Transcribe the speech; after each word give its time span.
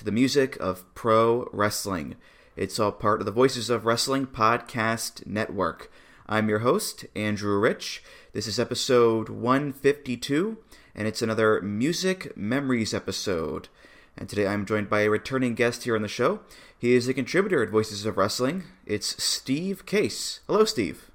to 0.00 0.04
the 0.06 0.10
music 0.10 0.56
of 0.60 0.94
pro 0.94 1.46
wrestling. 1.52 2.16
It's 2.56 2.80
all 2.80 2.90
part 2.90 3.20
of 3.20 3.26
the 3.26 3.30
Voices 3.30 3.68
of 3.68 3.84
Wrestling 3.84 4.26
Podcast 4.26 5.26
Network. 5.26 5.92
I'm 6.26 6.48
your 6.48 6.60
host, 6.60 7.04
Andrew 7.14 7.58
Rich. 7.58 8.02
This 8.32 8.46
is 8.46 8.58
episode 8.58 9.28
152, 9.28 10.56
and 10.94 11.06
it's 11.06 11.20
another 11.20 11.60
Music 11.60 12.34
Memories 12.34 12.94
episode. 12.94 13.68
And 14.16 14.26
today 14.26 14.46
I'm 14.46 14.64
joined 14.64 14.88
by 14.88 15.02
a 15.02 15.10
returning 15.10 15.54
guest 15.54 15.84
here 15.84 15.96
on 15.96 16.00
the 16.00 16.08
show. 16.08 16.40
He 16.78 16.94
is 16.94 17.06
a 17.06 17.12
contributor 17.12 17.62
at 17.62 17.68
Voices 17.68 18.06
of 18.06 18.16
Wrestling. 18.16 18.62
It's 18.86 19.22
Steve 19.22 19.84
Case. 19.84 20.40
Hello, 20.46 20.64
Steve. 20.64 21.10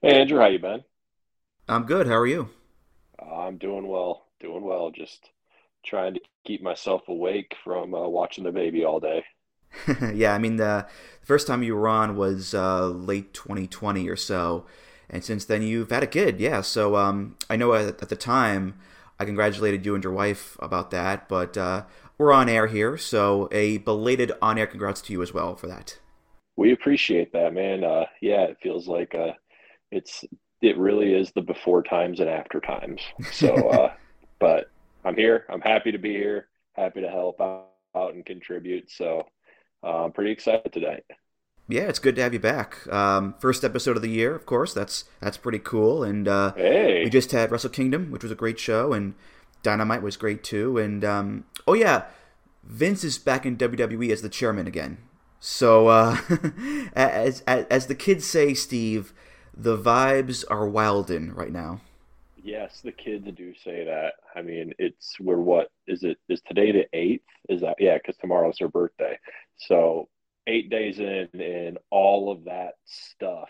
Hey, 0.00 0.22
Andrew, 0.22 0.40
how 0.40 0.48
you 0.48 0.58
been? 0.58 0.82
I'm 1.68 1.84
good. 1.84 2.08
How 2.08 2.16
are 2.16 2.26
you? 2.26 2.48
I'm 3.20 3.58
doing 3.58 3.86
well, 3.86 4.26
doing 4.40 4.64
well. 4.64 4.90
Just 4.90 5.30
trying 5.84 6.14
to 6.14 6.20
keep 6.46 6.62
myself 6.62 7.02
awake 7.08 7.54
from 7.62 7.94
uh, 7.94 8.08
watching 8.08 8.44
the 8.44 8.52
baby 8.52 8.84
all 8.84 9.00
day. 9.00 9.24
yeah, 10.12 10.34
I 10.34 10.38
mean 10.38 10.56
the, 10.56 10.86
first 11.22 11.46
time 11.46 11.62
you 11.62 11.74
were 11.74 11.88
on 11.88 12.16
was 12.16 12.52
uh, 12.54 12.86
late 12.86 13.32
2020 13.32 14.08
or 14.08 14.16
so, 14.16 14.66
and 15.08 15.24
since 15.24 15.44
then 15.44 15.62
you've 15.62 15.90
had 15.90 16.02
a 16.02 16.06
kid. 16.06 16.40
Yeah, 16.40 16.60
so 16.60 16.96
um, 16.96 17.36
I 17.48 17.56
know 17.56 17.72
at, 17.74 18.02
at, 18.02 18.08
the 18.08 18.16
time 18.16 18.78
I 19.18 19.24
congratulated 19.24 19.86
you 19.86 19.94
and 19.94 20.04
your 20.04 20.12
wife 20.12 20.56
about 20.60 20.90
that, 20.90 21.28
but 21.28 21.56
uh, 21.56 21.84
we're 22.18 22.32
on 22.32 22.48
air 22.48 22.66
here, 22.66 22.96
so 22.98 23.48
a 23.50 23.78
belated 23.78 24.32
on-air 24.42 24.66
congrats 24.66 25.00
to 25.02 25.12
you 25.12 25.22
as 25.22 25.32
well 25.32 25.56
for 25.56 25.68
that. 25.68 25.98
We 26.56 26.72
appreciate 26.72 27.32
that, 27.32 27.54
man. 27.54 27.82
Uh, 27.82 28.04
yeah, 28.20 28.42
it 28.42 28.58
feels 28.62 28.86
like 28.86 29.14
uh, 29.14 29.32
it's 29.90 30.24
it 30.60 30.78
really 30.78 31.14
is 31.14 31.32
the 31.32 31.40
before 31.40 31.82
times 31.82 32.20
and 32.20 32.28
after 32.28 32.60
times. 32.60 33.00
So, 33.32 33.54
uh, 33.70 33.92
but 34.38 34.70
I'm 35.04 35.16
here. 35.16 35.46
I'm 35.48 35.60
happy 35.60 35.92
to 35.92 35.98
be 35.98 36.12
here. 36.12 36.48
Happy 36.74 37.00
to 37.00 37.08
help 37.08 37.40
out, 37.40 37.68
out 37.94 38.14
and 38.14 38.24
contribute. 38.24 38.90
So 38.90 39.26
uh, 39.82 40.04
I'm 40.04 40.12
pretty 40.12 40.30
excited 40.30 40.72
today. 40.72 41.02
Yeah, 41.68 41.82
it's 41.82 41.98
good 41.98 42.16
to 42.16 42.22
have 42.22 42.32
you 42.32 42.40
back. 42.40 42.86
Um, 42.92 43.34
first 43.38 43.64
episode 43.64 43.96
of 43.96 44.02
the 44.02 44.10
year, 44.10 44.34
of 44.34 44.46
course. 44.46 44.74
That's 44.74 45.04
that's 45.20 45.36
pretty 45.36 45.58
cool. 45.58 46.02
And 46.02 46.26
uh, 46.28 46.52
hey. 46.54 47.04
we 47.04 47.10
just 47.10 47.32
had 47.32 47.50
Wrestle 47.50 47.70
Kingdom, 47.70 48.10
which 48.10 48.22
was 48.22 48.32
a 48.32 48.36
great 48.36 48.58
show, 48.58 48.92
and 48.92 49.14
Dynamite 49.62 50.02
was 50.02 50.16
great 50.16 50.42
too. 50.42 50.78
And 50.78 51.04
um, 51.04 51.44
oh 51.66 51.74
yeah, 51.74 52.04
Vince 52.64 53.04
is 53.04 53.18
back 53.18 53.46
in 53.46 53.56
WWE 53.56 54.10
as 54.10 54.22
the 54.22 54.28
chairman 54.28 54.66
again. 54.66 54.98
So 55.40 55.88
uh, 55.88 56.18
as, 56.94 57.42
as 57.46 57.66
as 57.66 57.86
the 57.86 57.94
kids 57.94 58.26
say, 58.26 58.54
Steve, 58.54 59.12
the 59.56 59.78
vibes 59.78 60.44
are 60.50 60.68
wildin' 60.68 61.34
right 61.34 61.52
now. 61.52 61.80
Yes, 62.42 62.80
the 62.82 62.92
kids 62.92 63.28
do 63.36 63.54
say 63.64 63.84
that. 63.84 64.14
I 64.34 64.42
mean, 64.42 64.72
it's 64.78 65.14
we're 65.20 65.36
what 65.36 65.68
is 65.86 66.02
it? 66.02 66.18
Is 66.28 66.42
today 66.46 66.72
the 66.72 66.86
eighth? 66.92 67.24
Is 67.48 67.60
that 67.60 67.76
yeah? 67.78 67.98
Because 67.98 68.16
tomorrow's 68.16 68.58
her 68.58 68.68
birthday. 68.68 69.18
So 69.56 70.08
eight 70.46 70.68
days 70.68 70.98
in, 70.98 71.28
and 71.40 71.78
all 71.90 72.32
of 72.32 72.44
that 72.44 72.74
stuff 72.84 73.48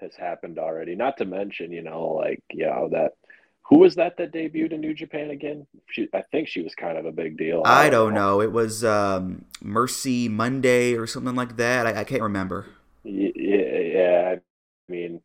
has 0.00 0.14
happened 0.14 0.58
already. 0.58 0.94
Not 0.94 1.16
to 1.18 1.24
mention, 1.24 1.72
you 1.72 1.82
know, 1.82 2.08
like 2.08 2.42
you 2.52 2.66
know 2.66 2.88
that 2.92 3.12
who 3.70 3.78
was 3.78 3.96
that 3.96 4.16
that 4.18 4.32
debuted 4.32 4.72
in 4.72 4.80
New 4.80 4.94
Japan 4.94 5.30
again? 5.30 5.66
She, 5.90 6.08
I 6.12 6.22
think 6.30 6.48
she 6.48 6.62
was 6.62 6.74
kind 6.74 6.98
of 6.98 7.06
a 7.06 7.12
big 7.12 7.36
deal. 7.36 7.62
I, 7.64 7.88
don't 7.88 8.14
know. 8.14 8.40
It 8.40 8.52
was 8.52 8.84
um, 8.84 9.44
Mercy 9.62 10.28
Monday 10.28 10.94
or 10.94 11.06
something 11.06 11.36
like 11.36 11.56
that. 11.56 11.86
I, 11.86 12.00
I 12.00 12.04
can't 12.04 12.22
remember. 12.22 12.66
Yeah, 13.04 13.30
yeah, 13.36 14.34
mean, 14.90 15.20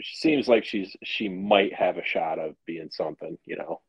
she 0.00 0.16
seems 0.16 0.48
like 0.48 0.64
she's 0.64 0.96
she 1.04 1.28
might 1.28 1.74
have 1.74 1.96
a 1.96 2.04
shot 2.04 2.38
of 2.38 2.54
being 2.66 2.90
something, 2.90 3.38
you 3.44 3.56
know. 3.56 3.80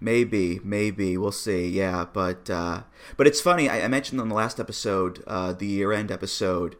Maybe, 0.00 0.60
maybe 0.62 1.16
we'll 1.16 1.32
see. 1.32 1.68
Yeah, 1.68 2.06
but 2.12 2.48
uh, 2.48 2.82
but 3.16 3.26
it's 3.26 3.40
funny. 3.40 3.68
I, 3.68 3.82
I 3.82 3.88
mentioned 3.88 4.20
on 4.20 4.28
the 4.28 4.34
last 4.34 4.60
episode, 4.60 5.22
uh, 5.26 5.52
the 5.52 5.66
year-end 5.66 6.10
episode, 6.10 6.76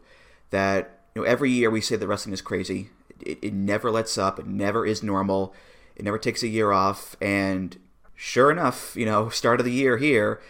that 0.51 1.01
you 1.15 1.21
know 1.21 1.27
every 1.27 1.51
year 1.51 1.69
we 1.69 1.81
say 1.81 1.95
that 1.95 2.07
wrestling 2.07 2.33
is 2.33 2.41
crazy. 2.41 2.89
It, 3.21 3.39
it 3.41 3.53
never 3.53 3.91
lets 3.91 4.17
up. 4.17 4.39
It 4.39 4.47
never 4.47 4.85
is 4.85 5.03
normal. 5.03 5.53
It 5.95 6.05
never 6.05 6.17
takes 6.17 6.43
a 6.43 6.47
year 6.47 6.71
off. 6.71 7.17
And 7.21 7.77
sure 8.15 8.49
enough, 8.51 8.95
you 8.95 9.05
know, 9.05 9.29
start 9.41 9.59
of 9.59 9.65
the 9.65 9.73
year 9.73 9.97
here, 9.97 10.41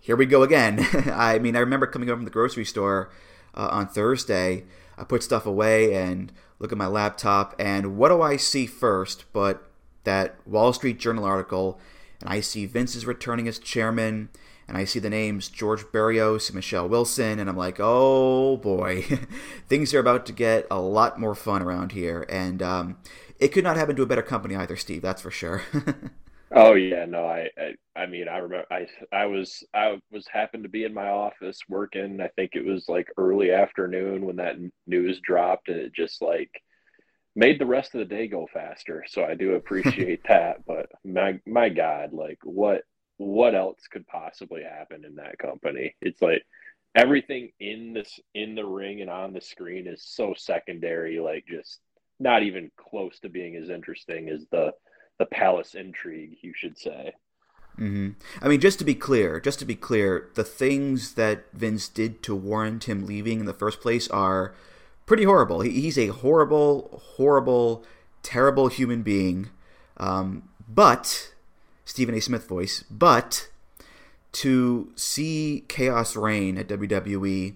here 0.00 0.16
we 0.16 0.26
go 0.26 0.42
again. 0.42 0.86
I 1.12 1.38
mean, 1.38 1.56
I 1.56 1.60
remember 1.60 1.86
coming 1.86 2.08
home 2.08 2.18
from 2.18 2.24
the 2.24 2.30
grocery 2.30 2.64
store 2.64 3.10
uh, 3.54 3.68
on 3.70 3.88
Thursday. 3.88 4.64
I 4.96 5.04
put 5.04 5.22
stuff 5.22 5.46
away 5.46 5.94
and 5.94 6.32
look 6.58 6.72
at 6.72 6.78
my 6.78 6.86
laptop, 6.86 7.54
and 7.58 7.96
what 7.96 8.08
do 8.08 8.22
I 8.22 8.36
see 8.36 8.66
first 8.66 9.24
but 9.32 9.70
that 10.04 10.36
Wall 10.46 10.72
Street 10.72 10.98
Journal 10.98 11.24
article? 11.24 11.78
And 12.20 12.30
I 12.30 12.40
see 12.40 12.66
Vince 12.66 12.96
is 12.96 13.06
returning 13.06 13.46
as 13.46 13.58
chairman, 13.58 14.28
and 14.66 14.76
I 14.76 14.84
see 14.84 14.98
the 14.98 15.10
names 15.10 15.48
George 15.48 15.90
Barrios 15.92 16.48
and 16.48 16.56
Michelle 16.56 16.88
Wilson, 16.88 17.38
and 17.38 17.48
I'm 17.48 17.56
like, 17.56 17.78
oh 17.78 18.56
boy, 18.56 19.02
things 19.68 19.94
are 19.94 20.00
about 20.00 20.26
to 20.26 20.32
get 20.32 20.66
a 20.70 20.80
lot 20.80 21.20
more 21.20 21.34
fun 21.34 21.62
around 21.62 21.92
here. 21.92 22.26
And 22.28 22.62
um, 22.62 22.98
it 23.38 23.48
could 23.48 23.64
not 23.64 23.76
happen 23.76 23.96
to 23.96 24.02
a 24.02 24.06
better 24.06 24.22
company 24.22 24.56
either, 24.56 24.76
Steve. 24.76 25.02
That's 25.02 25.22
for 25.22 25.30
sure. 25.30 25.62
Oh 26.50 26.74
yeah, 26.74 27.04
no, 27.04 27.26
I, 27.26 27.50
I, 27.58 28.00
I 28.00 28.06
mean, 28.06 28.26
I 28.26 28.38
remember, 28.38 28.64
I, 28.70 28.86
I 29.12 29.26
was, 29.26 29.64
I 29.74 30.00
was 30.10 30.26
happened 30.32 30.62
to 30.62 30.70
be 30.70 30.84
in 30.84 30.94
my 30.94 31.08
office 31.08 31.58
working. 31.68 32.20
I 32.22 32.28
think 32.28 32.52
it 32.54 32.64
was 32.64 32.88
like 32.88 33.08
early 33.18 33.50
afternoon 33.52 34.24
when 34.24 34.36
that 34.36 34.56
news 34.86 35.20
dropped, 35.20 35.68
and 35.68 35.78
it 35.78 35.92
just 35.94 36.22
like 36.22 36.50
made 37.36 37.60
the 37.60 37.66
rest 37.66 37.94
of 37.94 37.98
the 37.98 38.06
day 38.14 38.28
go 38.28 38.48
faster. 38.52 39.04
So 39.08 39.24
I 39.24 39.34
do 39.34 39.54
appreciate 39.56 40.22
that. 40.28 40.64
But 40.66 40.90
my, 41.04 41.38
my 41.46 41.68
God, 41.68 42.14
like 42.14 42.38
what, 42.44 42.82
what 43.18 43.54
else 43.54 43.80
could 43.90 44.06
possibly 44.06 44.62
happen 44.62 45.04
in 45.04 45.16
that 45.16 45.38
company? 45.38 45.96
It's 46.00 46.22
like 46.22 46.44
everything 46.94 47.52
in 47.60 47.92
this, 47.92 48.18
in 48.34 48.54
the 48.54 48.64
ring 48.64 49.02
and 49.02 49.10
on 49.10 49.34
the 49.34 49.42
screen 49.42 49.86
is 49.86 50.02
so 50.06 50.34
secondary, 50.34 51.20
like 51.20 51.44
just 51.46 51.78
not 52.18 52.42
even 52.42 52.70
close 52.78 53.20
to 53.20 53.28
being 53.28 53.54
as 53.56 53.68
interesting 53.68 54.30
as 54.30 54.46
the 54.50 54.72
the 55.18 55.26
palace 55.26 55.74
intrigue, 55.74 56.38
you 56.42 56.52
should 56.54 56.78
say. 56.78 57.14
Mm-hmm. 57.78 58.10
I 58.42 58.48
mean, 58.48 58.60
just 58.60 58.78
to 58.80 58.84
be 58.84 58.94
clear, 58.94 59.40
just 59.40 59.58
to 59.60 59.64
be 59.64 59.76
clear, 59.76 60.30
the 60.34 60.44
things 60.44 61.14
that 61.14 61.44
Vince 61.52 61.88
did 61.88 62.22
to 62.24 62.34
warrant 62.34 62.88
him 62.88 63.06
leaving 63.06 63.40
in 63.40 63.46
the 63.46 63.52
first 63.54 63.80
place 63.80 64.08
are 64.08 64.54
pretty 65.06 65.24
horrible. 65.24 65.60
He, 65.60 65.70
he's 65.80 65.98
a 65.98 66.08
horrible, 66.08 67.02
horrible, 67.16 67.84
terrible 68.22 68.68
human 68.68 69.02
being. 69.02 69.50
Um, 69.96 70.48
but 70.68 71.32
Stephen 71.84 72.14
A. 72.14 72.20
Smith 72.20 72.48
voice, 72.48 72.84
but 72.90 73.48
to 74.32 74.92
see 74.94 75.64
chaos 75.68 76.14
reign 76.16 76.58
at 76.58 76.68
WWE 76.68 77.54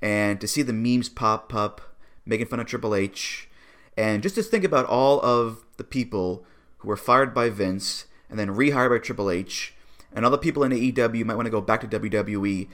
and 0.00 0.40
to 0.40 0.46
see 0.46 0.62
the 0.62 0.72
memes 0.72 1.08
pop 1.08 1.52
up 1.54 1.80
making 2.26 2.46
fun 2.46 2.60
of 2.60 2.66
Triple 2.66 2.94
H, 2.94 3.48
and 3.96 4.22
just 4.22 4.34
to 4.36 4.42
think 4.42 4.64
about 4.64 4.86
all 4.86 5.20
of 5.22 5.64
the 5.76 5.84
people 5.84 6.44
who 6.84 6.88
were 6.88 6.96
fired 6.96 7.34
by 7.34 7.48
Vince 7.48 8.04
and 8.28 8.38
then 8.38 8.54
rehired 8.54 8.90
by 8.90 8.98
Triple 8.98 9.30
H, 9.30 9.74
and 10.12 10.24
other 10.24 10.38
people 10.38 10.62
in 10.62 10.72
AEW 10.72 11.24
might 11.24 11.34
want 11.34 11.46
to 11.46 11.50
go 11.50 11.60
back 11.60 11.80
to 11.80 11.88
WWE, 11.88 12.68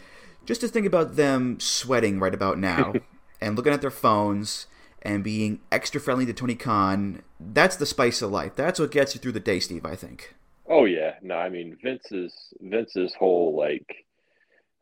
just 0.44 0.60
to 0.60 0.68
think 0.68 0.86
about 0.86 1.16
them 1.16 1.58
sweating 1.60 2.18
right 2.18 2.34
about 2.34 2.58
now 2.58 2.92
and 3.40 3.56
looking 3.56 3.72
at 3.72 3.80
their 3.80 3.90
phones 3.90 4.66
and 5.02 5.24
being 5.24 5.60
extra 5.72 6.00
friendly 6.00 6.26
to 6.26 6.32
Tony 6.32 6.54
Khan. 6.54 7.22
That's 7.38 7.76
the 7.76 7.86
spice 7.86 8.20
of 8.20 8.30
life. 8.30 8.54
That's 8.54 8.78
what 8.78 8.90
gets 8.90 9.14
you 9.14 9.20
through 9.20 9.32
the 9.32 9.40
day, 9.40 9.60
Steve. 9.60 9.86
I 9.86 9.96
think. 9.96 10.34
Oh 10.66 10.84
yeah, 10.84 11.14
no, 11.22 11.36
I 11.36 11.48
mean 11.48 11.76
Vince's 11.82 12.34
Vince's 12.60 13.14
whole 13.14 13.56
like 13.56 13.86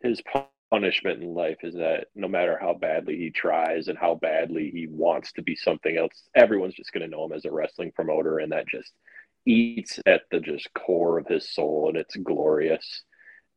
his 0.02 0.20
punishment 0.70 1.22
in 1.22 1.34
life 1.34 1.58
is 1.62 1.74
that 1.74 2.06
no 2.14 2.28
matter 2.28 2.58
how 2.60 2.74
badly 2.74 3.16
he 3.16 3.30
tries 3.30 3.88
and 3.88 3.96
how 3.96 4.14
badly 4.16 4.70
he 4.70 4.86
wants 4.86 5.32
to 5.32 5.42
be 5.42 5.56
something 5.56 5.96
else, 5.96 6.28
everyone's 6.34 6.74
just 6.74 6.92
going 6.92 7.02
to 7.02 7.08
know 7.08 7.24
him 7.24 7.32
as 7.32 7.44
a 7.44 7.50
wrestling 7.50 7.92
promoter, 7.92 8.38
and 8.38 8.52
that 8.52 8.68
just 8.68 8.92
eats 9.48 9.98
at 10.06 10.22
the 10.30 10.40
just 10.40 10.72
core 10.74 11.18
of 11.18 11.26
his 11.26 11.48
soul, 11.48 11.88
and 11.88 11.96
it's 11.96 12.16
glorious. 12.16 13.02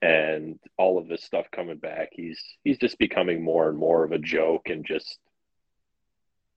And 0.02 0.58
all 0.78 0.98
of 0.98 1.08
this 1.08 1.24
stuff 1.24 1.46
coming 1.52 1.78
back, 1.78 2.10
he's 2.14 2.42
he's 2.64 2.80
just 2.80 2.98
becoming 2.98 3.44
more 3.44 3.70
and 3.70 3.78
more 3.78 4.04
of 4.04 4.12
a 4.12 4.18
joke 4.18 4.70
and 4.70 4.86
just 4.86 5.20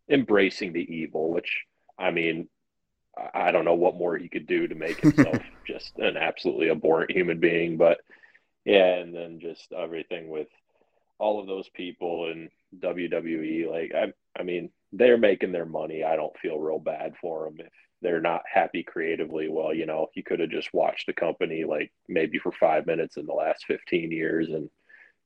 embracing 0.08 0.72
the 0.72 0.94
evil. 0.94 1.30
Which 1.30 1.64
I 1.98 2.10
mean, 2.10 2.48
I 3.34 3.50
don't 3.50 3.64
know 3.64 3.74
what 3.74 3.96
more 3.96 4.16
he 4.16 4.28
could 4.28 4.46
do 4.46 4.66
to 4.68 4.74
make 4.74 5.00
himself 5.00 5.38
just 5.66 5.98
an 5.98 6.16
absolutely 6.16 6.70
abhorrent 6.70 7.10
human 7.10 7.40
being, 7.40 7.76
but 7.76 7.98
yeah, 8.64 8.94
and 8.94 9.14
then 9.14 9.40
just 9.40 9.72
everything 9.72 10.28
with 10.28 10.48
all 11.18 11.40
of 11.40 11.46
those 11.46 11.68
people 11.68 12.30
in 12.30 12.48
WWE. 12.78 13.70
Like, 13.70 13.92
I, 13.94 14.12
I 14.38 14.42
mean, 14.42 14.70
they're 14.92 15.18
making 15.18 15.52
their 15.52 15.66
money. 15.66 16.02
I 16.02 16.16
don't 16.16 16.36
feel 16.38 16.58
real 16.58 16.78
bad 16.78 17.14
for 17.20 17.44
them 17.44 17.56
if 17.58 17.72
they're 18.04 18.20
not 18.20 18.42
happy 18.52 18.82
creatively. 18.82 19.48
Well, 19.48 19.74
you 19.74 19.86
know, 19.86 20.08
you 20.14 20.22
could 20.22 20.38
have 20.38 20.50
just 20.50 20.72
watched 20.74 21.06
the 21.06 21.14
company 21.14 21.64
like 21.64 21.90
maybe 22.06 22.38
for 22.38 22.52
five 22.52 22.86
minutes 22.86 23.16
in 23.16 23.24
the 23.24 23.32
last 23.32 23.64
15 23.66 24.12
years 24.12 24.50
and 24.50 24.68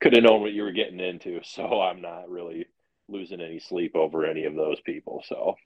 could 0.01 0.15
have 0.15 0.23
known 0.23 0.41
what 0.41 0.53
you 0.53 0.63
were 0.63 0.73
getting 0.73 1.01
into. 1.01 1.41
So 1.45 1.83
I'm 1.83 2.01
not 2.01 2.31
really 2.31 2.67
losing 3.09 3.41
any 3.41 3.59
sleep 3.59 3.97
over 3.97 4.25
any 4.25 4.45
of 4.45 4.55
those 4.55 4.81
people. 4.81 5.25
So. 5.27 5.57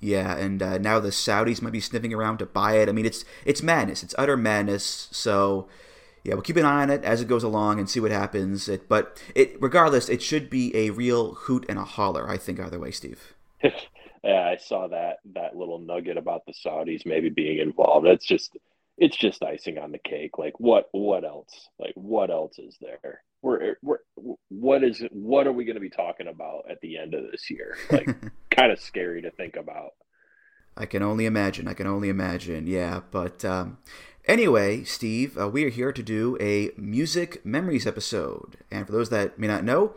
Yeah, 0.00 0.36
and 0.36 0.62
uh, 0.62 0.78
now 0.78 1.00
the 1.00 1.08
Saudis 1.08 1.62
might 1.62 1.72
be 1.72 1.80
sniffing 1.80 2.12
around 2.12 2.38
to 2.38 2.46
buy 2.46 2.76
it. 2.76 2.88
I 2.88 2.92
mean, 2.92 3.06
it's 3.06 3.24
it's 3.44 3.62
madness. 3.62 4.02
It's 4.02 4.14
utter 4.16 4.36
madness. 4.36 5.08
So 5.12 5.68
yeah, 6.24 6.34
we'll 6.34 6.42
keep 6.42 6.56
an 6.56 6.64
eye 6.64 6.82
on 6.82 6.90
it 6.90 7.04
as 7.04 7.20
it 7.20 7.28
goes 7.28 7.42
along 7.42 7.78
and 7.78 7.88
see 7.88 8.00
what 8.00 8.10
happens. 8.10 8.68
It, 8.68 8.88
but 8.88 9.22
it, 9.34 9.56
regardless, 9.60 10.08
it 10.08 10.22
should 10.22 10.48
be 10.48 10.74
a 10.76 10.90
real 10.90 11.34
hoot 11.34 11.66
and 11.68 11.78
a 11.78 11.84
holler. 11.84 12.28
I 12.28 12.38
think 12.38 12.60
either 12.60 12.78
way, 12.78 12.90
Steve. 12.90 13.34
saw 14.60 14.88
that 14.88 15.18
that 15.34 15.56
little 15.56 15.78
nugget 15.78 16.16
about 16.16 16.42
the 16.46 16.52
Saudis 16.52 17.06
maybe 17.06 17.28
being 17.28 17.58
involved. 17.58 18.06
It's 18.06 18.26
just 18.26 18.56
it's 18.98 19.16
just 19.16 19.42
icing 19.42 19.78
on 19.78 19.92
the 19.92 19.98
cake. 19.98 20.38
Like 20.38 20.58
what 20.58 20.88
what 20.92 21.24
else? 21.24 21.68
Like 21.78 21.94
what 21.94 22.30
else 22.30 22.58
is 22.58 22.76
there? 22.80 23.22
We're, 23.42 23.76
we're 23.82 23.98
what 24.48 24.84
is 24.84 25.02
what 25.10 25.46
are 25.46 25.52
we 25.52 25.64
going 25.64 25.76
to 25.76 25.80
be 25.80 25.90
talking 25.90 26.28
about 26.28 26.64
at 26.70 26.80
the 26.80 26.98
end 26.98 27.14
of 27.14 27.30
this 27.30 27.50
year? 27.50 27.76
Like 27.90 28.14
kind 28.50 28.72
of 28.72 28.80
scary 28.80 29.22
to 29.22 29.30
think 29.30 29.56
about. 29.56 29.92
I 30.76 30.86
can 30.86 31.02
only 31.02 31.26
imagine. 31.26 31.66
I 31.66 31.74
can 31.74 31.86
only 31.86 32.08
imagine. 32.08 32.66
Yeah, 32.66 33.00
but 33.10 33.44
um, 33.44 33.78
Anyway, 34.26 34.84
Steve, 34.84 35.36
uh, 35.38 35.48
we 35.48 35.64
are 35.64 35.70
here 35.70 35.92
to 35.92 36.02
do 36.02 36.36
a 36.40 36.70
Music 36.76 37.44
Memories 37.44 37.86
episode. 37.86 38.58
And 38.70 38.86
for 38.86 38.92
those 38.92 39.08
that 39.10 39.38
may 39.38 39.46
not 39.46 39.64
know, 39.64 39.94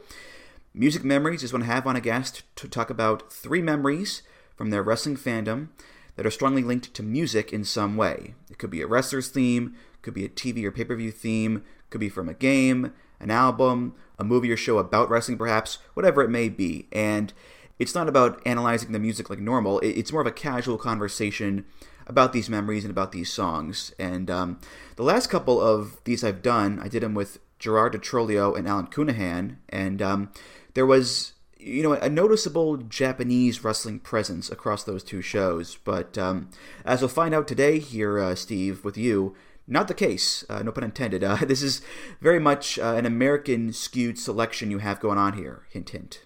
Music 0.74 1.04
Memories 1.04 1.44
is 1.44 1.52
when 1.54 1.64
I 1.64 1.66
have 1.66 1.86
on 1.86 1.96
a 1.96 2.02
guest 2.02 2.42
to 2.56 2.68
talk 2.68 2.90
about 2.90 3.32
three 3.32 3.62
memories 3.62 4.24
from 4.56 4.70
their 4.70 4.84
wrestling 4.84 5.18
fandom 5.18 5.70
that 6.16 6.26
are 6.26 6.32
strongly 6.32 6.64
linked 6.64 6.94
to 6.94 7.04
music 7.04 7.52
in 7.52 7.64
some 7.64 7.98
way. 7.98 8.36
It 8.50 8.58
could 8.58 8.70
be 8.70 8.82
a 8.82 8.88
wrestler's 8.88 9.30
theme, 9.30 9.76
could 10.02 10.14
be 10.14 10.26
a 10.26 10.30
TV 10.30 10.64
or 10.64 10.72
pay 10.72 10.84
per 10.84 10.96
view 10.96 11.12
theme, 11.12 11.64
could 11.90 12.00
be 12.00 12.10
from 12.10 12.30
a 12.30 12.34
game, 12.34 12.94
an 13.20 13.32
album, 13.32 13.96
a 14.20 14.24
movie 14.24 14.52
or 14.52 14.58
show 14.58 14.78
about 14.78 15.10
wrestling, 15.10 15.38
perhaps, 15.38 15.80
whatever 15.94 16.22
it 16.22 16.30
may 16.30 16.50
be. 16.50 16.88
And 16.92 17.34
it's 17.80 17.96
not 17.96 18.08
about 18.08 18.42
analyzing 18.46 18.92
the 18.92 19.00
music 19.00 19.30
like 19.30 19.40
normal, 19.40 19.80
it's 19.80 20.12
more 20.12 20.22
of 20.22 20.28
a 20.28 20.32
casual 20.32 20.78
conversation 20.78 21.66
about 22.06 22.34
these 22.34 22.50
memories 22.50 22.84
and 22.84 22.92
about 22.92 23.12
these 23.12 23.32
songs. 23.32 23.94
And 23.98 24.30
um, 24.30 24.60
the 24.98 25.04
last 25.04 25.30
couple 25.30 25.62
of 25.62 25.98
these 26.04 26.24
I've 26.24 26.42
done, 26.42 26.80
I 26.80 26.88
did 26.88 27.02
them 27.02 27.14
with 27.14 27.40
Gerard 27.60 27.94
DiTrolio 27.94 28.58
and 28.58 28.68
Alan 28.68 28.88
Counihan, 28.88 29.58
and 29.70 30.02
um, 30.02 30.32
there 30.74 30.86
was 30.86 31.34
you 31.64 31.84
know 31.84 31.94
a 31.94 32.10
noticeable 32.10 32.78
Japanese 32.78 33.64
wrestling 33.64 34.00
presence 34.00 34.50
across 34.50 34.84
those 34.84 35.04
two 35.04 35.22
shows. 35.22 35.78
But 35.84 36.18
um, 36.18 36.50
as 36.86 37.02
we'll 37.02 37.10
find 37.10 37.34
out 37.34 37.48
today 37.48 37.80
here, 37.80 38.20
uh, 38.20 38.36
Steve, 38.36 38.84
with 38.84 38.98
you. 38.98 39.36
Not 39.66 39.88
the 39.88 39.94
case, 39.94 40.44
uh, 40.50 40.62
no 40.62 40.74
pun 40.74 40.84
intended. 40.84 41.24
Uh, 41.24 41.36
this 41.42 41.62
is 41.62 41.82
very 42.20 42.40
much 42.40 42.78
uh, 42.78 42.96
an 42.98 43.06
American 43.06 43.72
skewed 43.72 44.20
selection 44.20 44.70
you 44.70 44.80
have 44.80 45.00
going 45.00 45.18
on 45.18 45.38
here. 45.38 45.68
Hint, 45.70 45.92
hint. 45.92 46.24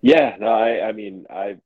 Yeah, 0.00 0.36
no, 0.40 0.46
I, 0.46 0.88
I 0.88 0.92
mean, 0.92 1.26
I 1.28 1.58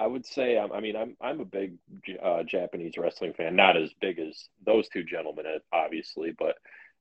I 0.00 0.06
would 0.06 0.24
say 0.24 0.56
um, 0.56 0.72
I 0.72 0.80
mean 0.80 0.96
I'm 0.96 1.16
I'm 1.20 1.40
a 1.40 1.44
big 1.44 1.74
uh, 2.22 2.42
Japanese 2.44 2.94
wrestling 2.96 3.34
fan, 3.34 3.56
not 3.56 3.76
as 3.76 3.90
big 4.00 4.18
as 4.18 4.48
those 4.64 4.88
two 4.88 5.04
gentlemen, 5.04 5.44
obviously, 5.72 6.32
but 6.38 6.56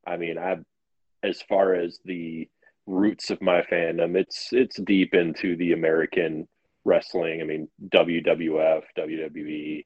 I 0.06 0.18
mean 0.18 0.38
I 0.38 0.58
as 1.24 1.42
far 1.42 1.76
as 1.76 2.00
the 2.04 2.50
roots 2.90 3.30
of 3.30 3.42
my 3.42 3.62
fandom, 3.72 4.18
it's 4.18 4.50
it's 4.52 4.78
deep 4.82 5.14
into 5.14 5.56
the 5.56 5.74
American 5.74 6.48
wrestling. 6.86 7.42
I 7.42 7.46
mean 7.46 7.68
WWF, 7.90 8.84
WWE, 8.98 9.86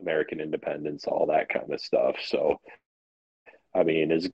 American 0.00 0.40
Independence, 0.40 1.04
all 1.06 1.26
that 1.26 1.48
kind 1.48 1.72
of 1.72 1.80
stuff. 1.80 2.16
So 2.24 2.60
I 3.74 3.82
mean 3.82 4.12
as 4.12 4.28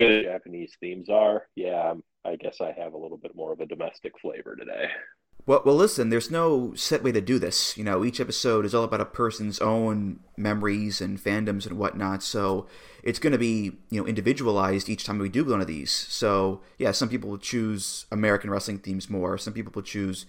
good 0.00 0.26
as 0.26 0.32
Japanese 0.32 0.72
themes 0.80 1.08
are, 1.08 1.46
yeah, 1.54 1.94
I 2.24 2.36
guess 2.36 2.60
I 2.60 2.72
have 2.72 2.94
a 2.94 2.98
little 2.98 3.18
bit 3.18 3.34
more 3.34 3.52
of 3.52 3.60
a 3.60 3.66
domestic 3.66 4.18
flavor 4.20 4.56
today. 4.56 4.86
Well, 5.50 5.62
well, 5.64 5.74
listen. 5.74 6.10
There's 6.10 6.30
no 6.30 6.74
set 6.76 7.02
way 7.02 7.10
to 7.10 7.20
do 7.20 7.40
this. 7.40 7.76
You 7.76 7.82
know, 7.82 8.04
each 8.04 8.20
episode 8.20 8.64
is 8.64 8.72
all 8.72 8.84
about 8.84 9.00
a 9.00 9.04
person's 9.04 9.58
own 9.58 10.20
memories 10.36 11.00
and 11.00 11.18
fandoms 11.18 11.66
and 11.66 11.76
whatnot. 11.76 12.22
So 12.22 12.68
it's 13.02 13.18
going 13.18 13.32
to 13.32 13.38
be 13.38 13.72
you 13.90 14.00
know 14.00 14.06
individualized 14.06 14.88
each 14.88 15.02
time 15.02 15.18
we 15.18 15.28
do 15.28 15.44
one 15.44 15.60
of 15.60 15.66
these. 15.66 15.90
So 15.90 16.60
yeah, 16.78 16.92
some 16.92 17.08
people 17.08 17.30
will 17.30 17.38
choose 17.38 18.06
American 18.12 18.48
wrestling 18.48 18.78
themes 18.78 19.10
more. 19.10 19.36
Some 19.38 19.52
people 19.52 19.72
will 19.74 19.82
choose 19.82 20.24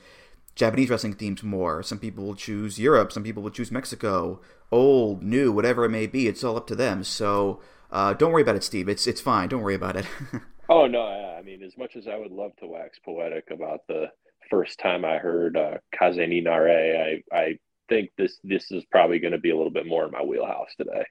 Japanese 0.55 0.89
wrestling 0.89 1.13
themes 1.13 1.43
more. 1.43 1.83
Some 1.83 1.99
people 1.99 2.25
will 2.25 2.33
choose 2.33 2.79
Europe. 2.79 3.11
Some 3.11 3.21
people 3.21 3.43
will 3.43 3.51
choose 3.51 3.71
Mexico. 3.71 4.41
Old, 4.71 5.21
new, 5.21 5.51
whatever 5.51 5.85
it 5.85 5.89
may 5.89 6.07
be. 6.07 6.25
It's 6.25 6.43
all 6.43 6.57
up 6.57 6.65
to 6.65 6.75
them. 6.75 7.03
So 7.03 7.61
uh, 7.91 8.15
don't 8.15 8.31
worry 8.31 8.41
about 8.41 8.55
it, 8.55 8.63
Steve. 8.63 8.89
It's 8.89 9.05
it's 9.05 9.21
fine. 9.21 9.49
Don't 9.49 9.61
worry 9.61 9.75
about 9.75 9.97
it. 9.97 10.07
oh 10.67 10.87
no, 10.87 11.03
I 11.03 11.43
mean, 11.43 11.61
as 11.61 11.77
much 11.77 11.95
as 11.95 12.07
I 12.07 12.17
would 12.17 12.31
love 12.31 12.55
to 12.57 12.65
wax 12.65 12.97
poetic 13.05 13.51
about 13.51 13.85
the 13.87 14.07
first 14.51 14.77
time 14.79 15.03
I 15.03 15.17
heard 15.17 15.57
uh, 15.57 15.77
Kaze 15.97 16.17
ni 16.17 16.41
Nare, 16.41 17.21
I, 17.31 17.35
I 17.35 17.57
think 17.89 18.11
this 18.17 18.37
this 18.43 18.71
is 18.71 18.83
probably 18.91 19.17
going 19.17 19.31
to 19.31 19.39
be 19.39 19.49
a 19.49 19.57
little 19.57 19.71
bit 19.71 19.87
more 19.87 20.05
in 20.05 20.11
my 20.11 20.21
wheelhouse 20.21 20.69
today. 20.77 21.05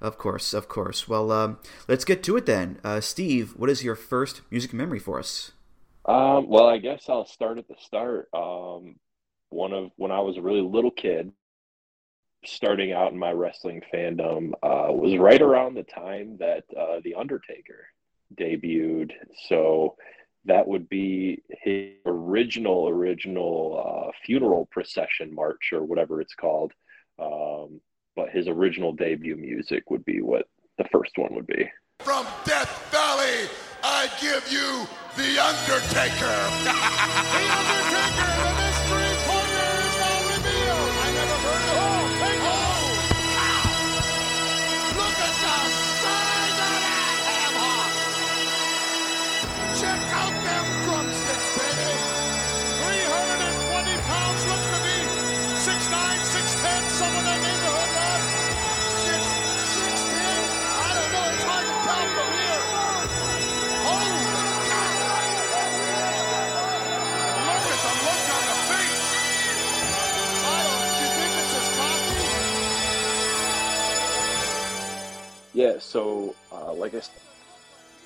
Of 0.00 0.18
course, 0.18 0.52
of 0.52 0.68
course. 0.68 1.08
Well, 1.08 1.30
um, 1.32 1.58
let's 1.88 2.04
get 2.04 2.22
to 2.24 2.36
it 2.36 2.46
then. 2.46 2.78
Uh, 2.84 3.00
Steve, 3.00 3.54
what 3.56 3.70
is 3.70 3.82
your 3.82 3.94
first 3.94 4.42
music 4.50 4.72
memory 4.72 4.98
for 4.98 5.18
us? 5.18 5.52
Um, 6.04 6.48
well, 6.48 6.66
I 6.66 6.78
guess 6.78 7.04
I'll 7.08 7.26
start 7.26 7.58
at 7.58 7.68
the 7.68 7.76
start. 7.80 8.28
Um, 8.34 8.96
one 9.50 9.72
of 9.72 9.90
when 9.96 10.10
I 10.10 10.20
was 10.20 10.36
a 10.36 10.42
really 10.42 10.60
little 10.60 10.90
kid, 10.90 11.32
starting 12.44 12.92
out 12.92 13.12
in 13.12 13.18
my 13.18 13.30
wrestling 13.30 13.82
fandom, 13.94 14.52
uh, 14.62 14.92
was 14.92 15.16
right 15.18 15.40
around 15.40 15.74
the 15.74 15.84
time 15.84 16.36
that 16.38 16.64
uh, 16.76 17.00
the 17.04 17.14
Undertaker 17.14 17.86
debuted. 18.36 19.12
So 19.48 19.96
that 20.44 20.66
would 20.66 20.88
be 20.88 21.42
his 21.48 21.92
original 22.06 22.88
original 22.88 24.08
uh, 24.08 24.10
funeral 24.24 24.66
procession 24.70 25.34
march 25.34 25.70
or 25.72 25.82
whatever 25.82 26.20
it's 26.20 26.34
called. 26.34 26.72
Um, 27.18 27.80
but 28.16 28.30
his 28.30 28.48
original 28.48 28.92
debut 28.92 29.36
music 29.36 29.90
would 29.90 30.04
be 30.04 30.20
what 30.20 30.46
the 30.78 30.84
first 30.92 31.16
one 31.16 31.34
would 31.34 31.46
be. 31.46 31.70
From 32.00 32.26
death 32.44 32.90
valley 32.90 33.48
i 33.84 34.08
give 34.20 34.50
you 34.50 34.86
the 35.16 35.38
undertaker. 35.42 36.28
The 38.58 38.58
undertaker 38.58 38.61
so 75.82 76.34
uh, 76.50 76.72
like 76.72 76.94
I 76.94 77.00
said, 77.00 77.14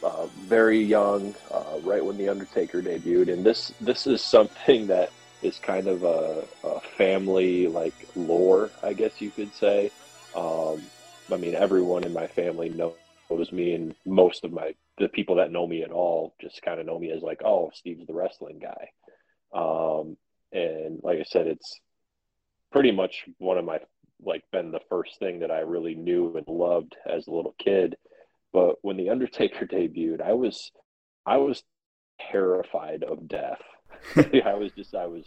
uh, 0.02 0.26
very 0.26 0.82
young, 0.82 1.34
uh, 1.50 1.78
right 1.82 2.04
when 2.04 2.16
the 2.16 2.28
Undertaker 2.28 2.82
debuted, 2.82 3.32
and 3.32 3.44
this 3.44 3.72
this 3.80 4.06
is 4.06 4.22
something 4.22 4.86
that 4.94 5.10
is 5.42 5.58
kind 5.58 5.86
of 5.86 6.02
a, 6.02 6.44
a 6.64 6.80
family 6.80 7.66
like 7.68 7.94
lore, 8.16 8.70
I 8.82 8.92
guess 8.92 9.20
you 9.20 9.30
could 9.30 9.54
say. 9.54 9.90
Um, 10.34 10.82
I 11.32 11.36
mean, 11.36 11.54
everyone 11.54 12.04
in 12.04 12.12
my 12.12 12.26
family 12.26 12.68
knows 12.68 13.52
me, 13.52 13.74
and 13.74 13.94
most 14.04 14.44
of 14.44 14.52
my 14.52 14.74
the 14.98 15.08
people 15.08 15.36
that 15.36 15.52
know 15.52 15.66
me 15.66 15.82
at 15.82 15.90
all 15.90 16.34
just 16.40 16.62
kind 16.62 16.80
of 16.80 16.86
know 16.86 16.98
me 16.98 17.10
as 17.10 17.22
like, 17.22 17.42
oh, 17.44 17.70
Steve's 17.74 18.06
the 18.06 18.14
wrestling 18.14 18.58
guy. 18.58 18.90
Um, 19.52 20.16
and 20.52 21.00
like 21.02 21.18
I 21.18 21.24
said, 21.24 21.46
it's 21.46 21.80
pretty 22.72 22.92
much 22.92 23.24
one 23.38 23.58
of 23.58 23.64
my 23.64 23.80
like 24.22 24.44
been 24.50 24.70
the 24.70 24.80
first 24.88 25.18
thing 25.18 25.40
that 25.40 25.50
I 25.50 25.60
really 25.60 25.94
knew 25.94 26.36
and 26.36 26.46
loved 26.48 26.96
as 27.08 27.26
a 27.26 27.32
little 27.32 27.54
kid. 27.58 27.96
But 28.52 28.76
when 28.82 28.96
the 28.96 29.10
Undertaker 29.10 29.66
debuted, 29.70 30.20
I 30.20 30.32
was 30.32 30.70
I 31.24 31.38
was 31.38 31.62
terrified 32.30 33.02
of 33.02 33.28
death. 33.28 33.62
I 34.16 34.54
was 34.54 34.72
just 34.72 34.94
I 34.94 35.06
was 35.06 35.24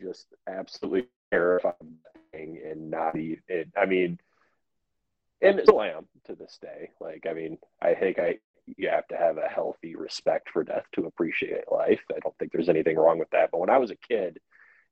just 0.00 0.26
absolutely 0.48 1.08
terrified 1.30 1.74
and 2.32 2.90
not 2.90 3.16
even. 3.16 3.72
I 3.76 3.86
mean, 3.86 4.18
and 5.40 5.60
still 5.62 5.82
am 5.82 6.06
to 6.26 6.34
this 6.34 6.58
day. 6.60 6.90
Like, 7.00 7.26
I 7.28 7.32
mean, 7.32 7.58
I 7.80 7.94
think 7.94 8.18
I 8.18 8.38
you 8.66 8.88
have 8.88 9.06
to 9.08 9.16
have 9.16 9.38
a 9.38 9.48
healthy 9.48 9.94
respect 9.94 10.50
for 10.50 10.64
death 10.64 10.84
to 10.94 11.06
appreciate 11.06 11.70
life. 11.70 12.00
I 12.14 12.18
don't 12.18 12.36
think 12.38 12.52
there's 12.52 12.68
anything 12.68 12.96
wrong 12.96 13.18
with 13.18 13.30
that. 13.30 13.50
But 13.52 13.60
when 13.60 13.70
I 13.70 13.78
was 13.78 13.90
a 13.90 13.96
kid, 13.96 14.40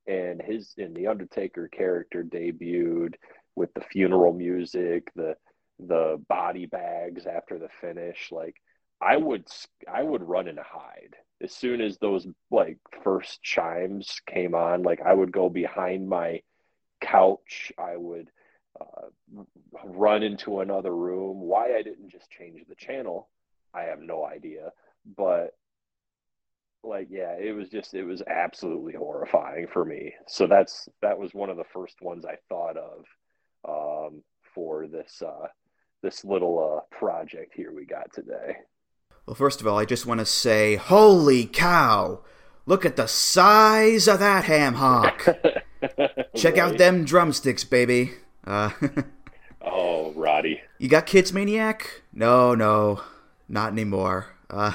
and 0.06 0.40
his 0.40 0.75
in 0.76 0.94
the 0.94 1.06
Undertaker 1.06 1.68
character 1.68 2.23
debuted 2.23 3.14
with 3.56 3.73
the 3.75 3.80
funeral 3.80 4.32
music, 4.32 5.11
the 5.14 5.37
the 5.78 6.23
body 6.28 6.66
bags 6.66 7.26
after 7.26 7.58
the 7.58 7.68
finish, 7.80 8.30
like 8.30 8.56
I 9.00 9.16
would 9.16 9.46
I 9.92 10.02
would 10.02 10.23
run 10.23 10.49
and 10.49 10.58
hide 10.58 11.16
as 11.42 11.52
soon 11.54 11.80
as 11.80 11.99
those 11.99 12.26
like 12.50 12.78
first 13.02 13.42
chimes 13.42 14.20
came 14.26 14.54
on. 14.54 14.82
Like 14.82 15.00
I 15.02 15.12
would 15.12 15.32
go 15.32 15.49
behind 15.49 16.08
my 16.08 16.40
couch. 17.00 17.73
I 17.78 17.96
would 17.96 18.30
uh, 18.80 19.42
run 19.84 20.23
into 20.23 20.61
another 20.61 20.94
room. 20.94 21.40
Why 21.40 21.76
I 21.76 21.82
didn't 21.82 22.11
just 22.11 22.30
change 22.30 22.62
the 22.68 22.75
channel, 22.75 23.28
I 23.75 23.82
have 23.82 24.00
no 24.00 24.25
idea. 24.25 24.70
But 25.16 25.50
like, 26.84 27.08
yeah, 27.10 27.36
it 27.38 27.54
was 27.54 27.68
just 27.68 27.94
it 27.94 28.04
was 28.04 28.22
absolutely 28.22 28.94
horrifying 28.94 29.66
for 29.72 29.84
me. 29.84 30.14
So 30.26 30.46
that's 30.46 30.88
that 31.02 31.18
was 31.18 31.34
one 31.34 31.50
of 31.50 31.56
the 31.56 31.64
first 31.72 32.00
ones 32.00 32.24
I 32.24 32.36
thought 32.48 32.76
of 32.76 33.04
um, 33.68 34.22
for 34.54 34.86
this 34.86 35.22
uh, 35.24 35.48
this 36.02 36.24
little 36.24 36.78
uh, 36.78 36.96
project 36.96 37.52
here 37.54 37.72
we 37.72 37.84
got 37.84 38.12
today. 38.12 38.56
Well, 39.26 39.34
first 39.34 39.60
of 39.60 39.66
all, 39.66 39.78
I 39.78 39.86
just 39.86 40.06
want 40.06 40.20
to 40.20 40.26
say, 40.26 40.76
holy 40.76 41.46
cow! 41.46 42.20
Look 42.66 42.84
at 42.84 42.96
the 42.96 43.06
size 43.06 44.08
of 44.08 44.20
that 44.20 44.44
ham 44.44 44.74
hock. 44.74 45.24
Check 46.36 46.54
right. 46.54 46.58
out 46.58 46.78
them 46.78 47.04
drumsticks, 47.04 47.64
baby. 47.64 48.12
Uh, 48.46 48.70
oh, 49.62 50.12
Roddy. 50.12 50.60
You 50.78 50.88
got 50.88 51.06
kids, 51.06 51.32
maniac? 51.32 52.02
No, 52.12 52.54
no, 52.54 53.02
not 53.48 53.72
anymore. 53.72 54.34
Uh, 54.48 54.72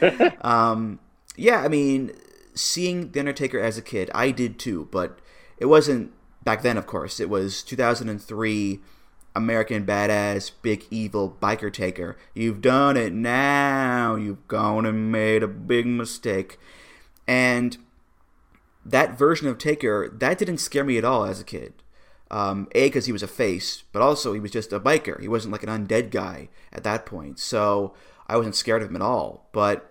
um, 0.40 0.98
yeah, 1.36 1.62
I 1.62 1.68
mean, 1.68 2.12
seeing 2.54 3.12
The 3.12 3.20
Undertaker 3.20 3.58
as 3.58 3.78
a 3.78 3.82
kid, 3.82 4.10
I 4.14 4.30
did 4.30 4.58
too, 4.58 4.88
but 4.90 5.18
it 5.58 5.66
wasn't 5.66 6.12
back 6.42 6.62
then, 6.62 6.76
of 6.76 6.86
course. 6.86 7.20
It 7.20 7.28
was 7.30 7.62
2003 7.62 8.80
American 9.36 9.86
badass, 9.86 10.50
big 10.62 10.84
evil 10.90 11.36
biker 11.40 11.72
taker. 11.72 12.16
You've 12.34 12.60
done 12.60 12.96
it 12.96 13.12
now. 13.12 14.16
You've 14.16 14.46
gone 14.48 14.84
and 14.84 15.12
made 15.12 15.42
a 15.42 15.48
big 15.48 15.86
mistake. 15.86 16.58
And 17.26 17.76
that 18.84 19.16
version 19.16 19.46
of 19.46 19.58
Taker, 19.58 20.08
that 20.08 20.38
didn't 20.38 20.58
scare 20.58 20.84
me 20.84 20.98
at 20.98 21.04
all 21.04 21.24
as 21.24 21.40
a 21.40 21.44
kid. 21.44 21.74
Um, 22.32 22.68
a, 22.74 22.86
because 22.86 23.06
he 23.06 23.12
was 23.12 23.24
a 23.24 23.28
face, 23.28 23.82
but 23.92 24.02
also 24.02 24.32
he 24.32 24.40
was 24.40 24.52
just 24.52 24.72
a 24.72 24.78
biker. 24.78 25.20
He 25.20 25.28
wasn't 25.28 25.52
like 25.52 25.64
an 25.64 25.68
undead 25.68 26.10
guy 26.10 26.48
at 26.72 26.84
that 26.84 27.06
point. 27.06 27.40
So 27.40 27.94
I 28.28 28.36
wasn't 28.36 28.54
scared 28.54 28.82
of 28.82 28.88
him 28.88 28.96
at 28.96 29.02
all. 29.02 29.48
But 29.52 29.89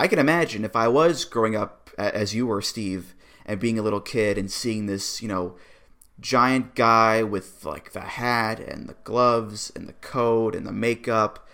I 0.00 0.08
can 0.08 0.18
imagine 0.18 0.64
if 0.64 0.74
I 0.74 0.88
was 0.88 1.26
growing 1.26 1.54
up 1.54 1.90
as 1.98 2.34
you 2.34 2.46
were, 2.46 2.62
Steve, 2.62 3.14
and 3.44 3.60
being 3.60 3.78
a 3.78 3.82
little 3.82 4.00
kid 4.00 4.38
and 4.38 4.50
seeing 4.50 4.86
this, 4.86 5.20
you 5.20 5.28
know, 5.28 5.56
giant 6.18 6.74
guy 6.74 7.22
with 7.22 7.66
like 7.66 7.92
the 7.92 8.00
hat 8.00 8.60
and 8.60 8.88
the 8.88 8.96
gloves 9.04 9.70
and 9.76 9.86
the 9.86 9.92
coat 9.92 10.54
and 10.54 10.66
the 10.66 10.72
makeup. 10.72 11.46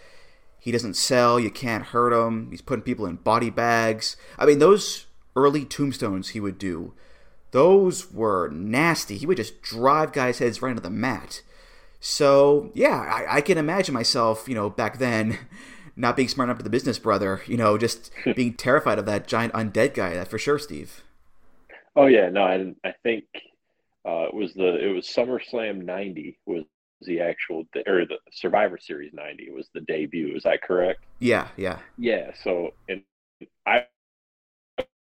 He 0.60 0.70
doesn't 0.70 0.94
sell, 0.94 1.40
you 1.40 1.50
can't 1.50 1.86
hurt 1.86 2.12
him. 2.12 2.48
He's 2.52 2.62
putting 2.62 2.84
people 2.84 3.04
in 3.06 3.16
body 3.16 3.50
bags. 3.50 4.16
I 4.38 4.46
mean, 4.46 4.60
those 4.60 5.06
early 5.34 5.64
tombstones 5.64 6.28
he 6.28 6.38
would 6.38 6.56
do, 6.56 6.94
those 7.50 8.12
were 8.12 8.48
nasty. 8.50 9.18
He 9.18 9.26
would 9.26 9.38
just 9.38 9.60
drive 9.60 10.12
guys' 10.12 10.38
heads 10.38 10.62
right 10.62 10.70
into 10.70 10.82
the 10.82 10.90
mat. 10.90 11.42
So, 11.98 12.70
yeah, 12.74 12.96
I, 12.96 13.38
I 13.38 13.40
can 13.40 13.58
imagine 13.58 13.92
myself, 13.92 14.48
you 14.48 14.54
know, 14.54 14.70
back 14.70 14.98
then 14.98 15.36
not 15.96 16.16
being 16.16 16.28
smart 16.28 16.48
enough 16.48 16.58
to 16.58 16.64
the 16.64 16.70
business 16.70 16.98
brother, 16.98 17.42
you 17.46 17.56
know, 17.56 17.78
just 17.78 18.10
being 18.36 18.54
terrified 18.54 18.98
of 18.98 19.06
that 19.06 19.26
giant 19.26 19.52
undead 19.54 19.94
guy. 19.94 20.14
That 20.14 20.28
for 20.28 20.38
sure, 20.38 20.58
Steve. 20.58 21.02
Oh 21.96 22.06
yeah, 22.06 22.28
no, 22.28 22.42
I, 22.42 22.74
I 22.84 22.94
think 23.02 23.24
uh, 24.06 24.26
it 24.28 24.34
was 24.34 24.52
the 24.54 24.76
it 24.76 24.94
was 24.94 25.06
SummerSlam 25.06 25.84
'90 25.84 26.38
was 26.46 26.64
the 27.02 27.20
actual 27.20 27.64
or 27.86 28.06
the 28.06 28.18
Survivor 28.32 28.78
Series 28.78 29.12
'90 29.12 29.50
was 29.50 29.68
the 29.74 29.80
debut. 29.80 30.34
Is 30.36 30.44
that 30.44 30.62
correct? 30.62 31.04
Yeah, 31.18 31.48
yeah, 31.56 31.78
yeah. 31.98 32.32
So 32.42 32.70
and 32.88 33.02
I 33.66 33.86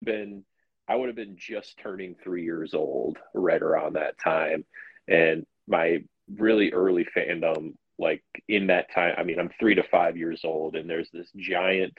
been 0.02 0.44
I 0.88 0.96
would 0.96 1.08
have 1.08 1.16
been 1.16 1.36
just 1.38 1.78
turning 1.78 2.16
three 2.22 2.44
years 2.44 2.74
old 2.74 3.18
right 3.34 3.62
around 3.62 3.94
that 3.94 4.18
time, 4.18 4.64
and 5.08 5.46
my 5.66 5.98
really 6.36 6.72
early 6.72 7.06
fandom 7.16 7.74
like 8.02 8.22
in 8.48 8.66
that 8.66 8.92
time. 8.94 9.14
I 9.16 9.24
mean, 9.24 9.38
I'm 9.38 9.50
three 9.58 9.76
to 9.76 9.82
five 9.82 10.16
years 10.16 10.42
old, 10.44 10.76
and 10.76 10.90
there's 10.90 11.10
this 11.10 11.30
giant 11.36 11.94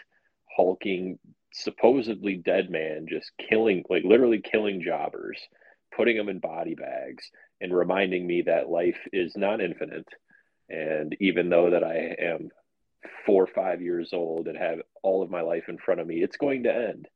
hulking 0.55 1.17
supposedly 1.51 2.35
dead 2.35 2.69
man 2.69 3.05
just 3.07 3.31
killing 3.37 3.83
like 3.89 4.03
literally 4.03 4.41
killing 4.41 4.81
jobbers 4.81 5.39
putting 5.95 6.17
them 6.17 6.29
in 6.29 6.39
body 6.39 6.75
bags 6.75 7.29
and 7.61 7.75
reminding 7.75 8.25
me 8.25 8.43
that 8.43 8.69
life 8.69 8.97
is 9.11 9.35
not 9.35 9.61
infinite. 9.61 10.07
And 10.69 11.15
even 11.19 11.49
though 11.49 11.71
that 11.71 11.83
I 11.83 12.15
am 12.19 12.49
four 13.25 13.43
or 13.43 13.47
five 13.47 13.81
years 13.81 14.11
old 14.13 14.47
and 14.47 14.57
have 14.57 14.79
all 15.01 15.23
of 15.23 15.29
my 15.29 15.41
life 15.41 15.65
in 15.67 15.77
front 15.77 16.01
of 16.01 16.07
me, 16.07 16.23
it's 16.23 16.37
going 16.37 16.63
to 16.63 16.75
end. 16.75 17.07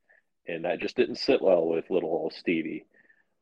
And 0.46 0.64
that 0.64 0.80
just 0.80 0.96
didn't 0.96 1.16
sit 1.16 1.42
well 1.42 1.66
with 1.66 1.90
little 1.90 2.10
old 2.10 2.32
Stevie. 2.32 2.86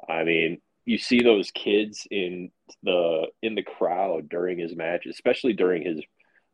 I 0.08 0.24
mean, 0.24 0.60
you 0.86 0.98
see 0.98 1.22
those 1.22 1.50
kids 1.50 2.06
in 2.10 2.50
the 2.82 3.26
in 3.42 3.54
the 3.54 3.62
crowd 3.62 4.28
during 4.28 4.58
his 4.58 4.74
match, 4.74 5.06
especially 5.06 5.52
during 5.52 5.84
his 5.84 6.00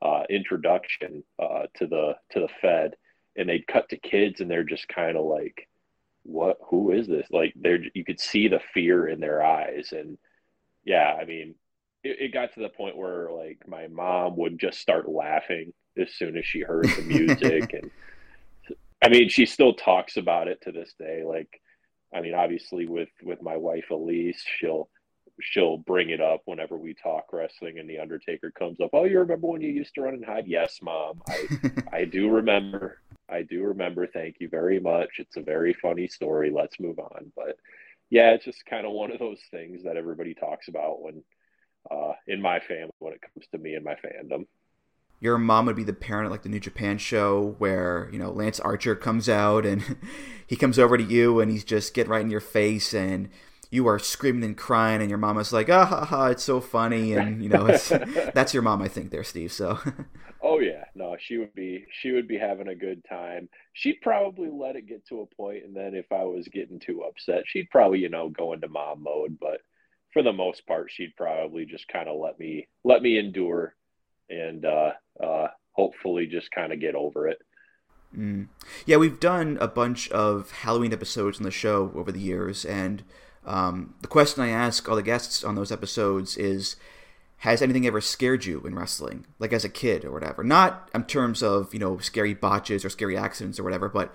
uh, 0.00 0.22
introduction 0.28 1.22
uh, 1.38 1.66
to 1.76 1.86
the 1.86 2.14
to 2.32 2.40
the 2.40 2.48
Fed, 2.60 2.96
and 3.36 3.48
they'd 3.48 3.66
cut 3.66 3.88
to 3.90 3.96
kids, 3.96 4.40
and 4.40 4.50
they're 4.50 4.64
just 4.64 4.88
kind 4.88 5.16
of 5.16 5.24
like 5.24 5.68
what 6.24 6.58
who 6.68 6.92
is 6.92 7.06
this? 7.06 7.26
Like 7.30 7.52
there 7.54 7.78
you 7.94 8.04
could 8.04 8.20
see 8.20 8.48
the 8.48 8.60
fear 8.74 9.06
in 9.06 9.20
their 9.20 9.44
eyes 9.44 9.92
and 9.92 10.18
yeah 10.84 11.16
i 11.20 11.24
mean 11.24 11.54
it, 12.02 12.16
it, 12.20 12.34
got 12.34 12.52
to 12.54 12.60
the 12.60 12.68
point 12.68 12.96
where 12.96 13.30
like 13.30 13.62
my 13.66 13.86
mom 13.88 14.36
would 14.36 14.58
just 14.58 14.78
start 14.78 15.08
laughing 15.08 15.72
as 16.00 16.12
soon 16.14 16.36
as 16.36 16.44
she 16.44 16.60
heard 16.60 16.84
the 16.84 17.02
music 17.06 17.72
and 17.72 17.90
i 19.02 19.08
mean 19.08 19.28
she 19.28 19.46
still 19.46 19.74
talks 19.74 20.16
about 20.16 20.48
it 20.48 20.60
to 20.62 20.72
this 20.72 20.94
day 20.98 21.22
like 21.24 21.60
i 22.14 22.20
mean 22.20 22.34
obviously 22.34 22.86
with 22.86 23.10
with 23.22 23.42
my 23.42 23.56
wife 23.56 23.90
elise 23.90 24.42
she'll 24.58 24.88
she'll 25.40 25.78
bring 25.78 26.10
it 26.10 26.20
up 26.20 26.42
whenever 26.44 26.76
we 26.76 26.94
talk 26.94 27.32
wrestling 27.32 27.78
and 27.78 27.88
the 27.88 27.98
undertaker 27.98 28.50
comes 28.50 28.80
up 28.80 28.90
oh 28.92 29.04
you 29.04 29.18
remember 29.18 29.46
when 29.46 29.60
you 29.60 29.70
used 29.70 29.94
to 29.94 30.02
run 30.02 30.14
and 30.14 30.24
hide 30.24 30.46
yes 30.46 30.80
mom 30.82 31.20
i 31.28 31.46
i 31.92 32.04
do 32.04 32.28
remember 32.28 32.98
I 33.32 33.42
do 33.42 33.64
remember. 33.64 34.06
Thank 34.06 34.36
you 34.40 34.48
very 34.48 34.78
much. 34.78 35.18
It's 35.18 35.36
a 35.36 35.42
very 35.42 35.72
funny 35.72 36.06
story. 36.06 36.50
Let's 36.50 36.78
move 36.78 36.98
on. 36.98 37.32
But 37.34 37.56
yeah, 38.10 38.32
it's 38.32 38.44
just 38.44 38.66
kind 38.66 38.86
of 38.86 38.92
one 38.92 39.10
of 39.10 39.18
those 39.18 39.40
things 39.50 39.82
that 39.84 39.96
everybody 39.96 40.34
talks 40.34 40.68
about 40.68 41.02
when 41.02 41.22
uh, 41.90 42.12
in 42.28 42.40
my 42.40 42.60
family 42.60 42.92
when 42.98 43.14
it 43.14 43.22
comes 43.22 43.46
to 43.50 43.58
me 43.58 43.74
and 43.74 43.84
my 43.84 43.94
fandom. 43.94 44.46
Your 45.22 45.38
mom 45.38 45.66
would 45.66 45.76
be 45.76 45.84
the 45.84 45.92
parent 45.92 46.26
at 46.26 46.32
like 46.32 46.42
the 46.42 46.48
New 46.48 46.60
Japan 46.60 46.98
show 46.98 47.54
where 47.58 48.10
you 48.12 48.18
know 48.18 48.30
Lance 48.30 48.58
Archer 48.60 48.96
comes 48.96 49.28
out 49.28 49.64
and 49.64 49.98
he 50.46 50.56
comes 50.56 50.78
over 50.78 50.98
to 50.98 51.04
you 51.04 51.40
and 51.40 51.50
he's 51.50 51.64
just 51.64 51.94
getting 51.94 52.10
right 52.10 52.22
in 52.22 52.30
your 52.30 52.40
face 52.40 52.92
and 52.92 53.30
you 53.70 53.86
are 53.86 53.98
screaming 53.98 54.44
and 54.44 54.56
crying 54.56 55.00
and 55.00 55.08
your 55.08 55.18
mama's 55.18 55.52
like 55.52 55.70
ah 55.70 55.86
ha 55.86 56.04
ha 56.04 56.26
it's 56.26 56.42
so 56.42 56.60
funny 56.60 57.14
and 57.14 57.42
you 57.42 57.48
know 57.48 57.66
that's 58.34 58.52
your 58.52 58.62
mom 58.62 58.82
I 58.82 58.88
think 58.88 59.10
there 59.10 59.24
Steve 59.24 59.52
so 59.52 59.78
Oh 60.44 60.58
yeah, 60.58 60.84
no, 60.94 61.16
she 61.20 61.38
would 61.38 61.54
be 61.54 61.86
she 62.00 62.10
would 62.10 62.26
be 62.26 62.36
having 62.36 62.68
a 62.68 62.74
good 62.74 63.04
time. 63.08 63.48
She'd 63.74 64.00
probably 64.02 64.50
let 64.50 64.74
it 64.74 64.88
get 64.88 65.06
to 65.06 65.20
a 65.20 65.34
point, 65.36 65.64
and 65.64 65.74
then 65.74 65.94
if 65.94 66.10
I 66.10 66.24
was 66.24 66.48
getting 66.48 66.80
too 66.80 67.04
upset, 67.04 67.44
she'd 67.46 67.70
probably 67.70 68.00
you 68.00 68.08
know 68.08 68.28
go 68.28 68.52
into 68.52 68.68
mom 68.68 69.04
mode. 69.04 69.38
But 69.40 69.60
for 70.12 70.22
the 70.22 70.32
most 70.32 70.66
part, 70.66 70.90
she'd 70.90 71.16
probably 71.16 71.64
just 71.64 71.86
kind 71.88 72.08
of 72.08 72.18
let 72.18 72.40
me 72.40 72.68
let 72.82 73.02
me 73.02 73.18
endure, 73.18 73.76
and 74.40 74.64
uh, 74.64 74.92
uh, 75.22 75.48
hopefully 75.72 76.26
just 76.26 76.50
kind 76.50 76.72
of 76.72 76.80
get 76.80 76.94
over 76.94 77.28
it. 77.28 77.38
Mm. 78.16 78.48
Yeah, 78.84 78.96
we've 78.96 79.20
done 79.20 79.56
a 79.60 79.68
bunch 79.68 80.10
of 80.10 80.50
Halloween 80.50 80.92
episodes 80.92 81.38
on 81.38 81.44
the 81.44 81.50
show 81.50 81.92
over 81.94 82.12
the 82.12 82.20
years, 82.20 82.64
and 82.64 83.02
um, 83.46 83.94
the 84.02 84.08
question 84.08 84.42
I 84.42 84.48
ask 84.48 84.88
all 84.88 84.96
the 84.96 85.02
guests 85.02 85.42
on 85.42 85.54
those 85.54 85.72
episodes 85.72 86.36
is 86.36 86.76
has 87.38 87.60
anything 87.60 87.86
ever 87.86 88.00
scared 88.00 88.44
you 88.44 88.60
in 88.60 88.74
wrestling, 88.74 89.26
like 89.40 89.52
as 89.52 89.64
a 89.64 89.68
kid 89.68 90.04
or 90.04 90.12
whatever? 90.12 90.44
Not 90.44 90.90
in 90.94 91.04
terms 91.04 91.42
of 91.42 91.72
you 91.72 91.80
know 91.80 91.98
scary 91.98 92.34
botches 92.34 92.84
or 92.84 92.90
scary 92.90 93.16
accidents 93.16 93.58
or 93.58 93.64
whatever, 93.64 93.88
but 93.88 94.14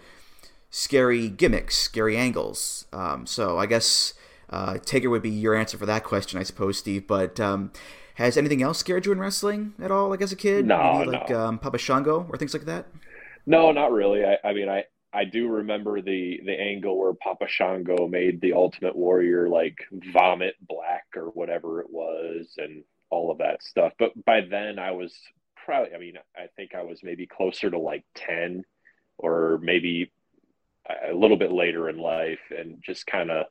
scary 0.70 1.28
gimmicks, 1.30 1.76
scary 1.76 2.16
angles. 2.16 2.86
Um, 2.94 3.26
so 3.26 3.58
I 3.58 3.66
guess 3.66 4.14
uh, 4.50 4.78
Taker 4.78 5.10
would 5.10 5.22
be 5.22 5.30
your 5.30 5.56
answer 5.56 5.78
for 5.78 5.86
that 5.86 6.04
question, 6.04 6.40
I 6.40 6.44
suppose, 6.44 6.78
Steve. 6.78 7.08
But 7.08 7.40
um, 7.40 7.72
has 8.18 8.36
anything 8.36 8.64
else 8.64 8.80
scared 8.80 9.06
you 9.06 9.12
in 9.12 9.20
wrestling 9.20 9.74
at 9.80 9.92
all, 9.92 10.10
like 10.10 10.22
as 10.24 10.32
a 10.32 10.36
kid? 10.36 10.66
No, 10.66 11.00
Maybe 11.00 11.12
like 11.12 11.30
no. 11.30 11.40
Um, 11.40 11.60
Papa 11.60 11.78
Shango 11.78 12.26
or 12.30 12.38
things 12.38 12.52
like 12.52 12.66
that. 12.66 12.88
No, 13.46 13.72
not 13.72 13.92
really. 13.92 14.26
I, 14.26 14.38
I 14.44 14.54
mean, 14.54 14.68
I, 14.70 14.86
I 15.14 15.24
do 15.24 15.48
remember 15.48 16.02
the 16.02 16.42
the 16.44 16.60
angle 16.60 16.98
where 16.98 17.14
Papa 17.14 17.46
Shango 17.48 18.08
made 18.08 18.42
the 18.42 18.54
Ultimate 18.54 18.96
Warrior 18.96 19.50
like 19.50 19.78
vomit 19.92 20.56
black 20.68 21.06
or 21.16 21.26
whatever 21.26 21.80
it 21.80 21.92
was, 21.92 22.56
and 22.58 22.84
all 23.12 23.30
of 23.30 23.38
that 23.38 23.62
stuff. 23.62 23.94
But 24.00 24.26
by 24.26 24.42
then, 24.42 24.80
I 24.80 24.92
was 24.92 25.14
probably. 25.64 25.94
I 25.94 26.00
mean, 26.00 26.16
I 26.36 26.48
think 26.56 26.74
I 26.74 26.82
was 26.82 27.04
maybe 27.04 27.28
closer 27.28 27.70
to 27.70 27.78
like 27.78 28.04
ten, 28.16 28.66
or 29.20 29.60
maybe 29.62 30.12
a 31.08 31.14
little 31.14 31.38
bit 31.38 31.52
later 31.52 31.88
in 31.88 32.00
life, 32.00 32.40
and 32.50 32.82
just 32.84 33.06
kind 33.06 33.30
of 33.30 33.46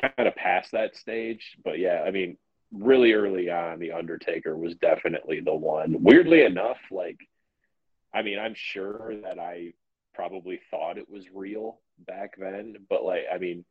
kind 0.00 0.26
of 0.26 0.34
past 0.36 0.72
that 0.72 0.96
stage. 0.96 1.58
But 1.62 1.78
yeah, 1.78 2.02
I 2.06 2.10
mean, 2.10 2.38
really 2.72 3.12
early 3.12 3.50
on, 3.50 3.78
the 3.78 3.92
Undertaker 3.92 4.56
was 4.56 4.74
definitely 4.76 5.40
the 5.40 5.54
one. 5.54 6.02
Weirdly 6.02 6.42
enough, 6.42 6.78
like. 6.90 7.18
I 8.14 8.22
mean, 8.22 8.38
I'm 8.38 8.54
sure 8.54 9.12
that 9.24 9.38
I 9.38 9.74
probably 10.14 10.58
thought 10.70 10.96
it 10.96 11.10
was 11.10 11.26
real 11.34 11.80
back 11.98 12.36
then, 12.38 12.76
but 12.88 13.04
like, 13.04 13.24
I 13.30 13.36
mean, 13.36 13.64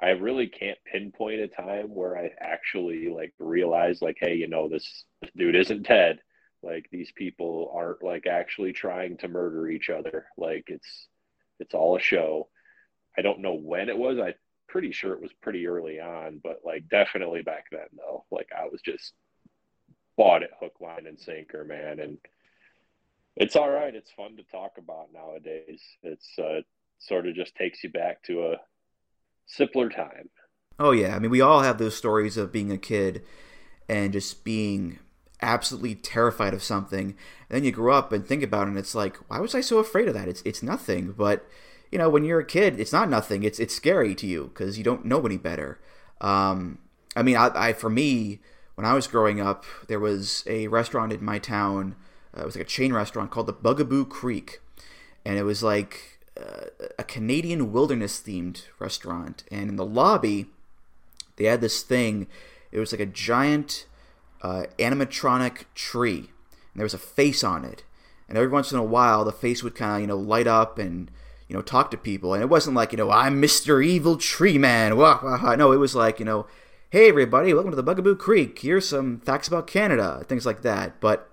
I 0.00 0.10
really 0.10 0.48
can't 0.48 0.78
pinpoint 0.84 1.40
a 1.40 1.46
time 1.46 1.94
where 1.94 2.18
I 2.18 2.30
actually 2.40 3.08
like 3.08 3.32
realized, 3.38 4.02
like, 4.02 4.16
hey, 4.20 4.34
you 4.34 4.48
know, 4.48 4.68
this, 4.68 5.04
this 5.22 5.30
dude 5.36 5.54
isn't 5.54 5.84
Ted. 5.84 6.18
Like, 6.62 6.88
these 6.90 7.12
people 7.12 7.70
aren't 7.72 8.02
like 8.02 8.26
actually 8.26 8.72
trying 8.72 9.18
to 9.18 9.28
murder 9.28 9.68
each 9.68 9.88
other. 9.88 10.26
Like, 10.36 10.64
it's 10.66 11.06
it's 11.60 11.74
all 11.74 11.96
a 11.96 12.00
show. 12.00 12.48
I 13.16 13.22
don't 13.22 13.40
know 13.40 13.54
when 13.54 13.88
it 13.88 13.96
was. 13.96 14.18
I'm 14.18 14.34
pretty 14.68 14.92
sure 14.92 15.12
it 15.12 15.22
was 15.22 15.32
pretty 15.42 15.66
early 15.66 16.00
on, 16.00 16.40
but 16.42 16.60
like 16.64 16.88
definitely 16.88 17.42
back 17.42 17.66
then 17.70 17.88
though. 17.96 18.24
Like 18.30 18.48
I 18.56 18.68
was 18.68 18.80
just 18.82 19.12
bought 20.16 20.42
it 20.42 20.50
hook, 20.60 20.74
line, 20.80 21.06
and 21.06 21.18
sinker, 21.18 21.64
man, 21.64 22.00
and 22.00 22.18
it's 23.36 23.56
all 23.56 23.70
right. 23.70 23.94
It's 23.94 24.10
fun 24.12 24.36
to 24.36 24.42
talk 24.44 24.72
about 24.78 25.12
nowadays. 25.12 25.82
It's 26.02 26.38
uh, 26.38 26.60
sort 26.98 27.26
of 27.26 27.34
just 27.34 27.54
takes 27.54 27.84
you 27.84 27.90
back 27.90 28.22
to 28.24 28.52
a 28.52 28.56
simpler 29.46 29.88
time. 29.88 30.28
Oh 30.78 30.90
yeah, 30.92 31.14
I 31.14 31.18
mean 31.18 31.30
we 31.30 31.40
all 31.40 31.62
have 31.62 31.78
those 31.78 31.96
stories 31.96 32.36
of 32.36 32.52
being 32.52 32.70
a 32.72 32.78
kid 32.78 33.22
and 33.88 34.12
just 34.12 34.44
being 34.44 34.98
absolutely 35.42 35.94
terrified 35.94 36.54
of 36.54 36.62
something. 36.62 37.08
And 37.08 37.16
then 37.56 37.64
you 37.64 37.72
grow 37.72 37.94
up 37.94 38.12
and 38.12 38.26
think 38.26 38.42
about 38.42 38.66
it 38.66 38.70
and 38.70 38.78
it's 38.78 38.94
like, 38.94 39.16
why 39.28 39.38
was 39.40 39.54
I 39.54 39.60
so 39.60 39.78
afraid 39.78 40.08
of 40.08 40.14
that? 40.14 40.28
It's 40.28 40.42
it's 40.42 40.62
nothing. 40.62 41.12
But 41.12 41.46
you 41.90 41.98
know, 41.98 42.08
when 42.08 42.24
you're 42.24 42.40
a 42.40 42.44
kid, 42.44 42.80
it's 42.80 42.92
not 42.92 43.08
nothing. 43.08 43.42
It's 43.42 43.58
it's 43.58 43.74
scary 43.74 44.14
to 44.16 44.26
you 44.26 44.50
because 44.52 44.78
you 44.78 44.84
don't 44.84 45.04
know 45.04 45.24
any 45.24 45.36
better. 45.36 45.78
Um, 46.20 46.78
I 47.14 47.22
mean, 47.22 47.36
I, 47.36 47.50
I 47.54 47.72
for 47.72 47.90
me, 47.90 48.40
when 48.74 48.86
I 48.86 48.94
was 48.94 49.06
growing 49.06 49.40
up, 49.40 49.64
there 49.88 50.00
was 50.00 50.44
a 50.46 50.68
restaurant 50.68 51.12
in 51.12 51.24
my 51.24 51.38
town. 51.38 51.96
Uh, 52.36 52.42
it 52.42 52.46
was 52.46 52.56
like 52.56 52.64
a 52.64 52.68
chain 52.68 52.92
restaurant 52.92 53.30
called 53.30 53.46
the 53.46 53.52
Bugaboo 53.52 54.06
Creek, 54.06 54.60
and 55.24 55.38
it 55.38 55.44
was 55.44 55.62
like 55.62 56.20
uh, 56.38 56.66
a 56.98 57.04
Canadian 57.04 57.72
wilderness 57.72 58.20
themed 58.20 58.64
restaurant. 58.78 59.44
And 59.50 59.70
in 59.70 59.76
the 59.76 59.86
lobby, 59.86 60.46
they 61.36 61.44
had 61.44 61.60
this 61.60 61.82
thing. 61.82 62.26
It 62.72 62.78
was 62.78 62.92
like 62.92 63.00
a 63.00 63.06
giant 63.06 63.86
uh, 64.42 64.64
animatronic 64.78 65.64
tree, 65.74 66.18
and 66.18 66.76
there 66.76 66.84
was 66.84 66.94
a 66.94 66.98
face 66.98 67.42
on 67.42 67.64
it. 67.64 67.84
And 68.28 68.36
every 68.36 68.50
once 68.50 68.72
in 68.72 68.78
a 68.78 68.84
while, 68.84 69.24
the 69.24 69.32
face 69.32 69.62
would 69.62 69.76
kind 69.76 69.94
of 69.96 70.00
you 70.00 70.06
know 70.08 70.16
light 70.16 70.46
up 70.46 70.78
and 70.78 71.10
you 71.48 71.54
know 71.54 71.62
talk 71.62 71.90
to 71.90 71.96
people. 71.96 72.34
And 72.34 72.42
it 72.42 72.48
wasn't 72.48 72.76
like 72.76 72.92
you 72.92 72.98
know 72.98 73.10
I'm 73.10 73.40
Mister 73.40 73.80
Evil 73.80 74.16
Tree 74.16 74.58
Man. 74.58 74.96
Wah, 74.96 75.20
wah, 75.22 75.42
wah. 75.42 75.56
No, 75.56 75.72
it 75.72 75.78
was 75.78 75.94
like 75.94 76.18
you 76.18 76.24
know, 76.24 76.46
hey 76.90 77.08
everybody, 77.08 77.52
welcome 77.52 77.72
to 77.72 77.76
the 77.76 77.82
Bugaboo 77.82 78.16
Creek. 78.16 78.58
Here's 78.58 78.88
some 78.88 79.20
facts 79.20 79.48
about 79.48 79.66
Canada, 79.66 80.24
things 80.28 80.46
like 80.46 80.62
that. 80.62 81.00
But 81.00 81.30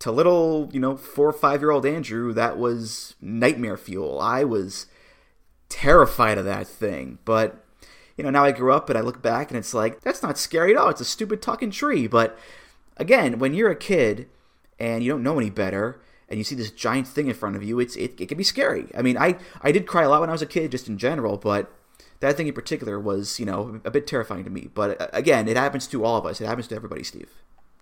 to 0.00 0.10
little 0.10 0.68
you 0.72 0.80
know 0.80 0.96
four 0.96 1.28
or 1.28 1.32
five 1.32 1.60
year 1.60 1.70
old 1.70 1.86
Andrew, 1.86 2.32
that 2.32 2.58
was 2.58 3.14
nightmare 3.20 3.76
fuel. 3.76 4.20
I 4.20 4.44
was 4.44 4.86
terrified 5.68 6.38
of 6.38 6.44
that 6.44 6.66
thing, 6.66 7.18
but 7.24 7.64
you 8.16 8.22
know, 8.22 8.30
now 8.30 8.44
I 8.44 8.52
grew 8.52 8.72
up 8.72 8.88
and 8.88 8.96
I 8.96 9.02
look 9.02 9.22
back 9.22 9.50
and 9.50 9.58
it's 9.58 9.74
like, 9.74 10.00
that's 10.02 10.22
not 10.22 10.38
scary 10.38 10.70
at 10.70 10.76
all. 10.76 10.88
It's 10.88 11.00
a 11.00 11.04
stupid 11.04 11.42
talking 11.42 11.70
tree. 11.70 12.06
But 12.06 12.38
again, 12.96 13.38
when 13.38 13.54
you're 13.54 13.72
a 13.72 13.76
kid 13.76 14.28
and 14.78 15.02
you 15.02 15.10
don't 15.10 15.22
know 15.22 15.38
any 15.38 15.50
better 15.50 16.00
and 16.34 16.40
you 16.40 16.44
see 16.44 16.56
this 16.56 16.72
giant 16.72 17.06
thing 17.06 17.28
in 17.28 17.34
front 17.34 17.54
of 17.54 17.62
you, 17.62 17.78
it's 17.78 17.94
it, 17.94 18.20
it 18.20 18.26
can 18.26 18.36
be 18.36 18.42
scary. 18.42 18.88
I 18.98 19.02
mean, 19.02 19.16
I, 19.16 19.38
I 19.62 19.70
did 19.70 19.86
cry 19.86 20.02
a 20.02 20.08
lot 20.08 20.20
when 20.20 20.30
I 20.30 20.32
was 20.32 20.42
a 20.42 20.46
kid, 20.46 20.72
just 20.72 20.88
in 20.88 20.98
general, 20.98 21.36
but 21.36 21.72
that 22.18 22.36
thing 22.36 22.48
in 22.48 22.54
particular 22.54 22.98
was, 22.98 23.38
you 23.38 23.46
know, 23.46 23.80
a 23.84 23.90
bit 23.92 24.08
terrifying 24.08 24.42
to 24.42 24.50
me. 24.50 24.68
But 24.74 25.00
uh, 25.00 25.06
again, 25.12 25.46
it 25.46 25.56
happens 25.56 25.86
to 25.86 26.04
all 26.04 26.16
of 26.16 26.26
us. 26.26 26.40
It 26.40 26.46
happens 26.46 26.66
to 26.68 26.74
everybody, 26.74 27.04
Steve. 27.04 27.30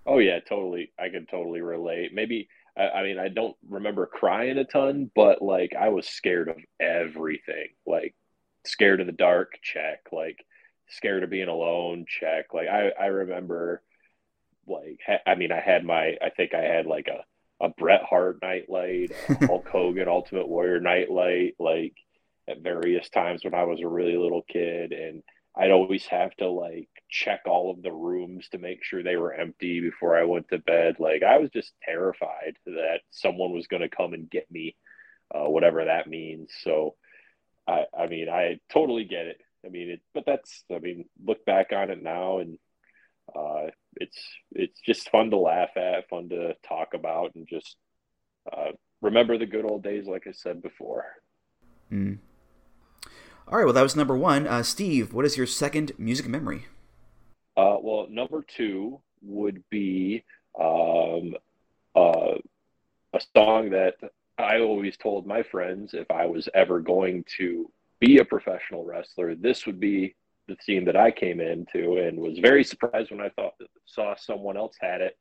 Oh 0.04 0.18
yeah, 0.18 0.38
totally. 0.40 0.92
I 0.98 1.08
can 1.08 1.24
totally 1.24 1.62
relate. 1.62 2.12
Maybe 2.12 2.50
I, 2.76 2.90
I 2.90 3.02
mean 3.04 3.18
I 3.18 3.28
don't 3.28 3.56
remember 3.66 4.04
crying 4.04 4.58
a 4.58 4.64
ton, 4.64 5.10
but 5.16 5.40
like 5.40 5.72
I 5.74 5.88
was 5.88 6.06
scared 6.06 6.50
of 6.50 6.58
everything. 6.78 7.68
Like 7.86 8.14
scared 8.66 9.00
of 9.00 9.06
the 9.06 9.12
dark, 9.12 9.58
check. 9.62 10.08
Like 10.12 10.44
scared 10.90 11.22
of 11.22 11.30
being 11.30 11.48
alone, 11.48 12.04
check. 12.06 12.52
Like 12.52 12.68
I 12.68 12.90
I 13.00 13.06
remember 13.06 13.82
like 14.66 15.00
ha- 15.06 15.22
I 15.26 15.36
mean 15.36 15.52
I 15.52 15.60
had 15.60 15.86
my 15.86 16.18
I 16.20 16.28
think 16.36 16.52
I 16.52 16.64
had 16.64 16.84
like 16.84 17.08
a 17.08 17.24
a 17.62 17.68
Bret 17.68 18.02
Hart 18.02 18.38
nightlight, 18.42 19.12
a 19.28 19.34
Hulk 19.46 19.68
Hogan 19.68 20.08
Ultimate 20.08 20.48
Warrior 20.48 20.80
nightlight, 20.80 21.54
like 21.58 21.94
at 22.48 22.60
various 22.60 23.08
times 23.08 23.44
when 23.44 23.54
I 23.54 23.64
was 23.64 23.80
a 23.80 23.88
really 23.88 24.16
little 24.16 24.42
kid 24.42 24.92
and 24.92 25.22
I'd 25.56 25.70
always 25.70 26.06
have 26.06 26.34
to 26.36 26.48
like 26.48 26.88
check 27.08 27.42
all 27.46 27.70
of 27.70 27.82
the 27.82 27.92
rooms 27.92 28.48
to 28.50 28.58
make 28.58 28.82
sure 28.82 29.02
they 29.02 29.16
were 29.16 29.34
empty 29.34 29.80
before 29.80 30.16
I 30.16 30.24
went 30.24 30.48
to 30.48 30.58
bed. 30.58 30.96
Like 30.98 31.22
I 31.22 31.38
was 31.38 31.50
just 31.50 31.72
terrified 31.84 32.56
that 32.66 33.00
someone 33.10 33.52
was 33.52 33.66
going 33.66 33.82
to 33.82 33.88
come 33.88 34.12
and 34.14 34.30
get 34.30 34.50
me, 34.50 34.74
uh, 35.32 35.48
whatever 35.48 35.84
that 35.84 36.08
means. 36.08 36.50
So, 36.62 36.96
I, 37.68 37.84
I 37.96 38.06
mean, 38.08 38.28
I 38.28 38.58
totally 38.72 39.04
get 39.04 39.26
it. 39.26 39.40
I 39.64 39.68
mean, 39.68 39.90
it, 39.90 40.00
but 40.14 40.24
that's, 40.26 40.64
I 40.74 40.78
mean, 40.78 41.04
look 41.24 41.44
back 41.44 41.72
on 41.72 41.90
it 41.90 42.02
now 42.02 42.38
and 42.38 42.58
uh, 43.34 43.66
it's, 43.96 44.18
it's 44.52 44.80
just 44.80 45.10
fun 45.10 45.30
to 45.30 45.36
laugh 45.36 45.76
at, 45.76 46.08
fun 46.08 46.28
to 46.30 46.54
talk 46.66 46.94
about 46.94 47.34
and 47.34 47.46
just 47.48 47.76
uh, 48.52 48.72
remember 49.00 49.38
the 49.38 49.46
good 49.46 49.64
old 49.64 49.82
days, 49.82 50.06
like 50.06 50.26
I 50.26 50.32
said 50.32 50.62
before. 50.62 51.04
Mm. 51.92 52.18
All 53.48 53.58
right, 53.58 53.64
well, 53.64 53.74
that 53.74 53.82
was 53.82 53.96
number 53.96 54.16
one. 54.16 54.46
Uh, 54.46 54.62
Steve, 54.62 55.12
what 55.12 55.24
is 55.24 55.36
your 55.36 55.46
second 55.46 55.92
music 55.98 56.26
memory? 56.26 56.66
Uh, 57.56 57.76
well, 57.80 58.06
number 58.08 58.42
two 58.42 59.00
would 59.20 59.62
be 59.70 60.24
um, 60.58 61.34
uh, 61.94 62.34
a 63.12 63.20
song 63.36 63.70
that 63.70 63.96
I 64.38 64.60
always 64.60 64.96
told 64.96 65.26
my 65.26 65.42
friends 65.42 65.92
if 65.92 66.10
I 66.10 66.26
was 66.26 66.48
ever 66.54 66.80
going 66.80 67.24
to 67.38 67.70
be 68.00 68.18
a 68.18 68.24
professional 68.24 68.84
wrestler, 68.84 69.34
this 69.34 69.66
would 69.66 69.78
be 69.78 70.14
the 70.48 70.56
team 70.56 70.84
that 70.86 70.96
I 70.96 71.10
came 71.10 71.40
into, 71.40 71.96
and 71.96 72.18
was 72.18 72.38
very 72.38 72.64
surprised 72.64 73.10
when 73.10 73.20
I 73.20 73.30
thought 73.30 73.54
that 73.58 73.68
saw 73.86 74.14
someone 74.16 74.56
else 74.56 74.76
had 74.80 75.00
it 75.00 75.16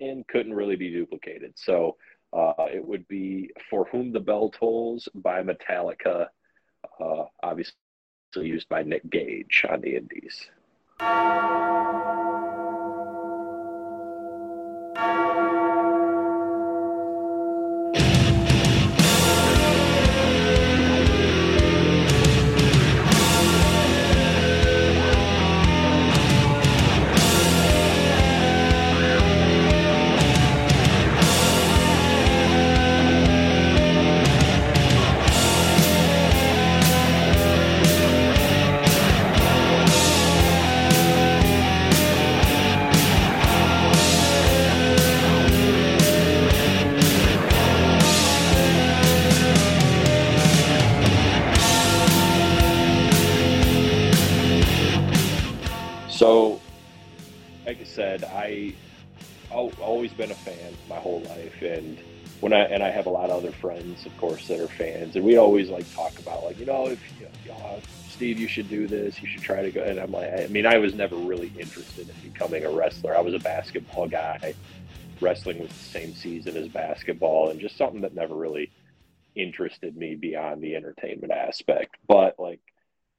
and 0.00 0.26
couldn't 0.28 0.54
really 0.54 0.76
be 0.76 0.90
duplicated. 0.90 1.52
So 1.56 1.96
uh, 2.32 2.66
it 2.72 2.84
would 2.84 3.06
be 3.08 3.50
"For 3.68 3.86
Whom 3.92 4.12
the 4.12 4.20
Bell 4.20 4.50
Tolls" 4.50 5.08
by 5.14 5.42
Metallica 5.42 6.28
uh, 7.00 7.24
obviously 7.42 7.74
used 8.36 8.68
by 8.68 8.82
Nick 8.82 9.08
Gage 9.10 9.64
on 9.68 9.80
the 9.80 9.96
Indies. 9.96 10.48
Said, 57.92 58.24
I 58.24 58.74
I've 59.54 59.78
always 59.80 60.12
been 60.12 60.30
a 60.30 60.34
fan 60.34 60.74
my 60.88 60.96
whole 60.96 61.20
life, 61.22 61.60
and 61.62 61.98
when 62.40 62.52
I 62.52 62.60
and 62.60 62.82
I 62.82 62.90
have 62.90 63.06
a 63.06 63.10
lot 63.10 63.30
of 63.30 63.36
other 63.36 63.52
friends, 63.52 64.06
of 64.06 64.16
course, 64.16 64.48
that 64.48 64.60
are 64.60 64.68
fans, 64.68 65.16
and 65.16 65.24
we 65.24 65.36
always 65.36 65.68
like 65.68 65.92
talk 65.94 66.18
about 66.18 66.44
like 66.44 66.58
you 66.58 66.66
know 66.66 66.86
if 66.88 67.00
you 67.20 67.28
know, 67.46 67.54
uh, 67.54 67.80
Steve, 68.08 68.38
you 68.38 68.48
should 68.48 68.68
do 68.68 68.86
this, 68.86 69.20
you 69.20 69.28
should 69.28 69.42
try 69.42 69.62
to 69.62 69.70
go. 69.70 69.82
And 69.82 69.98
I'm 69.98 70.12
like, 70.12 70.32
I 70.32 70.46
mean, 70.48 70.66
I 70.66 70.78
was 70.78 70.94
never 70.94 71.16
really 71.16 71.52
interested 71.58 72.08
in 72.08 72.30
becoming 72.30 72.64
a 72.64 72.70
wrestler. 72.70 73.16
I 73.16 73.20
was 73.20 73.34
a 73.34 73.38
basketball 73.38 74.08
guy. 74.08 74.54
Wrestling 75.20 75.60
was 75.60 75.68
the 75.68 75.74
same 75.84 76.14
season 76.14 76.56
as 76.56 76.68
basketball, 76.68 77.50
and 77.50 77.60
just 77.60 77.76
something 77.76 78.00
that 78.02 78.14
never 78.14 78.34
really 78.34 78.70
interested 79.34 79.96
me 79.96 80.14
beyond 80.14 80.62
the 80.62 80.76
entertainment 80.76 81.32
aspect. 81.32 81.96
But 82.06 82.38
like, 82.38 82.60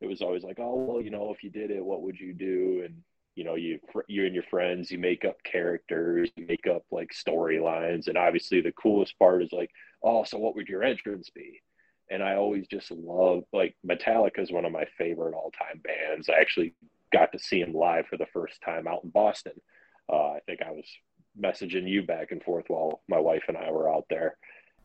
it 0.02 0.08
was 0.08 0.22
always 0.22 0.44
like, 0.44 0.60
oh 0.60 0.76
well, 0.76 1.02
you 1.02 1.12
know, 1.12 1.32
if 1.32 1.44
you 1.44 1.50
did 1.50 1.72
it, 1.72 1.84
what 1.84 2.02
would 2.02 2.20
you 2.20 2.34
do? 2.34 2.82
And 2.86 3.04
you 3.36 3.44
know 3.44 3.56
you 3.56 3.80
you 4.08 4.26
and 4.26 4.34
your 4.34 4.44
friends 4.44 4.92
you 4.92 4.98
make 4.98 5.26
up 5.26 5.38
characters 5.44 6.30
you 6.36 6.46
make 6.46 6.68
up 6.68 6.84
like 6.92 7.12
storylines 7.12 8.08
and 8.08 8.18
obviously 8.18 8.62
the 8.62 8.72
coolest 8.74 9.18
part 9.18 9.44
is 9.44 9.52
like 9.52 9.72
oh 10.04 10.24
so 10.24 10.38
what 10.38 10.56
would 10.56 10.68
your 10.68 10.84
entrance 10.84 11.30
be? 11.30 11.62
And 12.12 12.22
i 12.22 12.36
always 12.36 12.68
just 12.68 12.92
love 12.92 13.44
like 13.52 13.76
metallica 13.86 14.40
is 14.40 14.52
one 14.52 14.66
of 14.66 14.72
my 14.72 14.86
favorite 14.98 15.34
all-time 15.34 15.82
bands. 15.84 16.30
I 16.30 16.40
actually 16.40 16.74
got 17.12 17.32
to 17.32 17.40
see 17.40 17.64
them 17.64 17.74
live 17.74 18.08
for 18.08 18.18
the 18.18 18.28
first 18.34 18.62
time 18.62 18.88
out 18.88 19.04
in 19.04 19.10
boston. 19.10 19.54
Uh, 20.12 20.34
i 20.34 20.40
think 20.46 20.62
i 20.62 20.72
was 20.72 20.86
messaging 21.40 21.90
you 21.90 22.04
back 22.04 22.32
and 22.32 22.44
forth 22.44 22.66
while 22.68 23.02
my 23.08 23.20
wife 23.20 23.44
and 23.48 23.58
i 23.58 23.72
were 23.72 23.92
out 23.92 24.06
there. 24.10 24.38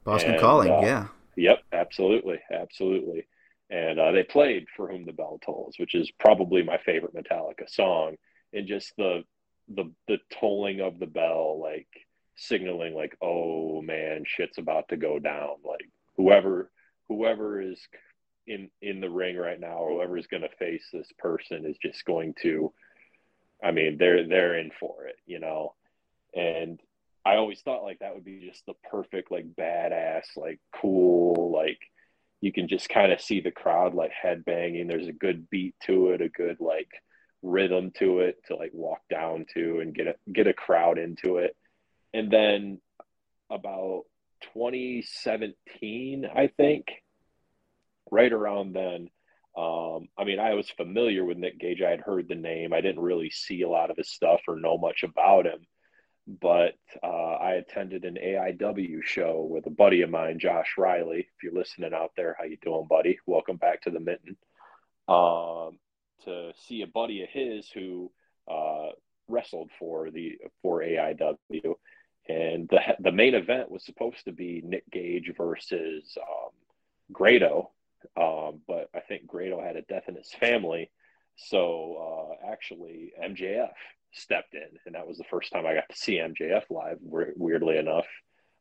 Boston 0.05 0.33
and, 0.33 0.41
calling 0.41 0.71
uh, 0.71 0.81
yeah. 0.81 1.07
yep 1.37 1.63
absolutely 1.73 2.39
absolutely. 2.53 3.27
And 3.71 4.01
uh, 4.01 4.13
they 4.13 4.23
played 4.23 4.65
for 4.75 4.89
whom 4.89 5.05
the 5.05 5.13
bell 5.13 5.39
tolls 5.45 5.75
which 5.79 5.95
is 5.95 6.11
probably 6.19 6.63
my 6.63 6.79
favorite 6.79 7.15
metallica 7.15 7.69
song 7.69 8.17
and 8.53 8.67
just 8.67 8.93
the 8.97 9.25
the 9.69 9.91
the 10.07 10.19
tolling 10.41 10.81
of 10.81 10.99
the 10.99 11.07
bell 11.07 11.61
like 11.61 11.89
signaling 12.37 12.95
like 12.95 13.17
oh 13.21 13.83
man 13.83 14.23
shit's 14.27 14.59
about 14.59 14.89
to 14.89 14.97
go 14.97 15.19
down. 15.19 15.57
Like 15.65 15.89
whoever 16.17 16.71
whoever 17.09 17.61
is 17.61 17.81
in 18.47 18.71
in 18.81 19.01
the 19.01 19.11
ring 19.11 19.37
right 19.37 19.61
now 19.61 19.87
whoever 19.89 20.17
is 20.17 20.27
going 20.27 20.43
to 20.43 20.57
face 20.59 20.85
this 20.93 21.11
person 21.19 21.67
is 21.67 21.77
just 21.79 22.05
going 22.05 22.35
to 22.43 22.73
i 23.63 23.71
mean 23.71 23.97
they're 23.99 24.27
they're 24.27 24.59
in 24.59 24.71
for 24.81 25.07
it 25.07 25.17
you 25.27 25.39
know? 25.39 25.75
And 26.35 26.81
i 27.25 27.37
always 27.37 27.61
thought 27.61 27.83
like 27.83 27.99
that 27.99 28.15
would 28.15 28.25
be 28.25 28.49
just 28.49 28.65
the 28.67 28.75
perfect 28.91 29.31
like 29.31 29.47
badass 29.55 30.25
like 30.37 30.61
cool 30.81 31.53
like 31.53 31.79
you 32.41 32.53
can 32.53 32.69
just 32.69 32.89
kind 32.89 33.13
of 33.13 33.21
see 33.21 33.41
the 33.41 33.51
crowd 33.51 33.95
like 33.95 34.11
head 34.11 34.45
banging 34.45 34.87
there's 34.87 35.09
a 35.09 35.13
good 35.13 35.49
beat 35.51 35.75
to 35.85 36.11
it 36.11 36.23
a 36.23 36.29
good 36.29 36.57
like 36.61 36.91
rhythm 37.43 37.93
to 37.99 38.21
it 38.21 38.37
to 38.47 38.57
like 38.57 38.73
walk 38.73 39.01
down 39.09 39.47
to 39.55 39.81
and 39.81 39.95
get 39.95 40.07
a 40.09 40.15
get 40.33 40.47
a 40.47 40.53
crowd 40.53 40.99
into 40.99 41.39
it. 41.39 41.57
And 42.13 42.31
then 42.31 42.81
about 43.51 44.05
2017, 44.55 46.27
I 46.35 46.49
think, 46.49 46.87
right 48.11 48.33
around 48.33 48.73
then, 48.75 49.11
um, 49.57 50.09
I 50.17 50.25
mean, 50.25 50.39
I 50.39 50.55
was 50.55 50.71
familiar 50.71 51.25
with 51.25 51.37
Nick 51.37 51.59
Gage. 51.59 51.83
I 51.83 51.91
had 51.91 52.01
heard 52.01 52.29
the 52.29 52.37
name. 52.37 52.73
I 52.73 52.81
didn't 52.81 53.03
really 53.03 53.31
see 53.31 53.63
a 53.63 53.69
lot 53.69 53.91
of 53.91 53.97
his 53.97 54.09
stuff 54.09 54.41
or 54.47 54.57
know 54.57 54.79
much 54.79 55.03
about 55.03 55.47
him, 55.47 55.67
but 56.41 56.75
uh, 57.03 57.07
I 57.07 57.55
attended 57.55 58.05
an 58.05 58.19
AIW 58.23 59.03
show 59.03 59.47
with 59.51 59.67
a 59.67 59.71
buddy 59.71 60.03
of 60.03 60.11
mine, 60.11 60.39
Josh 60.39 60.75
Riley. 60.79 61.21
If 61.21 61.43
you're 61.43 61.53
listening 61.53 61.93
out 61.93 62.13
there, 62.17 62.37
how 62.39 62.45
you 62.45 62.57
doing, 62.63 62.87
buddy? 62.89 63.19
Welcome 63.27 63.57
back 63.57 63.83
to 63.83 63.91
the 63.91 63.99
Mitten. 64.01 64.37
Um, 65.09 65.79
to 66.25 66.53
see 66.67 66.83
a 66.83 66.87
buddy 66.87 67.23
of 67.23 67.29
his 67.31 67.69
who 67.71 68.11
uh, 68.51 68.89
wrestled 69.29 69.71
for 69.79 70.11
the 70.11 70.39
for 70.63 70.81
AIW, 70.81 71.75
and 72.29 72.69
the 72.69 72.81
the 73.01 73.13
main 73.13 73.35
event 73.35 73.71
was 73.71 73.85
supposed 73.85 74.25
to 74.25 74.33
be 74.33 74.63
Nick 74.65 74.89
Gage 74.91 75.33
versus 75.37 76.17
um, 76.21 76.51
Grado, 77.13 77.71
um, 78.17 78.61
but 78.67 78.89
I 78.95 79.01
think 79.01 79.27
Grado 79.27 79.61
had 79.61 79.77
a 79.77 79.83
death 79.83 80.05
in 80.09 80.15
his 80.15 80.33
family, 80.33 80.91
so 81.37 82.37
uh, 82.43 82.51
actually 82.51 83.13
MJF 83.23 83.73
stepped 84.13 84.55
in, 84.55 84.69
and 84.87 84.95
that 84.95 85.07
was 85.07 85.19
the 85.19 85.25
first 85.25 85.53
time 85.53 85.67
I 85.67 85.75
got 85.75 85.89
to 85.91 85.97
see 85.97 86.19
MJF 86.19 86.65
live. 86.71 86.99
Weirdly 87.01 87.79
enough, 87.79 88.07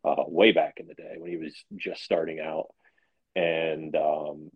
uh, 0.04 0.24
way 0.28 0.52
back 0.52 0.76
in 0.78 0.88
the 0.88 0.94
day 0.94 1.16
when 1.18 1.32
he 1.32 1.38
was 1.38 1.54
just 1.76 2.04
starting 2.04 2.40
out, 2.40 2.68
and 3.36 3.96
um, 3.96 4.52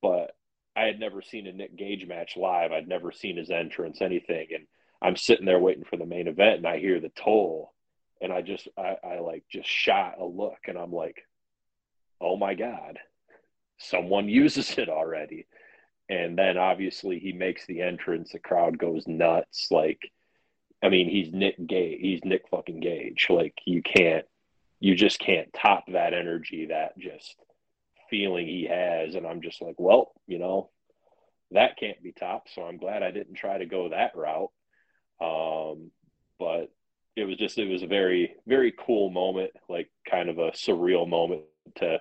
but 0.00 0.32
I 0.76 0.84
had 0.84 0.98
never 0.98 1.22
seen 1.22 1.46
a 1.46 1.52
Nick 1.52 1.76
Gage 1.76 2.06
match 2.06 2.36
live. 2.36 2.72
I'd 2.72 2.88
never 2.88 3.12
seen 3.12 3.36
his 3.36 3.50
entrance, 3.50 4.00
anything. 4.00 4.48
And 4.54 4.66
I'm 5.02 5.16
sitting 5.16 5.44
there 5.44 5.58
waiting 5.58 5.84
for 5.84 5.96
the 5.96 6.06
main 6.06 6.28
event 6.28 6.58
and 6.58 6.66
I 6.66 6.78
hear 6.78 7.00
the 7.00 7.10
toll 7.10 7.72
and 8.20 8.32
I 8.32 8.40
just, 8.40 8.68
I, 8.78 8.96
I 9.04 9.18
like 9.18 9.44
just 9.50 9.68
shot 9.68 10.14
a 10.18 10.24
look 10.24 10.58
and 10.66 10.78
I'm 10.78 10.92
like, 10.92 11.26
oh 12.20 12.36
my 12.36 12.54
God, 12.54 12.98
someone 13.78 14.28
uses 14.28 14.78
it 14.78 14.88
already. 14.88 15.46
And 16.08 16.38
then 16.38 16.56
obviously 16.56 17.18
he 17.18 17.32
makes 17.32 17.66
the 17.66 17.82
entrance. 17.82 18.32
The 18.32 18.38
crowd 18.38 18.78
goes 18.78 19.06
nuts. 19.06 19.68
Like, 19.70 20.10
I 20.82 20.88
mean, 20.88 21.08
he's 21.08 21.32
Nick 21.32 21.64
Gage. 21.66 21.98
He's 22.00 22.20
Nick 22.24 22.48
fucking 22.50 22.80
Gage. 22.80 23.26
Like, 23.28 23.54
you 23.66 23.82
can't, 23.82 24.24
you 24.80 24.94
just 24.94 25.18
can't 25.18 25.52
top 25.52 25.84
that 25.88 26.12
energy, 26.12 26.66
that 26.66 26.98
just 26.98 27.36
feeling 28.12 28.46
he 28.46 28.68
has. 28.70 29.14
And 29.14 29.26
I'm 29.26 29.40
just 29.40 29.62
like, 29.62 29.76
well, 29.78 30.12
you 30.26 30.38
know, 30.38 30.68
that 31.50 31.78
can't 31.78 32.02
be 32.02 32.12
topped. 32.12 32.50
So 32.54 32.62
I'm 32.62 32.76
glad 32.76 33.02
I 33.02 33.10
didn't 33.10 33.36
try 33.36 33.56
to 33.56 33.64
go 33.64 33.88
that 33.88 34.14
route. 34.14 34.50
Um, 35.20 35.90
but 36.38 36.70
it 37.16 37.24
was 37.24 37.38
just, 37.38 37.58
it 37.58 37.68
was 37.68 37.82
a 37.82 37.86
very, 37.86 38.34
very 38.46 38.72
cool 38.78 39.08
moment, 39.10 39.52
like 39.66 39.90
kind 40.08 40.28
of 40.28 40.38
a 40.38 40.50
surreal 40.50 41.08
moment 41.08 41.42
to 41.76 41.98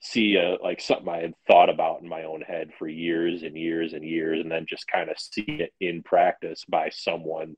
see 0.00 0.36
a, 0.36 0.58
like 0.62 0.82
something 0.82 1.08
I 1.08 1.22
had 1.22 1.34
thought 1.46 1.70
about 1.70 2.02
in 2.02 2.08
my 2.08 2.24
own 2.24 2.42
head 2.42 2.70
for 2.78 2.86
years 2.86 3.42
and 3.42 3.56
years 3.56 3.94
and 3.94 4.04
years, 4.04 4.40
and 4.40 4.52
then 4.52 4.66
just 4.68 4.86
kind 4.86 5.08
of 5.08 5.16
see 5.18 5.46
it 5.46 5.72
in 5.80 6.02
practice 6.02 6.64
by 6.68 6.90
someone 6.90 7.56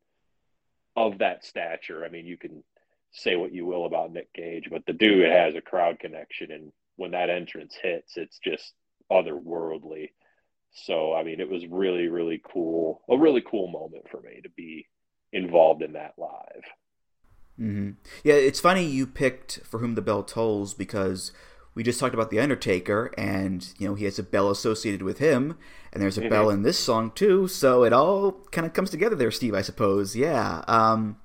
of 0.95 1.19
that 1.19 1.45
stature. 1.45 2.05
I 2.05 2.09
mean, 2.09 2.25
you 2.25 2.39
can 2.39 2.63
say 3.11 3.35
what 3.35 3.53
you 3.53 3.67
will 3.67 3.85
about 3.85 4.13
Nick 4.13 4.33
Gage, 4.33 4.69
but 4.71 4.87
the 4.87 4.93
dude 4.93 5.29
has 5.29 5.57
a 5.57 5.61
crowd 5.61 5.99
connection 5.99 6.53
and 6.53 6.73
when 6.97 7.13
that 7.13 7.31
entrance 7.31 7.77
hits, 7.81 8.17
it's 8.17 8.39
just 8.39 8.73
otherworldly. 9.11 10.11
So, 10.73 11.15
I 11.15 11.23
mean, 11.23 11.41
it 11.41 11.49
was 11.49 11.67
really, 11.67 12.09
really 12.09 12.43
cool, 12.53 13.03
a 13.09 13.17
really 13.17 13.43
cool 13.43 13.69
moment 13.69 14.05
for 14.11 14.21
me 14.21 14.41
to 14.43 14.51
be 14.51 14.87
involved 15.33 15.83
in 15.83 15.95
that 15.95 16.15
live. 16.19 16.63
Mm-hmm. 17.59 17.93
Yeah, 18.25 18.35
it's 18.35 18.61
funny 18.61 18.85
you 18.85 19.07
picked 19.07 19.61
For 19.65 19.79
Whom 19.79 19.95
the 19.95 20.03
Bell 20.03 20.23
Tolls 20.23 20.75
because 20.75 21.33
we 21.75 21.83
just 21.83 22.01
talked 22.01 22.15
about 22.15 22.31
The 22.31 22.41
Undertaker, 22.41 23.13
and, 23.17 23.67
you 23.79 23.89
know, 23.89 23.95
he 23.95 24.07
has 24.07 24.19
a 24.19 24.23
bell 24.23 24.51
associated 24.51 25.03
with 25.03 25.19
him, 25.19 25.59
and 25.93 26.03
there's 26.03 26.19
a 26.19 26.23
mm-hmm. 26.23 26.31
bell 26.31 26.51
in 26.51 26.63
this 26.63 26.79
song, 26.79 27.11
too, 27.15 27.49
so 27.49 27.85
it 27.85 27.93
all 27.93 28.33
kind 28.51 28.67
of 28.67 28.73
comes 28.73 28.91
together 28.91 29.15
there, 29.15 29.31
Steve, 29.31 29.55
I 29.55 29.63
suppose. 29.63 30.17
Yeah. 30.17 30.63
Um, 30.67 31.19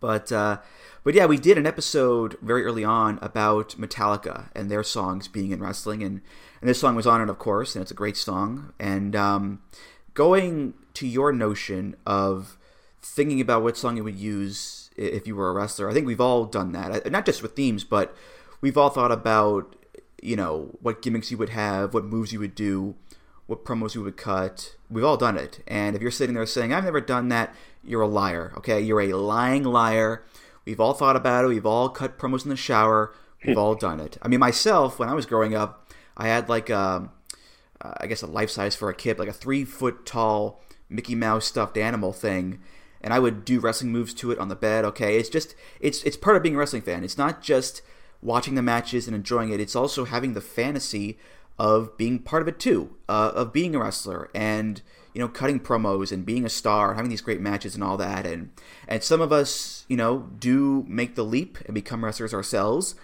but, 0.00 0.30
uh, 0.32 0.58
but 1.04 1.14
yeah, 1.14 1.26
we 1.26 1.38
did 1.38 1.58
an 1.58 1.66
episode 1.66 2.36
very 2.40 2.64
early 2.64 2.84
on 2.84 3.18
about 3.22 3.70
Metallica 3.78 4.50
and 4.54 4.70
their 4.70 4.82
songs 4.82 5.28
being 5.28 5.50
in 5.50 5.60
wrestling, 5.60 6.02
and, 6.02 6.20
and 6.60 6.70
this 6.70 6.80
song 6.80 6.94
was 6.94 7.06
on 7.06 7.20
it, 7.20 7.28
of 7.28 7.38
course, 7.38 7.74
and 7.74 7.82
it's 7.82 7.90
a 7.90 7.94
great 7.94 8.16
song. 8.16 8.72
And 8.78 9.16
um, 9.16 9.62
going 10.14 10.74
to 10.94 11.06
your 11.06 11.32
notion 11.32 11.96
of 12.06 12.56
thinking 13.00 13.40
about 13.40 13.62
what 13.62 13.76
song 13.76 13.96
you 13.96 14.04
would 14.04 14.16
use 14.16 14.90
if 14.96 15.26
you 15.26 15.34
were 15.34 15.48
a 15.48 15.52
wrestler, 15.52 15.90
I 15.90 15.92
think 15.92 16.06
we've 16.06 16.20
all 16.20 16.44
done 16.44 16.72
that. 16.72 17.10
Not 17.10 17.26
just 17.26 17.42
with 17.42 17.56
themes, 17.56 17.82
but 17.84 18.14
we've 18.60 18.78
all 18.78 18.90
thought 18.90 19.10
about, 19.12 19.74
you 20.22 20.36
know, 20.36 20.76
what 20.80 21.02
gimmicks 21.02 21.30
you 21.30 21.38
would 21.38 21.48
have, 21.48 21.94
what 21.94 22.04
moves 22.04 22.32
you 22.32 22.38
would 22.38 22.54
do, 22.54 22.94
what 23.46 23.64
promos 23.64 23.94
you 23.94 24.02
would 24.02 24.16
cut. 24.16 24.76
We've 24.88 25.04
all 25.04 25.16
done 25.16 25.36
it. 25.36 25.64
And 25.66 25.96
if 25.96 26.02
you're 26.02 26.10
sitting 26.10 26.34
there 26.34 26.46
saying, 26.46 26.72
I've 26.72 26.84
never 26.84 27.00
done 27.00 27.28
that, 27.28 27.54
you're 27.82 28.02
a 28.02 28.06
liar, 28.06 28.52
okay? 28.58 28.80
You're 28.80 29.00
a 29.00 29.14
lying 29.14 29.64
liar. 29.64 30.22
We've 30.64 30.80
all 30.80 30.94
thought 30.94 31.16
about 31.16 31.44
it. 31.44 31.48
We've 31.48 31.66
all 31.66 31.88
cut 31.88 32.18
promos 32.18 32.44
in 32.44 32.50
the 32.50 32.56
shower. 32.56 33.14
We've 33.44 33.58
all 33.58 33.74
done 33.74 34.00
it. 34.00 34.18
I 34.22 34.28
mean, 34.28 34.40
myself, 34.40 34.98
when 34.98 35.08
I 35.08 35.14
was 35.14 35.26
growing 35.26 35.54
up, 35.54 35.92
I 36.16 36.28
had 36.28 36.48
like 36.48 36.70
a, 36.70 36.78
um, 36.78 37.10
I 37.80 38.06
guess 38.06 38.22
a 38.22 38.26
life 38.26 38.50
size 38.50 38.76
for 38.76 38.88
a 38.88 38.94
kid, 38.94 39.18
like 39.18 39.28
a 39.28 39.32
three 39.32 39.64
foot 39.64 40.06
tall 40.06 40.62
Mickey 40.88 41.14
Mouse 41.14 41.46
stuffed 41.46 41.76
animal 41.76 42.12
thing, 42.12 42.60
and 43.00 43.12
I 43.12 43.18
would 43.18 43.44
do 43.44 43.58
wrestling 43.58 43.90
moves 43.90 44.14
to 44.14 44.30
it 44.30 44.38
on 44.38 44.48
the 44.48 44.54
bed. 44.54 44.84
Okay, 44.84 45.18
it's 45.18 45.28
just 45.28 45.54
it's 45.80 46.02
it's 46.04 46.16
part 46.16 46.36
of 46.36 46.42
being 46.42 46.54
a 46.54 46.58
wrestling 46.58 46.82
fan. 46.82 47.02
It's 47.02 47.18
not 47.18 47.42
just 47.42 47.82
watching 48.20 48.54
the 48.54 48.62
matches 48.62 49.08
and 49.08 49.16
enjoying 49.16 49.50
it. 49.50 49.60
It's 49.60 49.74
also 49.74 50.04
having 50.04 50.34
the 50.34 50.40
fantasy 50.40 51.18
of 51.58 51.96
being 51.96 52.20
part 52.20 52.42
of 52.42 52.48
it 52.48 52.60
too, 52.60 52.94
uh, 53.08 53.32
of 53.34 53.52
being 53.52 53.74
a 53.74 53.80
wrestler 53.80 54.30
and 54.34 54.80
you 55.14 55.20
know, 55.20 55.28
cutting 55.28 55.60
promos 55.60 56.10
and 56.12 56.24
being 56.24 56.44
a 56.44 56.48
star, 56.48 56.94
having 56.94 57.10
these 57.10 57.20
great 57.20 57.40
matches 57.40 57.74
and 57.74 57.84
all 57.84 57.96
that. 57.96 58.26
And 58.26 58.50
and 58.88 59.02
some 59.02 59.20
of 59.20 59.32
us, 59.32 59.84
you 59.88 59.96
know, 59.96 60.30
do 60.38 60.84
make 60.88 61.14
the 61.14 61.24
leap 61.24 61.58
and 61.66 61.74
become 61.74 62.04
wrestlers 62.04 62.34
ourselves. 62.34 62.94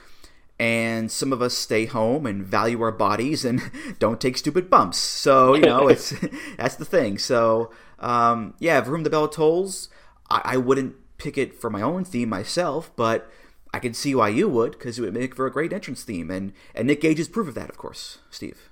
And 0.61 1.11
some 1.12 1.33
of 1.33 1.40
us 1.40 1.55
stay 1.55 1.87
home 1.87 2.27
and 2.27 2.44
value 2.44 2.83
our 2.83 2.90
bodies 2.90 3.44
and 3.44 3.62
don't 3.99 4.21
take 4.21 4.37
stupid 4.37 4.68
bumps. 4.68 4.99
So 4.99 5.55
you 5.55 5.66
know, 5.66 5.88
it's 5.88 6.14
that's 6.57 6.77
the 6.77 6.85
thing. 6.85 7.18
So 7.18 7.71
um, 7.99 8.55
yeah, 8.59 8.81
for 8.81 8.90
whom 8.90 9.03
the 9.03 9.11
bell 9.11 9.29
tolls, 9.29 9.88
I, 10.31 10.40
I 10.44 10.57
wouldn't 10.57 10.97
pick 11.18 11.37
it 11.37 11.61
for 11.61 11.68
my 11.68 11.83
own 11.83 12.05
theme 12.05 12.29
myself, 12.29 12.90
but 12.97 13.31
I 13.75 13.81
can 13.81 13.92
see 13.92 14.14
why 14.14 14.29
you 14.31 14.49
would 14.49 14.73
because 14.73 14.99
it 14.99 15.03
would 15.03 15.14
make 15.14 15.35
for 15.35 15.47
a 15.47 15.53
great 15.53 15.73
entrance 15.73 16.05
theme, 16.05 16.31
and 16.31 16.53
and 16.75 16.87
Nick 16.87 17.03
Gage 17.03 17.21
is 17.21 17.29
proof 17.29 17.49
of 17.49 17.55
that, 17.55 17.68
of 17.68 17.77
course. 17.77 18.18
Steve. 18.31 18.67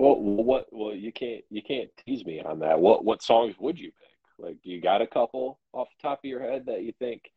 Well, 0.00 0.16
what? 0.18 0.66
Well, 0.72 0.94
you 0.94 1.12
can't 1.12 1.44
you 1.50 1.60
can't 1.62 1.90
tease 2.06 2.24
me 2.24 2.40
on 2.40 2.60
that. 2.60 2.80
What 2.80 3.04
what 3.04 3.22
songs 3.22 3.54
would 3.60 3.78
you 3.78 3.90
pick? 3.90 4.46
Like, 4.46 4.56
you 4.62 4.80
got 4.80 5.02
a 5.02 5.06
couple 5.06 5.58
off 5.74 5.88
the 5.90 6.08
top 6.08 6.20
of 6.20 6.28
your 6.28 6.40
head 6.40 6.64
that 6.66 6.82
you 6.82 6.94
think 6.98 7.30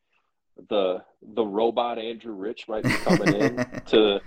the 0.70 1.04
the 1.22 1.44
robot 1.44 2.00
Andrew 2.00 2.32
Rich 2.32 2.70
might 2.70 2.86
be 2.86 2.92
coming 2.92 3.34
in 3.34 3.56
to 3.88 4.22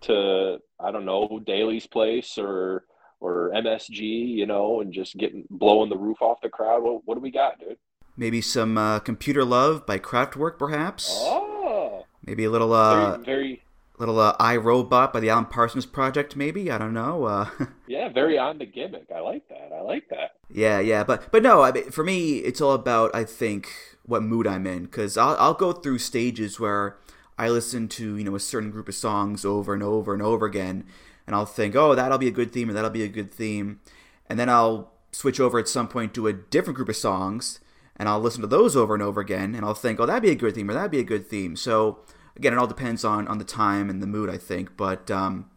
to 0.00 0.58
I 0.80 0.90
don't 0.90 1.04
know 1.04 1.40
Daily's 1.46 1.86
Place 1.86 2.38
or 2.38 2.82
or 3.20 3.52
MSG, 3.54 4.00
you 4.00 4.46
know, 4.46 4.80
and 4.80 4.92
just 4.92 5.16
getting 5.16 5.44
blowing 5.48 5.88
the 5.88 5.96
roof 5.96 6.20
off 6.20 6.40
the 6.42 6.48
crowd. 6.48 6.82
What, 6.82 7.02
what 7.04 7.14
do 7.14 7.20
we 7.20 7.30
got, 7.30 7.60
dude? 7.60 7.78
Maybe 8.16 8.40
some 8.40 8.76
uh, 8.76 8.98
Computer 8.98 9.44
Love 9.44 9.86
by 9.86 10.00
Kraftwerk, 10.00 10.58
perhaps. 10.58 11.08
Oh, 11.12 12.04
maybe 12.24 12.42
a 12.44 12.50
little 12.50 12.72
uh, 12.72 13.12
very, 13.12 13.24
very 13.24 13.62
little 13.98 14.18
uh, 14.18 14.36
I 14.38 14.56
Robot 14.56 15.12
by 15.12 15.20
the 15.20 15.30
Alan 15.30 15.46
Parsons 15.46 15.86
Project, 15.86 16.36
maybe 16.36 16.70
I 16.70 16.78
don't 16.78 16.94
know. 16.94 17.24
Uh, 17.24 17.50
yeah, 17.86 18.08
very 18.08 18.38
on 18.38 18.58
the 18.58 18.66
gimmick. 18.66 19.06
I 19.14 19.20
like 19.20 19.48
that. 19.48 19.72
I 19.72 19.80
like 19.80 20.08
that. 20.10 20.36
Yeah, 20.50 20.80
yeah, 20.80 21.04
but 21.04 21.30
but 21.32 21.42
no, 21.42 21.62
I 21.62 21.72
mean, 21.72 21.90
for 21.90 22.04
me, 22.04 22.38
it's 22.38 22.60
all 22.60 22.72
about 22.72 23.14
I 23.14 23.24
think 23.24 23.68
what 24.04 24.22
mood 24.22 24.46
I'm 24.46 24.66
in 24.66 24.84
because 24.84 25.16
I'll 25.16 25.36
I'll 25.38 25.54
go 25.54 25.72
through 25.72 25.98
stages 25.98 26.60
where 26.60 26.96
I 27.38 27.48
listen 27.48 27.88
to 27.88 28.16
you 28.16 28.24
know 28.24 28.34
a 28.34 28.40
certain 28.40 28.70
group 28.70 28.88
of 28.88 28.94
songs 28.94 29.44
over 29.44 29.74
and 29.74 29.82
over 29.82 30.12
and 30.12 30.22
over 30.22 30.46
again, 30.46 30.84
and 31.26 31.34
I'll 31.34 31.46
think, 31.46 31.74
oh, 31.74 31.94
that'll 31.94 32.18
be 32.18 32.28
a 32.28 32.32
good 32.32 32.52
theme, 32.52 32.70
or 32.70 32.72
that'll 32.72 32.90
be 32.90 33.04
a 33.04 33.08
good 33.08 33.32
theme, 33.32 33.80
and 34.28 34.38
then 34.38 34.48
I'll 34.48 34.92
switch 35.12 35.40
over 35.40 35.58
at 35.58 35.68
some 35.68 35.88
point 35.88 36.14
to 36.14 36.26
a 36.26 36.32
different 36.32 36.76
group 36.76 36.90
of 36.90 36.96
songs, 36.96 37.60
and 37.96 38.08
I'll 38.08 38.20
listen 38.20 38.42
to 38.42 38.46
those 38.46 38.76
over 38.76 38.94
and 38.94 39.02
over 39.02 39.20
again, 39.20 39.54
and 39.54 39.64
I'll 39.64 39.74
think, 39.74 39.98
oh, 39.98 40.06
that'd 40.06 40.22
be 40.22 40.30
a 40.30 40.34
good 40.34 40.54
theme, 40.54 40.70
or 40.70 40.74
that'd 40.74 40.90
be 40.90 41.00
a 41.00 41.04
good 41.04 41.26
theme. 41.26 41.56
So 41.56 42.00
again, 42.36 42.52
it 42.52 42.58
all 42.58 42.66
depends 42.66 43.04
on 43.04 43.26
on 43.28 43.38
the 43.38 43.44
time 43.44 43.90
and 43.90 44.02
the 44.02 44.06
mood, 44.06 44.30
I 44.30 44.38
think. 44.38 44.76
But 44.76 45.10
um, 45.10 45.50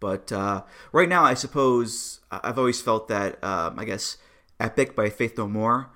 but 0.00 0.32
uh, 0.32 0.62
right 0.92 1.08
now, 1.08 1.24
I 1.24 1.34
suppose 1.34 2.20
I've 2.30 2.58
always 2.58 2.80
felt 2.80 3.08
that 3.08 3.42
um, 3.44 3.78
I 3.78 3.84
guess 3.84 4.16
"Epic" 4.58 4.96
by 4.96 5.10
Faith 5.10 5.36
No 5.38 5.46
More 5.48 5.90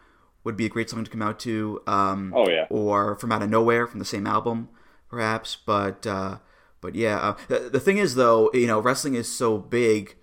would 0.44 0.56
be 0.56 0.66
a 0.66 0.68
great 0.68 0.90
song 0.90 1.04
to 1.04 1.10
come 1.10 1.22
out 1.22 1.38
to. 1.40 1.82
Um, 1.86 2.32
oh 2.34 2.48
yeah. 2.48 2.66
Or 2.70 3.16
"From 3.16 3.32
Out 3.32 3.42
of 3.42 3.50
Nowhere" 3.50 3.86
from 3.86 3.98
the 3.98 4.04
same 4.04 4.26
album, 4.26 4.68
perhaps. 5.08 5.56
But 5.56 6.06
uh, 6.06 6.38
but 6.84 6.94
yeah, 6.94 7.16
uh, 7.16 7.36
the, 7.48 7.70
the 7.70 7.80
thing 7.80 7.96
is 7.96 8.14
though, 8.14 8.50
you 8.52 8.66
know, 8.66 8.78
wrestling 8.78 9.14
is 9.14 9.34
so 9.34 9.56
big. 9.56 10.16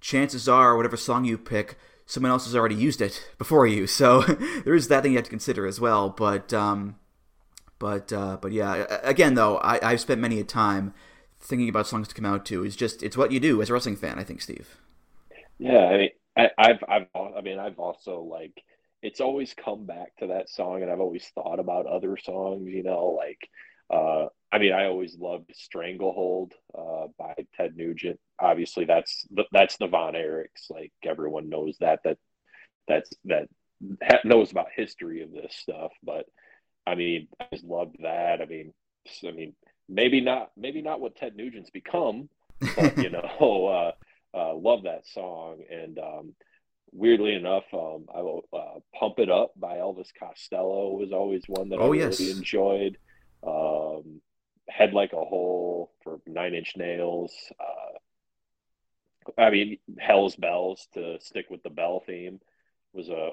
Chances 0.00 0.48
are, 0.48 0.76
whatever 0.76 0.96
song 0.96 1.24
you 1.24 1.38
pick, 1.38 1.78
someone 2.04 2.30
else 2.30 2.44
has 2.44 2.54
already 2.54 2.74
used 2.74 3.00
it 3.00 3.30
before 3.38 3.66
you. 3.66 3.86
So 4.02 4.20
there 4.64 4.74
is 4.74 4.88
that 4.88 5.02
thing 5.02 5.12
you 5.12 5.18
have 5.18 5.24
to 5.24 5.30
consider 5.30 5.66
as 5.66 5.80
well. 5.80 6.10
But 6.10 6.52
um, 6.52 6.96
but 7.82 8.12
uh, 8.12 8.38
but 8.40 8.52
yeah, 8.52 9.00
again 9.02 9.34
though, 9.34 9.58
I, 9.58 9.80
I've 9.82 10.00
spent 10.00 10.20
many 10.20 10.38
a 10.38 10.44
time 10.44 10.94
thinking 11.40 11.68
about 11.68 11.88
songs 11.88 12.06
to 12.06 12.14
come 12.14 12.24
out 12.24 12.46
to. 12.46 12.64
It's 12.64 12.76
just 12.76 13.02
it's 13.02 13.16
what 13.16 13.32
you 13.32 13.40
do 13.40 13.60
as 13.60 13.70
a 13.70 13.72
wrestling 13.72 13.96
fan. 13.96 14.20
I 14.20 14.22
think, 14.22 14.40
Steve. 14.40 14.78
Yeah, 15.58 15.86
I 15.86 15.98
mean, 15.98 16.10
I, 16.36 16.50
I've 16.56 16.84
I've 16.88 17.06
I 17.12 17.40
mean, 17.40 17.58
I've 17.58 17.80
also 17.80 18.20
like 18.20 18.62
it's 19.02 19.20
always 19.20 19.52
come 19.52 19.84
back 19.84 20.14
to 20.18 20.28
that 20.28 20.48
song, 20.48 20.82
and 20.82 20.92
I've 20.92 21.00
always 21.00 21.26
thought 21.34 21.58
about 21.58 21.86
other 21.86 22.16
songs. 22.16 22.68
You 22.68 22.84
know, 22.84 23.18
like 23.18 23.48
uh, 23.92 24.26
I 24.52 24.58
mean, 24.58 24.72
I 24.72 24.86
always 24.86 25.18
loved 25.18 25.50
"Stranglehold" 25.52 26.52
uh, 26.78 27.08
by 27.18 27.34
Ted 27.56 27.76
Nugent. 27.76 28.20
Obviously, 28.38 28.84
that's 28.84 29.26
that's 29.50 29.76
the 29.78 29.88
Von 29.88 30.14
Erichs. 30.14 30.70
Like 30.70 30.92
everyone 31.02 31.48
knows 31.48 31.78
that 31.80 31.98
that 32.04 32.18
that's 32.86 33.10
that 33.24 33.48
knows 34.24 34.52
about 34.52 34.68
history 34.72 35.22
of 35.22 35.32
this 35.32 35.56
stuff, 35.56 35.90
but 36.04 36.26
I 36.86 36.94
mean, 36.94 37.28
I 37.40 37.46
just 37.52 37.64
loved 37.64 37.96
that. 38.02 38.40
I 38.40 38.46
mean, 38.46 38.72
I 39.26 39.30
mean, 39.30 39.54
maybe 39.88 40.20
not, 40.20 40.50
maybe 40.56 40.82
not 40.82 41.00
what 41.00 41.16
Ted 41.16 41.36
Nugent's 41.36 41.70
become, 41.70 42.28
but 42.76 42.98
you 42.98 43.10
know, 43.40 43.94
uh, 44.34 44.36
uh, 44.36 44.54
love 44.54 44.84
that 44.84 45.06
song. 45.06 45.62
And 45.70 45.98
um, 45.98 46.34
weirdly 46.92 47.34
enough, 47.34 47.64
um, 47.72 48.06
I 48.14 48.20
will 48.22 48.42
uh, 48.52 48.80
"Pump 48.98 49.18
It 49.18 49.30
Up" 49.30 49.52
by 49.56 49.76
Elvis 49.76 50.10
Costello 50.18 50.90
was 50.96 51.12
always 51.12 51.42
one 51.46 51.68
that 51.70 51.78
oh, 51.78 51.92
I 51.92 51.96
yes. 51.96 52.20
really 52.20 52.32
enjoyed. 52.32 52.98
Um, 53.46 54.20
Head 54.68 54.92
Like 54.92 55.12
a 55.12 55.16
Hole 55.16 55.92
for 56.02 56.20
Nine 56.26 56.54
Inch 56.54 56.74
Nails. 56.76 57.32
Uh, 57.60 57.98
I 59.40 59.50
mean, 59.50 59.78
Hell's 59.98 60.36
Bells 60.36 60.88
to 60.94 61.18
stick 61.20 61.46
with 61.50 61.62
the 61.62 61.70
bell 61.70 62.02
theme 62.06 62.40
was 62.92 63.08
a 63.08 63.30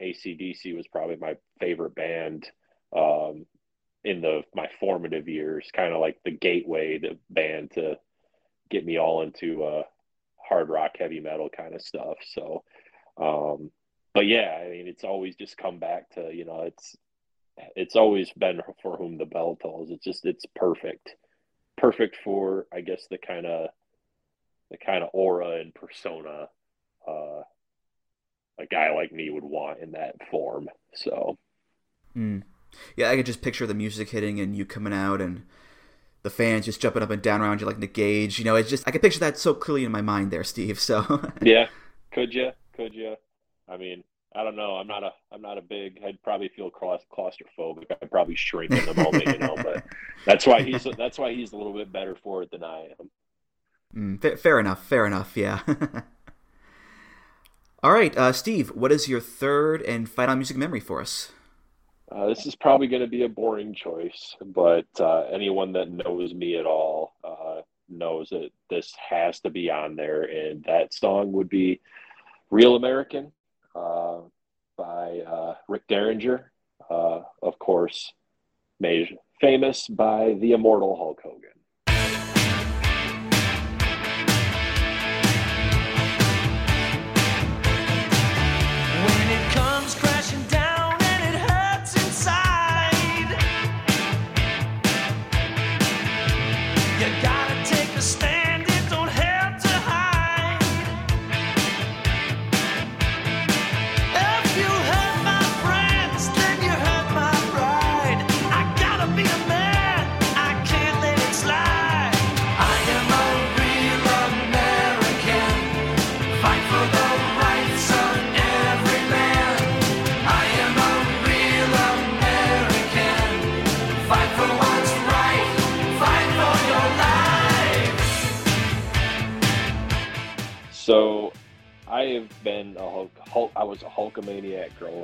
ACDC 0.00 0.74
was 0.76 0.88
probably 0.88 1.16
my 1.16 1.36
favorite 1.60 1.94
band 1.94 2.46
um, 2.96 3.46
in 4.04 4.20
the 4.20 4.42
my 4.54 4.68
formative 4.80 5.28
years, 5.28 5.68
kind 5.72 5.92
of 5.92 6.00
like 6.00 6.18
the 6.24 6.30
gateway 6.30 6.98
the 6.98 7.18
band 7.30 7.72
to 7.72 7.96
get 8.70 8.84
me 8.84 8.98
all 8.98 9.22
into 9.22 9.64
uh, 9.64 9.82
hard 10.36 10.68
rock, 10.68 10.92
heavy 10.98 11.20
metal 11.20 11.48
kind 11.48 11.74
of 11.74 11.82
stuff. 11.82 12.16
So, 12.34 12.64
um, 13.16 13.70
but 14.14 14.26
yeah, 14.26 14.60
I 14.64 14.70
mean, 14.70 14.88
it's 14.88 15.04
always 15.04 15.36
just 15.36 15.56
come 15.56 15.78
back 15.78 16.10
to 16.14 16.32
you 16.32 16.44
know, 16.44 16.62
it's 16.62 16.96
it's 17.76 17.96
always 17.96 18.30
been 18.32 18.60
for 18.82 18.96
whom 18.96 19.18
the 19.18 19.26
bell 19.26 19.56
tolls. 19.60 19.90
It's 19.90 20.04
just 20.04 20.24
it's 20.24 20.46
perfect, 20.56 21.10
perfect 21.76 22.16
for 22.24 22.66
I 22.72 22.80
guess 22.80 23.06
the 23.10 23.18
kind 23.18 23.46
of 23.46 23.70
the 24.70 24.78
kind 24.78 25.04
of 25.04 25.10
aura 25.12 25.60
and 25.60 25.74
persona 25.74 26.48
uh, 27.06 27.42
a 28.58 28.66
guy 28.70 28.94
like 28.94 29.12
me 29.12 29.30
would 29.30 29.44
want 29.44 29.80
in 29.80 29.92
that 29.92 30.16
form. 30.30 30.68
So. 30.94 31.38
Mm. 32.16 32.42
Yeah, 32.96 33.10
I 33.10 33.16
could 33.16 33.26
just 33.26 33.42
picture 33.42 33.66
the 33.66 33.74
music 33.74 34.10
hitting 34.10 34.40
and 34.40 34.56
you 34.56 34.64
coming 34.64 34.92
out 34.92 35.20
and 35.20 35.44
the 36.22 36.30
fans 36.30 36.66
just 36.66 36.80
jumping 36.80 37.02
up 37.02 37.10
and 37.10 37.22
down 37.22 37.40
around 37.40 37.60
you 37.60 37.66
like 37.66 37.78
Nick 37.78 37.94
Gage. 37.94 38.38
You 38.38 38.44
know, 38.44 38.56
it's 38.56 38.70
just 38.70 38.86
I 38.86 38.90
could 38.90 39.02
picture 39.02 39.20
that 39.20 39.38
so 39.38 39.54
clearly 39.54 39.84
in 39.84 39.92
my 39.92 40.02
mind 40.02 40.30
there, 40.30 40.44
Steve. 40.44 40.78
So 40.80 41.30
yeah, 41.42 41.68
could 42.12 42.32
you? 42.34 42.50
Could 42.76 42.94
you? 42.94 43.16
I 43.68 43.76
mean, 43.76 44.04
I 44.34 44.44
don't 44.44 44.56
know. 44.56 44.76
I'm 44.76 44.86
not 44.86 45.02
a 45.02 45.12
I'm 45.32 45.42
not 45.42 45.58
a 45.58 45.62
big. 45.62 46.00
I'd 46.06 46.22
probably 46.22 46.48
feel 46.48 46.70
claustrophobic. 46.70 47.90
I'd 48.00 48.10
probably 48.10 48.36
shrink 48.36 48.70
in 48.72 48.84
the 48.86 48.94
moment, 48.94 49.26
you 49.26 49.38
know. 49.38 49.56
But 49.56 49.84
that's 50.24 50.46
why 50.46 50.62
he's 50.62 50.86
that's 50.96 51.18
why 51.18 51.34
he's 51.34 51.52
a 51.52 51.56
little 51.56 51.74
bit 51.74 51.92
better 51.92 52.16
for 52.22 52.42
it 52.42 52.50
than 52.50 52.64
I 52.64 52.88
am. 52.98 53.10
Mm, 53.94 54.38
fair 54.38 54.58
enough. 54.58 54.84
Fair 54.86 55.06
enough. 55.06 55.36
Yeah. 55.36 55.60
All 57.82 57.92
right, 57.92 58.16
uh, 58.16 58.32
Steve. 58.32 58.68
What 58.70 58.92
is 58.92 59.08
your 59.08 59.20
third 59.20 59.82
and 59.82 60.08
final 60.08 60.36
music 60.36 60.56
memory 60.56 60.80
for 60.80 61.00
us? 61.00 61.32
Uh, 62.14 62.26
this 62.26 62.44
is 62.44 62.54
probably 62.54 62.86
going 62.86 63.00
to 63.02 63.08
be 63.08 63.22
a 63.22 63.28
boring 63.28 63.74
choice, 63.74 64.36
but 64.44 64.86
uh, 65.00 65.22
anyone 65.32 65.72
that 65.72 65.90
knows 65.90 66.34
me 66.34 66.56
at 66.56 66.66
all 66.66 67.14
uh, 67.24 67.62
knows 67.88 68.28
that 68.30 68.50
this 68.68 68.92
has 69.08 69.40
to 69.40 69.48
be 69.48 69.70
on 69.70 69.96
there, 69.96 70.22
and 70.22 70.62
that 70.64 70.92
song 70.92 71.32
would 71.32 71.48
be 71.48 71.80
"Real 72.50 72.76
American" 72.76 73.32
uh, 73.74 74.20
by 74.76 75.20
uh, 75.20 75.54
Rick 75.68 75.86
Derringer, 75.88 76.52
uh, 76.90 77.20
of 77.42 77.58
course, 77.58 78.12
made 78.78 79.16
famous 79.40 79.88
by 79.88 80.36
the 80.38 80.52
immortal 80.52 80.96
Hulk 80.96 81.20
Hogan. 81.22 81.61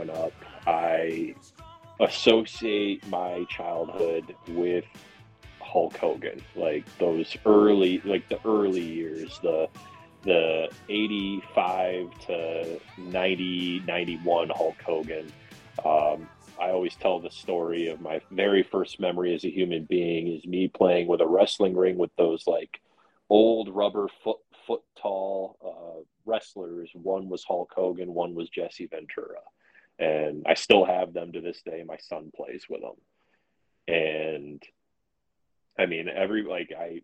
Growing 0.08 0.24
up. 0.24 0.32
I 0.66 1.34
associate 2.00 3.06
my 3.08 3.44
childhood 3.48 4.34
with 4.48 4.84
Hulk 5.60 5.96
Hogan, 5.96 6.40
like 6.56 6.84
those 6.98 7.36
early, 7.46 8.00
like 8.04 8.28
the 8.28 8.40
early 8.46 8.82
years, 8.82 9.38
the 9.42 9.68
the 10.24 10.68
85 10.88 12.10
to 12.26 12.80
90, 12.98 13.82
91 13.86 14.50
Hulk 14.50 14.82
Hogan. 14.84 15.32
Um, 15.84 16.28
I 16.60 16.70
always 16.70 16.96
tell 16.96 17.20
the 17.20 17.30
story 17.30 17.86
of 17.86 18.00
my 18.00 18.20
very 18.32 18.64
first 18.64 18.98
memory 18.98 19.32
as 19.32 19.44
a 19.44 19.50
human 19.50 19.84
being 19.84 20.26
is 20.26 20.44
me 20.44 20.66
playing 20.66 21.06
with 21.06 21.20
a 21.20 21.26
wrestling 21.26 21.76
ring 21.76 21.96
with 21.96 22.10
those 22.18 22.48
like 22.48 22.80
old 23.30 23.68
rubber 23.68 24.08
foot 24.24 24.40
foot 24.66 24.82
tall 25.00 25.56
uh, 25.64 26.02
wrestlers. 26.26 26.90
One 26.94 27.28
was 27.28 27.44
Hulk 27.44 27.72
Hogan, 27.74 28.12
one 28.12 28.34
was 28.34 28.48
Jesse 28.48 28.86
Ventura, 28.86 29.40
and 29.98 30.44
I 30.46 30.54
still 30.54 30.84
have 30.84 31.12
them 31.12 31.32
to 31.32 31.40
this 31.40 31.62
day. 31.62 31.84
My 31.86 31.98
son 31.98 32.30
plays 32.34 32.66
with 32.68 32.80
them, 32.82 32.96
and 33.94 34.62
I 35.78 35.86
mean 35.86 36.08
every 36.08 36.42
like 36.42 36.72
I 36.78 37.02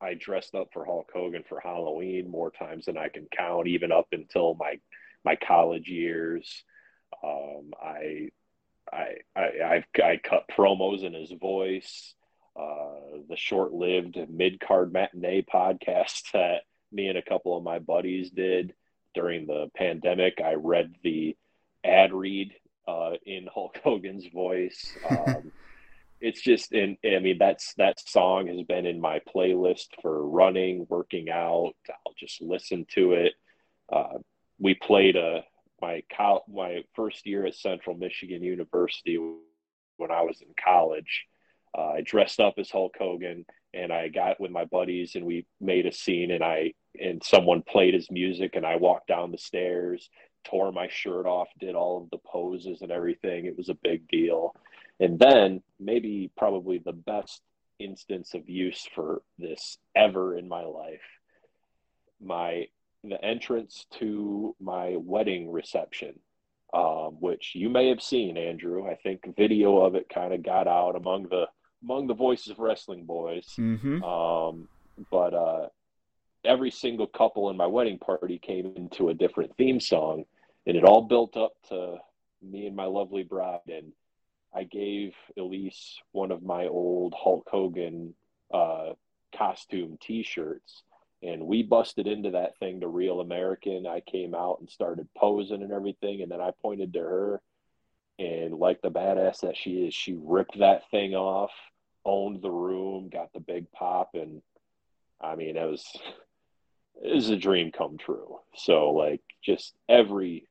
I 0.00 0.14
dressed 0.14 0.54
up 0.54 0.68
for 0.72 0.84
Hulk 0.84 1.10
Hogan 1.12 1.44
for 1.48 1.60
Halloween 1.60 2.30
more 2.30 2.50
times 2.50 2.86
than 2.86 2.98
I 2.98 3.08
can 3.08 3.26
count, 3.36 3.68
even 3.68 3.92
up 3.92 4.08
until 4.12 4.54
my 4.54 4.78
my 5.24 5.36
college 5.36 5.88
years. 5.88 6.64
Um, 7.22 7.72
I, 7.82 8.28
I, 8.92 9.14
I, 9.34 9.42
I've, 9.64 9.84
I 10.02 10.20
cut 10.22 10.44
promos 10.56 11.02
in 11.02 11.14
his 11.14 11.32
voice. 11.32 12.14
Uh, 12.58 13.18
the 13.28 13.36
short-lived 13.36 14.16
mid-card 14.28 14.92
matinee 14.92 15.42
podcast 15.42 16.22
that 16.32 16.62
me 16.92 17.08
and 17.08 17.18
a 17.18 17.22
couple 17.22 17.56
of 17.56 17.64
my 17.64 17.78
buddies 17.78 18.30
did 18.30 18.74
during 19.14 19.46
the 19.46 19.70
pandemic. 19.76 20.40
I 20.44 20.54
read 20.54 20.94
the 21.02 21.36
ad 21.84 22.12
read 22.12 22.52
uh, 22.88 23.12
in 23.24 23.48
Hulk 23.52 23.78
Hogan's 23.82 24.26
voice. 24.26 24.96
Um, 25.08 25.52
it's 26.20 26.40
just 26.40 26.72
and 26.72 26.96
I 27.04 27.18
mean 27.18 27.36
that's 27.38 27.74
that 27.74 28.00
song 28.00 28.46
has 28.46 28.62
been 28.62 28.86
in 28.86 28.98
my 28.98 29.20
playlist 29.34 29.88
for 30.00 30.26
running, 30.26 30.86
working 30.88 31.28
out. 31.28 31.74
I'll 31.90 32.14
just 32.18 32.40
listen 32.40 32.86
to 32.94 33.12
it. 33.12 33.34
Uh, 33.92 34.18
we 34.58 34.74
played 34.74 35.16
a 35.16 35.44
my 35.82 36.02
col- 36.16 36.46
my 36.48 36.82
first 36.94 37.26
year 37.26 37.44
at 37.44 37.54
Central 37.54 37.94
Michigan 37.96 38.42
University 38.42 39.18
when 39.98 40.10
I 40.10 40.22
was 40.22 40.40
in 40.40 40.48
college. 40.62 41.26
Uh, 41.76 41.88
I 41.96 42.00
dressed 42.00 42.40
up 42.40 42.54
as 42.56 42.70
Hulk 42.70 42.94
Hogan 42.98 43.44
and 43.74 43.92
I 43.92 44.08
got 44.08 44.40
with 44.40 44.50
my 44.50 44.64
buddies 44.64 45.16
and 45.16 45.26
we 45.26 45.46
made 45.60 45.86
a 45.86 45.92
scene 45.92 46.30
and 46.30 46.42
I 46.42 46.72
and 46.98 47.22
someone 47.22 47.62
played 47.62 47.92
his 47.92 48.10
music 48.10 48.54
and 48.54 48.64
I 48.64 48.76
walked 48.76 49.08
down 49.08 49.32
the 49.32 49.38
stairs, 49.38 50.08
tore 50.44 50.72
my 50.72 50.88
shirt 50.88 51.26
off, 51.26 51.48
did 51.58 51.74
all 51.74 52.02
of 52.02 52.10
the 52.10 52.18
poses 52.18 52.82
and 52.82 52.90
everything. 52.90 53.46
It 53.46 53.56
was 53.56 53.68
a 53.68 53.74
big 53.74 54.08
deal. 54.08 54.54
And 55.00 55.18
then 55.18 55.62
maybe 55.80 56.30
probably 56.36 56.78
the 56.78 56.92
best 56.92 57.42
instance 57.78 58.34
of 58.34 58.48
use 58.48 58.86
for 58.94 59.22
this 59.38 59.78
ever 59.96 60.36
in 60.36 60.48
my 60.48 60.62
life. 60.62 61.02
My 62.22 62.66
the 63.02 63.22
entrance 63.22 63.86
to 63.98 64.56
my 64.60 64.96
wedding 64.96 65.50
reception, 65.50 66.18
um, 66.72 67.16
which 67.20 67.52
you 67.54 67.68
may 67.68 67.88
have 67.88 68.00
seen, 68.00 68.38
Andrew. 68.38 68.88
I 68.88 68.94
think 68.94 69.36
video 69.36 69.78
of 69.78 69.94
it 69.94 70.08
kind 70.08 70.32
of 70.32 70.42
got 70.42 70.66
out 70.66 70.96
among 70.96 71.24
the 71.24 71.46
among 71.82 72.06
the 72.06 72.14
voices 72.14 72.48
of 72.48 72.58
wrestling 72.58 73.04
boys. 73.04 73.46
Mm-hmm. 73.58 74.02
Um, 74.02 74.68
but 75.10 75.34
uh, 75.34 75.68
every 76.44 76.70
single 76.70 77.06
couple 77.06 77.50
in 77.50 77.56
my 77.56 77.66
wedding 77.66 77.98
party 77.98 78.38
came 78.38 78.72
into 78.76 79.08
a 79.08 79.14
different 79.14 79.56
theme 79.56 79.80
song, 79.80 80.24
and 80.66 80.76
it 80.76 80.84
all 80.84 81.02
built 81.02 81.36
up 81.36 81.52
to 81.68 81.98
me 82.42 82.66
and 82.66 82.76
my 82.76 82.86
lovely 82.86 83.22
bride. 83.22 83.60
And 83.68 83.92
I 84.54 84.64
gave 84.64 85.14
Elise 85.38 86.00
one 86.12 86.30
of 86.30 86.42
my 86.42 86.66
old 86.66 87.14
Hulk 87.16 87.48
Hogan 87.50 88.14
uh, 88.52 88.92
costume 89.36 89.98
T-shirts 90.00 90.82
and 91.24 91.46
we 91.46 91.62
busted 91.62 92.06
into 92.06 92.30
that 92.30 92.56
thing 92.58 92.80
to 92.80 92.88
real 92.88 93.20
american 93.20 93.86
i 93.86 94.00
came 94.00 94.34
out 94.34 94.58
and 94.60 94.70
started 94.70 95.08
posing 95.16 95.62
and 95.62 95.72
everything 95.72 96.22
and 96.22 96.30
then 96.30 96.40
i 96.40 96.50
pointed 96.62 96.92
to 96.92 97.00
her 97.00 97.42
and 98.18 98.54
like 98.54 98.80
the 98.82 98.90
badass 98.90 99.40
that 99.40 99.56
she 99.56 99.86
is 99.86 99.94
she 99.94 100.16
ripped 100.22 100.58
that 100.58 100.88
thing 100.90 101.14
off 101.14 101.50
owned 102.04 102.42
the 102.42 102.50
room 102.50 103.08
got 103.08 103.32
the 103.32 103.40
big 103.40 103.70
pop 103.72 104.10
and 104.14 104.42
i 105.20 105.34
mean 105.34 105.56
it 105.56 105.68
was 105.68 105.84
it 107.02 107.14
was 107.14 107.30
a 107.30 107.36
dream 107.36 107.72
come 107.72 107.96
true 107.96 108.38
so 108.54 108.90
like 108.90 109.22
just 109.42 109.74
every 109.88 110.46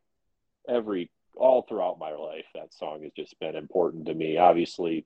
every 0.67 1.10
all 1.36 1.63
throughout 1.63 1.97
my 1.99 2.12
life 2.12 2.45
that 2.54 2.73
song 2.73 3.04
has 3.04 3.12
just 3.15 3.39
been 3.39 3.56
important 3.56 4.06
to 4.06 4.13
me. 4.13 4.38
Obviously 4.38 5.06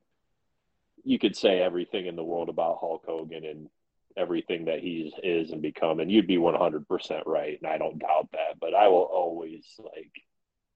you 1.03 1.17
could 1.17 1.35
say 1.35 1.61
everything 1.61 2.05
in 2.05 2.15
the 2.15 2.23
world 2.23 2.49
about 2.49 2.79
hulk 2.79 3.03
hogan 3.07 3.45
and 3.45 3.69
everything 4.17 4.65
that 4.65 4.79
he 4.79 5.13
is 5.23 5.51
and 5.51 5.61
become 5.61 5.99
and 5.99 6.11
you'd 6.11 6.27
be 6.27 6.37
100% 6.37 7.21
right 7.25 7.59
and 7.61 7.71
i 7.71 7.77
don't 7.77 7.99
doubt 7.99 8.27
that 8.31 8.59
but 8.59 8.73
i 8.73 8.87
will 8.87 9.07
always 9.13 9.63
like 9.79 10.11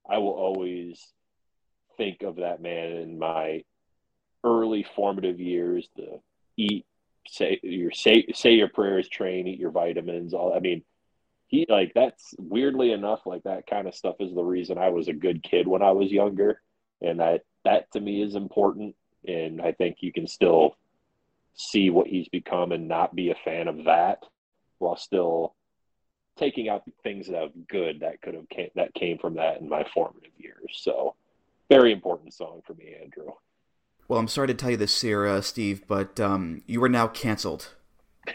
i 0.10 0.18
will 0.18 0.34
always 0.34 1.12
think 1.98 2.22
of 2.22 2.38
that 2.38 2.62
man 2.62 2.92
in 2.92 3.18
my 3.18 3.64
early 4.44 4.86
formative 4.96 5.40
years 5.40 5.90
to 5.98 6.20
eat 6.56 6.86
say 7.28 7.60
your 7.64 7.92
say 7.92 8.26
say 8.34 8.54
your 8.54 8.70
prayers 8.70 9.10
train 9.10 9.48
eat 9.48 9.60
your 9.60 9.72
vitamins 9.72 10.34
all 10.34 10.54
i 10.54 10.60
mean 10.60 10.84
he 11.52 11.66
like 11.70 11.92
that's 11.94 12.34
weirdly 12.40 12.92
enough 12.92 13.20
like 13.26 13.44
that 13.44 13.68
kind 13.68 13.88
of 13.88 13.94
stuff 13.94 14.16
is 14.20 14.34
the 14.34 14.44
reason 14.44 14.78
i 14.78 14.90
was 14.90 15.08
a 15.08 15.14
good 15.14 15.44
kid 15.44 15.68
when 15.68 15.84
i 15.84 15.92
was 15.92 16.12
younger 16.12 16.62
and 17.02 17.20
that 17.20 17.42
that 17.64 17.92
to 17.92 18.00
me 18.00 18.24
is 18.24 18.36
important 18.36 18.96
and 19.28 19.62
i 19.62 19.72
think 19.72 19.98
you 20.00 20.12
can 20.12 20.26
still 20.26 20.76
see 21.54 21.90
what 21.90 22.08
he's 22.08 22.30
become 22.30 22.72
and 22.72 22.88
not 22.88 23.14
be 23.14 23.30
a 23.30 23.36
fan 23.46 23.68
of 23.68 23.84
that 23.84 24.24
while 24.80 24.96
still 24.96 25.54
taking 26.38 26.70
out 26.70 26.86
the 26.86 26.92
things 27.04 27.28
that 27.28 27.36
have 27.36 27.68
good 27.68 28.00
that 28.00 28.22
could 28.22 28.34
have 28.34 28.50
came, 28.50 28.70
that 28.76 28.94
came 28.94 29.18
from 29.18 29.36
that 29.36 29.60
in 29.60 29.70
my 29.70 29.86
formative 29.94 30.32
years. 30.38 30.72
So 30.74 31.16
very 31.70 31.92
important 31.92 32.34
song 32.34 32.62
for 32.66 32.74
me, 32.74 32.96
Andrew. 33.02 33.34
Well, 34.08 34.20
I'm 34.20 34.28
sorry 34.28 34.48
to 34.48 34.54
tell 34.54 34.72
you 34.72 34.78
this, 34.78 34.94
Sarah, 34.94 35.42
Steve, 35.42 35.84
but 35.88 36.20
um, 36.20 36.64
you 36.66 36.84
are 36.84 36.90
now 36.90 37.08
canceled. 37.08 37.76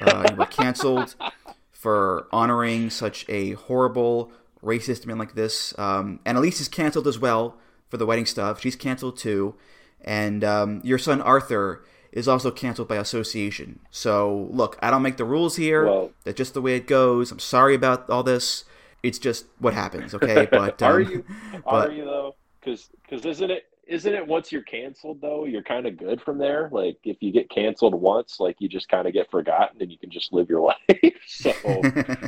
Uh, 0.01 0.27
you 0.31 0.37
were 0.37 0.47
canceled 0.47 1.17
for 1.79 2.27
honoring 2.33 2.91
such 2.91 3.25
a 3.29 3.53
horrible, 3.53 4.33
racist 4.63 5.07
man 5.07 5.19
like 5.19 5.35
this. 5.35 5.77
Um, 5.79 6.21
and 6.25 6.39
Elise 6.39 6.61
is 6.61 6.69
canceled 6.69 7.07
as 7.07 7.19
well 7.19 7.57
for 7.89 7.97
the 7.97 8.07
wedding 8.07 8.27
stuff. 8.27 8.61
She's 8.61 8.77
canceled 8.77 9.19
too. 9.19 9.55
And 10.03 10.43
um, 10.43 10.81
your 10.85 10.99
son 10.99 11.21
Arthur 11.21 11.85
is 12.13 12.27
also 12.27 12.51
canceled 12.51 12.89
by 12.89 12.97
association. 12.97 13.81
So, 13.91 14.49
look, 14.51 14.79
I 14.81 14.91
don't 14.91 15.03
make 15.03 15.19
the 15.19 15.25
rules 15.25 15.57
here. 15.57 15.85
Well, 15.85 16.11
That's 16.25 16.37
just 16.39 16.55
the 16.55 16.63
way 16.63 16.77
it 16.77 16.87
goes. 16.87 17.31
I'm 17.31 17.39
sorry 17.39 17.75
about 17.75 18.09
all 18.09 18.23
this. 18.23 18.65
It's 19.03 19.19
just 19.19 19.45
what 19.59 19.75
happens, 19.75 20.15
okay? 20.15 20.47
But 20.51 20.83
are 20.83 21.01
um, 21.03 21.11
you 21.11 21.25
but- 21.65 21.91
are 21.91 21.93
you 21.93 22.05
though? 22.05 22.35
Because 22.61 22.89
because 23.03 23.25
isn't 23.25 23.51
it 23.51 23.67
isn't 23.87 24.13
it 24.13 24.27
once 24.27 24.51
you're 24.51 24.63
canceled 24.63 25.21
though 25.21 25.45
you're 25.45 25.63
kind 25.63 25.87
of 25.87 25.97
good 25.97 26.21
from 26.21 26.39
there. 26.39 26.69
Like 26.73 26.97
if 27.05 27.19
you 27.21 27.31
get 27.33 27.49
canceled 27.49 27.95
once, 27.95 28.41
like 28.41 28.57
you 28.59 28.69
just 28.69 28.89
kind 28.89 29.07
of 29.07 29.13
get 29.13 29.31
forgotten 29.31 29.81
and 29.81 29.93
you 29.93 29.99
can 29.99 30.11
just 30.11 30.33
live 30.33 30.49
your 30.49 30.61
life. 30.89 31.15
So 31.67 31.83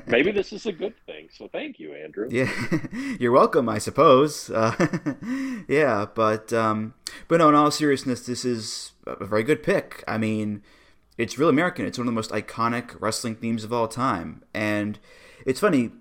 maybe 0.06 0.32
this 0.32 0.52
is 0.52 0.66
a 0.66 0.72
good 0.72 0.94
thing. 1.06 1.28
So 1.32 1.48
thank 1.48 1.78
you, 1.78 1.94
Andrew. 1.94 2.28
Yeah, 2.30 2.52
you're 3.20 3.32
welcome, 3.32 3.68
I 3.68 3.78
suppose. 3.78 4.50
Uh, 4.50 4.88
yeah, 5.68 6.06
but 6.14 6.52
um, 6.52 6.94
but 7.28 7.38
no, 7.38 7.48
in 7.48 7.54
all 7.54 7.70
seriousness, 7.70 8.26
this 8.26 8.44
is 8.44 8.92
a 9.06 9.24
very 9.24 9.42
good 9.42 9.62
pick. 9.62 10.02
I 10.08 10.18
mean, 10.18 10.62
it's 11.16 11.38
real 11.38 11.48
American. 11.48 11.86
It's 11.86 11.98
one 11.98 12.06
of 12.06 12.12
the 12.12 12.16
most 12.16 12.30
iconic 12.30 12.96
wrestling 13.00 13.36
themes 13.36 13.64
of 13.64 13.72
all 13.72 13.88
time, 13.88 14.42
and 14.52 14.98
it's 15.46 15.60
funny. 15.60 15.92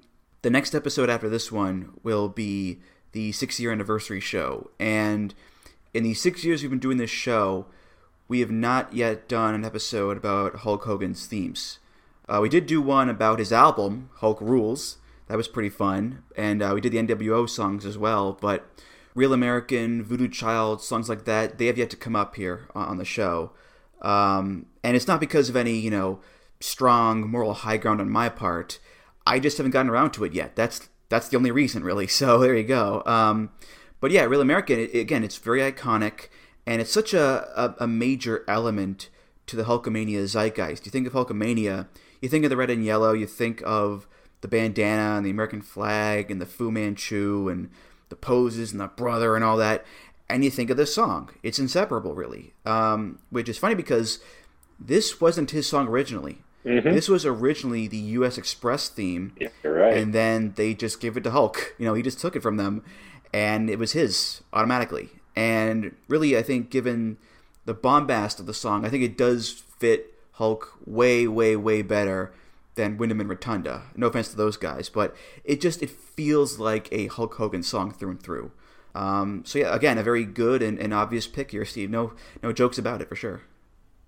The 0.43 0.49
next 0.49 0.75
episode 0.75 1.09
after 1.09 1.29
this 1.29 1.51
one 1.51 1.93
will 2.03 2.29
be 2.29 2.79
the 3.11 3.31
six 3.31 3.59
year 3.59 3.71
anniversary 3.71 4.19
show, 4.19 4.71
and 4.79 5.33
in 5.93 6.03
the 6.03 6.13
six 6.13 6.43
years 6.43 6.61
we've 6.61 6.69
been 6.69 6.79
doing 6.79 6.97
this 6.97 7.09
show, 7.09 7.65
we 8.27 8.39
have 8.39 8.51
not 8.51 8.93
yet 8.93 9.27
done 9.27 9.55
an 9.55 9.65
episode 9.65 10.17
about 10.17 10.57
Hulk 10.57 10.83
Hogan's 10.83 11.25
themes. 11.25 11.79
Uh, 12.29 12.39
we 12.41 12.49
did 12.49 12.65
do 12.65 12.81
one 12.81 13.09
about 13.09 13.39
his 13.39 13.53
album, 13.53 14.09
Hulk 14.15 14.41
Rules. 14.41 14.97
That 15.27 15.37
was 15.37 15.47
pretty 15.47 15.69
fun. 15.69 16.23
And 16.35 16.61
uh, 16.61 16.71
we 16.73 16.81
did 16.81 16.91
the 16.91 16.97
NWO 16.97 17.49
songs 17.49 17.85
as 17.85 17.97
well. 17.97 18.37
But 18.39 18.69
Real 19.15 19.33
American, 19.33 20.03
Voodoo 20.03 20.27
Child, 20.27 20.81
songs 20.81 21.09
like 21.09 21.25
that, 21.25 21.57
they 21.57 21.67
have 21.67 21.77
yet 21.77 21.89
to 21.91 21.97
come 21.97 22.15
up 22.15 22.35
here 22.35 22.67
on 22.75 22.97
the 22.97 23.05
show. 23.05 23.51
Um, 24.01 24.67
and 24.83 24.95
it's 24.95 25.07
not 25.07 25.19
because 25.19 25.49
of 25.49 25.55
any, 25.55 25.77
you 25.77 25.89
know, 25.89 26.19
strong 26.59 27.29
moral 27.29 27.53
high 27.53 27.77
ground 27.77 28.01
on 28.01 28.09
my 28.09 28.29
part. 28.29 28.79
I 29.25 29.39
just 29.39 29.57
haven't 29.57 29.71
gotten 29.71 29.89
around 29.89 30.11
to 30.11 30.23
it 30.23 30.33
yet. 30.33 30.55
That's 30.55 30.89
that's 31.09 31.29
the 31.29 31.37
only 31.37 31.51
reason, 31.51 31.83
really. 31.83 32.07
So 32.17 32.39
there 32.39 32.55
you 32.55 32.63
go. 32.63 33.03
Um, 33.05 33.51
but 33.99 34.11
yeah, 34.11 34.23
Real 34.23 34.41
American, 34.41 34.79
it, 34.79 34.95
again, 34.95 35.23
it's 35.23 35.37
very 35.37 35.59
iconic. 35.59 36.27
And 36.65 36.81
it's 36.81 36.91
such 36.91 37.13
a, 37.13 37.47
a, 37.55 37.83
a 37.85 37.87
major 37.87 38.43
element 38.47 39.09
to 39.47 39.55
the 39.55 39.63
Hulkamania 39.63 40.23
zeitgeist. 40.23 40.83
Do 40.83 40.87
you 40.87 40.91
think 40.91 41.07
of 41.07 41.13
Hulkamania, 41.13 41.87
you 42.21 42.29
think 42.29 42.43
of 42.43 42.49
the 42.49 42.57
red 42.57 42.69
and 42.69 42.83
yellow, 42.83 43.13
you 43.13 43.25
think 43.27 43.61
of 43.65 44.07
the 44.41 44.47
bandana 44.47 45.17
and 45.17 45.25
the 45.25 45.29
American 45.31 45.61
flag 45.61 46.29
and 46.31 46.39
the 46.41 46.45
Fu 46.45 46.71
Manchu 46.71 47.49
and 47.49 47.69
the 48.09 48.15
poses 48.15 48.71
and 48.71 48.79
the 48.79 48.87
brother 48.87 49.35
and 49.35 49.43
all 49.43 49.57
that, 49.57 49.85
and 50.29 50.43
you 50.43 50.49
think 50.51 50.69
of 50.69 50.77
this 50.77 50.93
song. 50.93 51.29
It's 51.43 51.59
inseparable, 51.59 52.13
really. 52.15 52.53
Um, 52.65 53.19
which 53.29 53.49
is 53.49 53.57
funny 53.57 53.75
because 53.75 54.19
this 54.79 55.19
wasn't 55.19 55.51
his 55.51 55.67
song 55.67 55.87
originally. 55.87 56.39
Mhm. 56.65 56.93
This 56.93 57.07
was 57.07 57.25
originally 57.25 57.87
the 57.87 57.97
U.S. 57.97 58.37
Express 58.37 58.89
theme, 58.89 59.33
Yeah, 59.39 59.49
right. 59.63 59.95
and 59.97 60.13
then 60.13 60.53
they 60.55 60.73
just 60.73 60.99
gave 60.99 61.15
it 61.17 61.23
to 61.23 61.31
Hulk. 61.31 61.73
You 61.77 61.85
know, 61.85 61.93
he 61.93 62.01
just 62.03 62.19
took 62.19 62.35
it 62.35 62.41
from 62.41 62.57
them, 62.57 62.83
and 63.33 63.69
it 63.69 63.79
was 63.79 63.93
his 63.93 64.41
automatically. 64.51 65.09
And 65.35 65.95
really, 66.09 66.35
I 66.37 66.41
think 66.43 66.69
given 66.69 67.17
the 67.65 67.73
bombast 67.73 68.39
of 68.39 68.45
the 68.47 68.53
song, 68.53 68.85
I 68.85 68.89
think 68.89 69.03
it 69.03 69.17
does 69.17 69.51
fit 69.51 70.13
Hulk 70.37 70.77
way, 70.85 71.27
way, 71.27 71.55
way 71.55 71.81
better 71.81 72.31
than 72.75 72.97
Windham 72.97 73.19
and 73.19 73.29
Rotunda. 73.29 73.83
No 73.95 74.07
offense 74.07 74.29
to 74.29 74.37
those 74.37 74.55
guys, 74.55 74.87
but 74.87 75.15
it 75.43 75.59
just 75.59 75.81
it 75.81 75.89
feels 75.89 76.59
like 76.59 76.87
a 76.91 77.07
Hulk 77.07 77.33
Hogan 77.35 77.63
song 77.63 77.91
through 77.91 78.11
and 78.11 78.21
through. 78.21 78.51
Um, 78.93 79.43
so 79.45 79.59
yeah, 79.59 79.75
again, 79.75 79.97
a 79.97 80.03
very 80.03 80.25
good 80.25 80.61
and, 80.61 80.79
and 80.79 80.93
obvious 80.93 81.27
pick 81.27 81.51
here, 81.51 81.65
Steve. 81.65 81.89
No, 81.89 82.13
no 82.41 82.53
jokes 82.53 82.77
about 82.77 83.01
it 83.01 83.09
for 83.09 83.15
sure. 83.15 83.41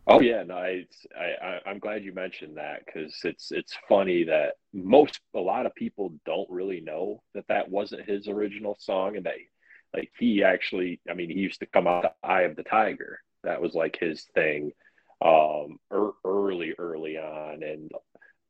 Oh 0.08 0.22
yeah, 0.22 0.44
no, 0.44 0.56
I, 0.56 0.86
I 1.20 1.60
I'm 1.68 1.80
glad 1.80 2.04
you 2.04 2.14
mentioned 2.14 2.58
that 2.58 2.84
because 2.86 3.14
it's 3.24 3.52
it's 3.52 3.78
funny 3.88 4.24
that 4.24 4.54
most 4.74 5.20
a 5.36 5.40
lot 5.40 5.66
of 5.66 5.76
people 5.76 6.14
don't 6.26 6.50
really 6.50 6.82
know 6.82 7.22
that 7.36 7.48
that 7.48 7.70
wasn't 7.70 8.10
his 8.10 8.28
original 8.28 8.76
song, 8.80 9.18
and 9.18 9.26
they 9.26 9.48
like 9.96 10.12
he 10.20 10.44
actually, 10.44 11.00
I 11.10 11.14
mean, 11.14 11.30
he 11.30 11.40
used 11.40 11.60
to 11.60 11.66
come 11.68 11.88
out 11.88 12.04
the 12.04 12.28
Eye 12.28 12.42
of 12.44 12.56
the 12.56 12.64
Tiger. 12.64 13.20
That 13.44 13.62
was 13.62 13.74
like 13.74 13.98
his 14.00 14.24
thing, 14.36 14.72
um, 15.22 15.80
er, 15.92 16.12
early 16.26 16.74
early 16.78 17.18
on, 17.18 17.64
and 17.64 17.92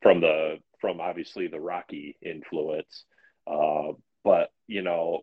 from 0.01 0.21
the 0.21 0.59
from 0.79 0.99
obviously 1.01 1.47
the 1.47 1.59
Rocky 1.59 2.17
influence, 2.21 3.05
uh, 3.47 3.93
but 4.23 4.51
you 4.67 4.81
know, 4.81 5.21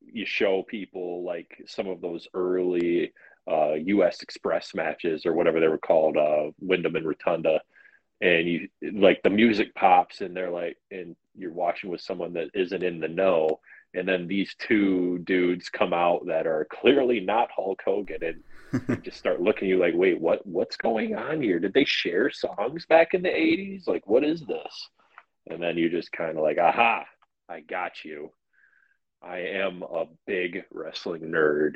you 0.00 0.26
show 0.26 0.62
people 0.62 1.24
like 1.24 1.62
some 1.66 1.88
of 1.88 2.00
those 2.00 2.26
early 2.34 3.12
uh, 3.50 3.74
U.S. 3.74 4.22
Express 4.22 4.74
matches 4.74 5.24
or 5.24 5.32
whatever 5.32 5.60
they 5.60 5.68
were 5.68 5.78
called, 5.78 6.16
uh, 6.16 6.50
Windham 6.60 6.96
and 6.96 7.06
Rotunda, 7.06 7.60
and 8.20 8.48
you 8.48 8.68
like 8.94 9.22
the 9.22 9.30
music 9.30 9.74
pops 9.74 10.20
and 10.20 10.36
they're 10.36 10.50
like, 10.50 10.76
and 10.90 11.16
you're 11.36 11.52
watching 11.52 11.90
with 11.90 12.00
someone 12.00 12.32
that 12.34 12.50
isn't 12.54 12.82
in 12.82 13.00
the 13.00 13.08
know, 13.08 13.60
and 13.94 14.08
then 14.08 14.26
these 14.26 14.54
two 14.58 15.18
dudes 15.20 15.68
come 15.68 15.92
out 15.92 16.26
that 16.26 16.46
are 16.46 16.66
clearly 16.70 17.20
not 17.20 17.50
Hulk 17.54 17.80
Hogan 17.84 18.22
and 18.22 18.42
they 18.72 18.96
just 18.96 19.18
start 19.18 19.40
looking 19.40 19.68
at 19.68 19.70
you 19.70 19.78
like, 19.78 19.94
wait, 19.94 20.20
what 20.20 20.46
what's 20.46 20.76
going 20.76 21.14
on 21.14 21.42
here? 21.42 21.58
Did 21.58 21.74
they 21.74 21.84
share 21.84 22.30
songs 22.30 22.86
back 22.86 23.14
in 23.14 23.22
the 23.22 23.28
'80s? 23.28 23.88
Like, 23.88 24.06
what 24.06 24.24
is 24.24 24.44
this? 24.46 24.88
And 25.48 25.62
then 25.62 25.78
you 25.78 25.88
just 25.88 26.12
kind 26.12 26.36
of 26.36 26.42
like, 26.42 26.58
aha, 26.58 27.04
I 27.48 27.60
got 27.60 28.04
you. 28.04 28.30
I 29.22 29.38
am 29.38 29.82
a 29.82 30.04
big 30.26 30.64
wrestling 30.70 31.22
nerd 31.22 31.74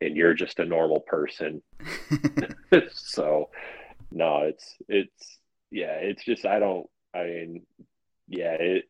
and 0.00 0.16
you're 0.16 0.34
just 0.34 0.58
a 0.58 0.64
normal 0.64 1.00
person. 1.00 1.62
so 2.92 3.50
no, 4.10 4.42
it's 4.42 4.76
it's 4.88 5.38
yeah, 5.70 5.94
it's 5.94 6.24
just 6.24 6.44
I 6.44 6.58
don't 6.58 6.86
I 7.14 7.24
mean 7.24 7.66
yeah, 8.28 8.56
it 8.58 8.84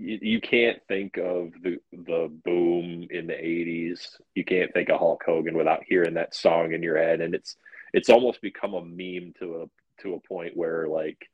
you, 0.00 0.18
you 0.22 0.40
can't 0.40 0.80
think 0.88 1.18
of 1.18 1.52
the 1.62 1.78
the 1.92 2.30
boom 2.44 3.06
in 3.10 3.26
the 3.26 3.34
80s. 3.34 4.20
You 4.34 4.44
can't 4.44 4.72
think 4.72 4.88
of 4.88 4.98
Hulk 4.98 5.22
Hogan 5.24 5.56
without 5.56 5.84
hearing 5.86 6.14
that 6.14 6.34
song 6.34 6.72
in 6.72 6.82
your 6.82 6.96
head 6.96 7.20
and 7.20 7.34
it's 7.34 7.56
it's 7.92 8.08
almost 8.08 8.40
become 8.40 8.74
a 8.74 8.82
meme 8.82 9.34
to 9.40 9.62
a 9.62 10.02
to 10.02 10.14
a 10.14 10.20
point 10.20 10.56
where 10.56 10.88
like 10.88 11.28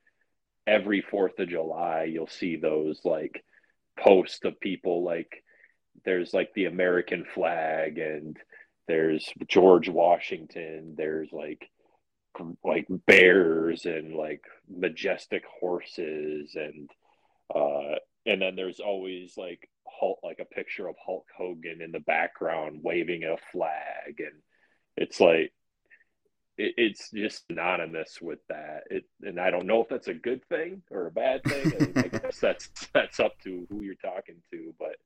every 0.67 1.03
4th 1.03 1.39
of 1.39 1.49
July 1.49 2.05
you'll 2.05 2.27
see 2.27 2.57
those 2.57 3.01
like 3.05 3.45
posts 3.99 4.45
of 4.45 4.59
people 4.61 5.05
like 5.05 5.45
there's 6.05 6.35
like 6.35 6.53
the 6.55 6.67
American 6.67 7.25
flag 7.35 7.99
and 7.99 8.37
there's 8.89 9.29
George 9.49 9.89
Washington, 9.89 10.95
there's 10.97 11.33
like 11.33 11.69
like 12.63 12.87
bears 13.07 13.87
and 13.87 14.15
like 14.15 14.43
majestic 14.69 15.43
horses 15.59 16.55
and 16.55 16.91
uh 17.55 17.97
and 18.27 18.43
then 18.43 18.57
there's 18.57 18.81
always 18.81 19.37
like 19.37 19.69
Hulk 19.89 20.19
like 20.23 20.41
a 20.41 20.55
picture 20.55 20.89
of 20.89 20.97
Hulk 21.05 21.27
Hogan 21.37 21.81
in 21.81 21.93
the 21.93 22.01
background 22.01 22.81
waving 22.83 23.25
a 23.25 23.37
flag. 23.53 24.19
And 24.19 24.43
it's 24.97 25.21
like 25.21 25.53
it, 26.59 26.75
it's 26.77 27.11
just 27.11 27.47
synonymous 27.47 28.19
with 28.21 28.41
that. 28.49 28.83
It 28.91 29.05
and 29.23 29.41
I 29.41 29.51
don't 29.51 29.67
know 29.67 29.81
if 29.83 29.89
that's 29.89 30.09
a 30.09 30.15
good 30.15 30.45
thing 30.49 30.83
or 30.91 31.07
a 31.07 31.13
bad 31.13 31.45
thing. 31.45 31.93
I 31.97 32.09
guess 32.09 32.41
that's 32.41 32.69
that's 32.93 33.21
up 33.21 33.39
to 33.45 33.67
who 33.71 33.83
you're 33.83 33.95
talking 33.95 34.43
to 34.53 34.75
but 34.79 34.97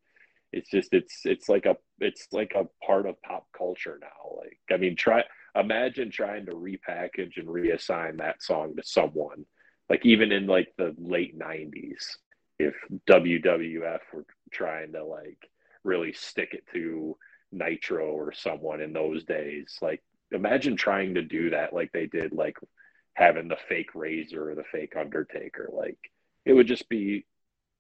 it's 0.53 0.71
just 0.71 0.93
it's 0.93 1.21
it's 1.25 1.49
like 1.49 1.67
a 1.67 1.77
it's 2.01 2.27
like 2.33 2.53
a 2.57 2.67
part 2.85 3.07
of 3.07 3.21
pop 3.23 3.47
culture 3.57 3.99
now. 4.01 4.37
Like 4.37 4.59
i 4.73 4.77
mean 4.77 4.97
try 4.97 5.23
imagine 5.55 6.11
trying 6.11 6.47
to 6.47 6.53
repackage 6.53 7.37
and 7.37 7.49
reassign 7.49 8.19
that 8.19 8.43
song 8.43 8.75
to 8.77 8.83
someone 8.83 9.45
like 9.89 10.05
even 10.07 10.33
in 10.33 10.47
like 10.47 10.73
the 10.79 10.95
late 10.99 11.39
90s 11.39 12.17
if 12.61 12.75
wwf 13.09 14.01
were 14.13 14.25
trying 14.51 14.93
to 14.93 15.05
like 15.05 15.51
really 15.85 16.13
stick 16.13 16.51
it 16.53 16.65
to 16.73 17.17
nitro 17.53 18.11
or 18.11 18.33
someone 18.33 18.81
in 18.81 18.93
those 18.93 19.25
days 19.25 19.77
like 19.83 20.03
imagine 20.33 20.77
trying 20.77 21.15
to 21.15 21.23
do 21.23 21.51
that 21.51 21.73
like 21.73 21.91
they 21.93 22.07
did 22.07 22.33
like 22.33 22.57
having 23.15 23.49
the 23.49 23.57
fake 23.69 23.95
razor 23.95 24.51
or 24.51 24.55
the 24.55 24.65
fake 24.73 24.95
undertaker. 24.99 25.69
Like 25.73 25.99
it 26.45 26.53
would 26.53 26.67
just 26.67 26.89
be 26.89 27.27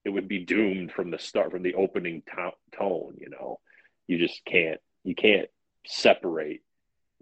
it 0.05 0.11
would 0.11 0.29
be 0.29 0.45
doomed 0.45 0.93
from 0.93 1.11
the 1.11 1.19
start 1.19 1.51
from 1.51 1.63
the 1.63 1.75
opening 1.75 2.23
to- 2.35 2.77
tone 2.77 3.17
you 3.19 3.31
know? 3.31 3.61
You 4.07 4.19
just 4.19 4.45
can't 4.45 4.81
you 5.05 5.15
can't 5.15 5.49
separate 5.87 6.63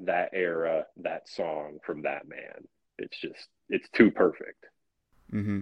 that 0.01 0.31
era 0.33 0.87
that 1.03 1.29
song 1.29 1.79
from 1.85 2.03
that 2.03 2.29
man. 2.29 2.67
It's 2.99 3.19
just 3.21 3.49
it's 3.69 3.89
too 3.91 4.11
perfect. 4.11 4.65
Mm-hmm. 5.33 5.61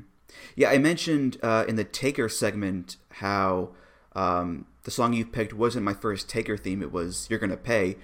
Yeah 0.55 0.69
i 0.71 0.79
mentioned 0.79 1.39
uh, 1.43 1.65
in 1.69 1.77
the 1.77 1.85
taker 1.85 2.29
segment 2.29 2.97
how 3.11 3.71
um, 4.15 4.67
the 4.85 4.91
song 4.91 5.13
you 5.13 5.27
picked 5.27 5.53
wasn't 5.53 5.85
my 5.85 5.95
first 5.95 6.29
taker 6.29 6.57
theme 6.57 6.83
it 6.83 6.93
was 6.93 7.27
you're 7.31 7.39
gonna 7.39 7.57
pay 7.57 7.97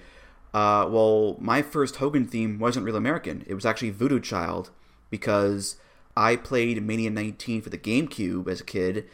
uh, 0.53 0.87
well 0.89 1.35
my 1.39 1.61
first 1.61 1.97
hogan 1.97 2.25
theme 2.25 2.59
wasn't 2.59 2.85
real 2.85 2.95
american 2.95 3.43
it 3.47 3.53
was 3.53 3.65
actually 3.65 3.89
voodoo 3.89 4.19
child 4.19 4.69
because 5.09 5.77
I 6.15 6.35
played 6.35 6.83
Mania 6.83 7.09
19 7.09 7.61
for 7.61 7.69
the 7.69 7.77
GameCube 7.77 8.47
as 8.47 8.61
a 8.61 8.65
kid, 8.65 9.05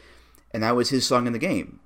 and 0.52 0.64
that 0.64 0.76
was 0.76 0.90
his 0.90 1.06
song 1.06 1.28
in 1.28 1.34
the 1.34 1.40
game. 1.40 1.80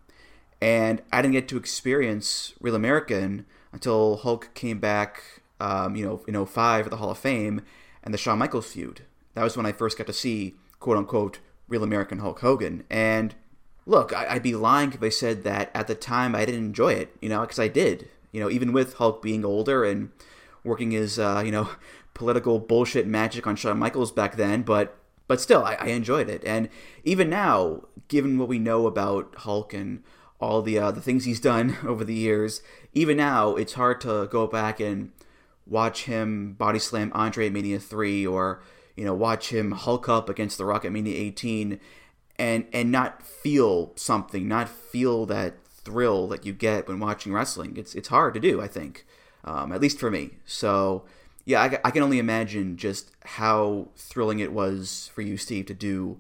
And 0.62 1.02
I 1.12 1.22
didn't 1.22 1.34
get 1.34 1.48
to 1.50 1.58
experience 1.58 2.54
Real 2.60 2.76
American 2.76 3.46
until 3.72 4.18
Hulk 4.18 4.50
came 4.54 4.80
back, 4.80 5.42
um, 5.60 5.96
you 5.96 6.06
know, 6.06 6.24
in 6.28 6.46
05 6.46 6.86
at 6.86 6.90
the 6.90 6.98
Hall 6.98 7.12
of 7.12 7.18
Fame 7.18 7.62
and 8.04 8.14
the 8.14 8.18
Shawn 8.18 8.40
Michaels 8.40 8.72
feud. 8.72 9.02
That 9.34 9.44
was 9.44 9.58
when 9.58 9.66
I 9.66 9.72
first 9.72 9.98
got 9.98 10.08
to 10.08 10.14
see, 10.14 10.56
quote 10.84 10.98
unquote, 10.98 11.40
Real 11.70 11.82
American 11.82 12.20
Hulk 12.20 12.42
Hogan. 12.42 12.84
And 12.90 13.34
look, 13.86 14.14
I, 14.14 14.34
would 14.34 14.44
be 14.44 14.54
lying 14.54 14.92
if 14.92 15.02
I 15.02 15.10
said 15.10 15.44
that 15.46 15.72
at 15.74 15.88
the 15.88 15.96
time 15.96 16.36
I 16.36 16.44
didn't 16.44 16.66
enjoy 16.66 16.94
it, 16.94 17.16
you 17.22 17.30
know, 17.30 17.42
because 17.42 17.58
I 17.58 17.70
did. 17.70 18.10
You 18.34 18.42
know, 18.42 18.50
even 18.50 18.74
with 18.74 18.96
Hulk 18.96 19.22
being 19.22 19.46
older 19.46 19.86
and 19.86 20.12
working 20.64 20.92
his, 20.92 21.18
uh, 21.18 21.42
you 21.44 21.52
know, 21.52 21.70
political 22.14 22.60
bullshit 22.60 23.08
magic 23.08 23.48
on 23.48 23.56
Shawn 23.56 23.80
Michaels 23.80 24.12
back 24.12 24.36
then, 24.36 24.62
but 24.62 24.98
but 25.26 25.40
still, 25.40 25.64
I, 25.64 25.76
I, 25.76 25.86
enjoyed 25.88 26.30
it. 26.30 26.44
And 26.46 26.68
even 27.06 27.30
now, 27.30 27.86
given 28.10 28.38
what 28.38 28.50
we 28.50 28.60
know 28.60 28.86
about 28.86 29.34
Hulk 29.38 29.74
and 29.74 30.04
all 30.42 30.62
the 30.62 30.78
uh, 30.78 30.92
the 30.92 31.02
things 31.02 31.24
he's 31.24 31.40
done 31.40 31.78
over 31.88 32.04
the 32.04 32.14
years, 32.14 32.62
even 32.94 33.18
now, 33.18 33.56
it's 33.56 33.74
hard 33.74 34.02
to 34.02 34.28
go 34.30 34.48
back 34.48 34.82
and 34.82 35.12
watch 35.66 36.04
him 36.04 36.54
body 36.54 36.78
slam 36.78 37.10
Andre 37.16 37.50
Mania 37.50 37.80
three, 37.80 38.28
or 38.28 38.62
you 38.96 39.06
know, 39.06 39.14
watch 39.14 39.50
him 39.50 39.72
Hulk 39.72 40.08
up 40.08 40.30
against 40.30 40.58
The 40.58 40.66
Rock 40.66 40.86
at 40.86 40.92
Mania 40.92 41.16
eighteen, 41.16 41.80
and 42.38 42.66
and 42.74 42.92
not 42.92 43.24
feel 43.24 43.94
something, 43.96 44.48
not 44.48 44.70
feel 44.70 45.26
that 45.28 45.56
thrill 45.66 46.28
that 46.28 46.46
you 46.46 46.54
get 46.54 46.88
when 46.88 47.00
watching 47.00 47.34
wrestling. 47.34 47.78
It's 47.78 47.96
it's 47.96 48.08
hard 48.08 48.34
to 48.34 48.40
do, 48.40 48.62
I 48.62 48.68
think, 48.68 49.06
um, 49.44 49.72
at 49.72 49.82
least 49.82 50.00
for 50.00 50.10
me. 50.10 50.32
So 50.46 51.04
yeah, 51.46 51.62
I, 51.62 51.80
I, 51.84 51.92
can 51.92 52.04
only 52.04 52.20
imagine 52.20 52.78
just 52.78 53.12
how 53.26 53.90
thrilling 53.98 54.40
it 54.40 54.54
was 54.54 55.12
for 55.14 55.22
you, 55.22 55.36
Steve, 55.38 55.66
to 55.66 55.74
do 55.74 56.18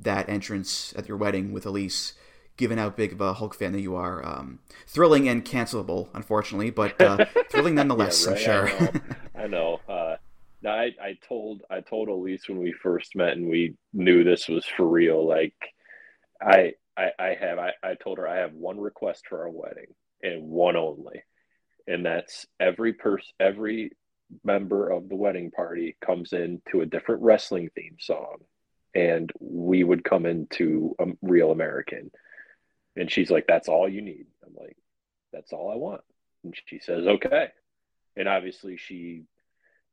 that 0.00 0.28
entrance 0.28 0.92
at 0.96 1.06
your 1.06 1.16
wedding 1.16 1.52
with 1.52 1.64
Elise, 1.64 2.14
given 2.56 2.78
how 2.78 2.90
big 2.90 3.12
of 3.12 3.20
a 3.20 3.34
Hulk 3.34 3.54
fan 3.54 3.72
that 3.72 3.80
you 3.80 3.94
are. 3.94 4.26
Um, 4.26 4.58
thrilling 4.86 5.28
and 5.28 5.44
cancelable, 5.44 6.08
unfortunately, 6.12 6.70
but 6.70 7.00
uh, 7.00 7.24
thrilling 7.50 7.76
nonetheless. 7.76 8.26
yeah, 8.26 8.32
right, 8.32 8.38
I'm 8.38 8.44
sure. 8.44 8.68
I 8.68 8.80
know. 8.80 9.00
I, 9.36 9.46
know. 9.46 9.80
Uh, 9.88 10.16
I, 10.66 10.92
I 11.02 11.18
told 11.26 11.62
I 11.70 11.80
told 11.80 12.08
Elise 12.08 12.48
when 12.48 12.58
we 12.58 12.72
first 12.72 13.16
met 13.16 13.36
and 13.36 13.48
we 13.48 13.74
knew 13.92 14.24
this 14.24 14.48
was 14.48 14.64
for 14.64 14.86
real. 14.86 15.26
Like, 15.26 15.54
I 16.40 16.72
I, 16.96 17.10
I 17.18 17.36
have 17.40 17.58
I, 17.58 17.72
I 17.82 17.94
told 17.94 18.18
her 18.18 18.28
I 18.28 18.38
have 18.38 18.52
one 18.52 18.78
request 18.80 19.24
for 19.28 19.42
our 19.42 19.50
wedding 19.50 19.94
and 20.22 20.48
one 20.48 20.76
only, 20.76 21.22
and 21.86 22.04
that's 22.04 22.46
every 22.60 22.92
person 22.94 23.28
every 23.40 23.92
member 24.42 24.90
of 24.90 25.08
the 25.08 25.16
wedding 25.16 25.50
party 25.50 25.96
comes 26.04 26.32
in 26.32 26.60
to 26.70 26.80
a 26.80 26.86
different 26.86 27.22
wrestling 27.22 27.70
theme 27.74 27.96
song 28.00 28.38
and 28.94 29.30
we 29.38 29.84
would 29.84 30.04
come 30.04 30.26
into 30.26 30.94
a 30.98 31.06
real 31.22 31.50
american. 31.50 32.10
And 32.96 33.10
she's 33.10 33.30
like 33.30 33.46
that's 33.46 33.68
all 33.68 33.88
you 33.88 34.02
need. 34.02 34.26
I'm 34.46 34.54
like 34.54 34.76
that's 35.32 35.52
all 35.52 35.70
i 35.70 35.76
want. 35.76 36.02
And 36.42 36.54
she 36.66 36.78
says 36.78 37.06
okay. 37.06 37.48
And 38.16 38.28
obviously 38.28 38.76
she 38.76 39.24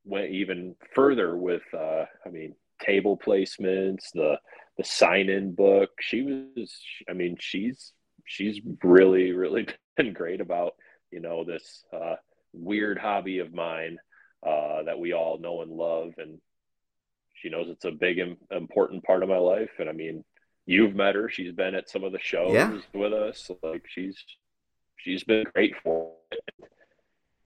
went 0.03 0.31
even 0.31 0.75
further 0.95 1.35
with 1.35 1.63
uh 1.73 2.05
i 2.25 2.29
mean 2.29 2.55
table 2.81 3.17
placements 3.17 4.11
the 4.13 4.35
the 4.77 4.83
sign 4.83 5.29
in 5.29 5.53
book 5.53 5.89
she 5.99 6.21
was 6.57 6.75
i 7.09 7.13
mean 7.13 7.35
she's 7.39 7.93
she's 8.25 8.59
really 8.83 9.31
really 9.31 9.67
been 9.97 10.13
great 10.13 10.41
about 10.41 10.73
you 11.11 11.19
know, 11.19 11.43
this 11.43 11.83
uh, 11.93 12.15
weird 12.53 12.97
hobby 12.97 13.39
of 13.39 13.53
mine 13.53 13.97
uh, 14.45 14.83
that 14.83 14.99
we 14.99 15.13
all 15.13 15.37
know 15.37 15.61
and 15.61 15.71
love. 15.71 16.13
And 16.17 16.39
she 17.33 17.49
knows 17.49 17.67
it's 17.69 17.85
a 17.85 17.91
big, 17.91 18.19
important 18.49 19.03
part 19.03 19.23
of 19.23 19.29
my 19.29 19.37
life. 19.37 19.71
And 19.77 19.89
I 19.89 19.91
mean, 19.91 20.23
you've 20.65 20.95
met 20.95 21.15
her. 21.15 21.29
She's 21.29 21.51
been 21.51 21.75
at 21.75 21.89
some 21.89 22.03
of 22.03 22.13
the 22.13 22.19
shows 22.19 22.53
yeah. 22.53 22.77
with 22.93 23.13
us. 23.13 23.51
Like 23.61 23.85
she's, 23.87 24.17
she's 24.97 25.23
been 25.23 25.45
great 25.53 25.75
for 25.83 26.13
it. 26.31 26.39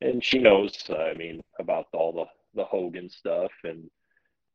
And 0.01 0.23
she 0.23 0.37
knows, 0.37 0.77
I 0.89 1.13
mean, 1.15 1.41
about 1.59 1.87
all 1.93 2.11
the, 2.13 2.25
the 2.55 2.65
Hogan 2.65 3.09
stuff 3.09 3.51
and, 3.63 3.89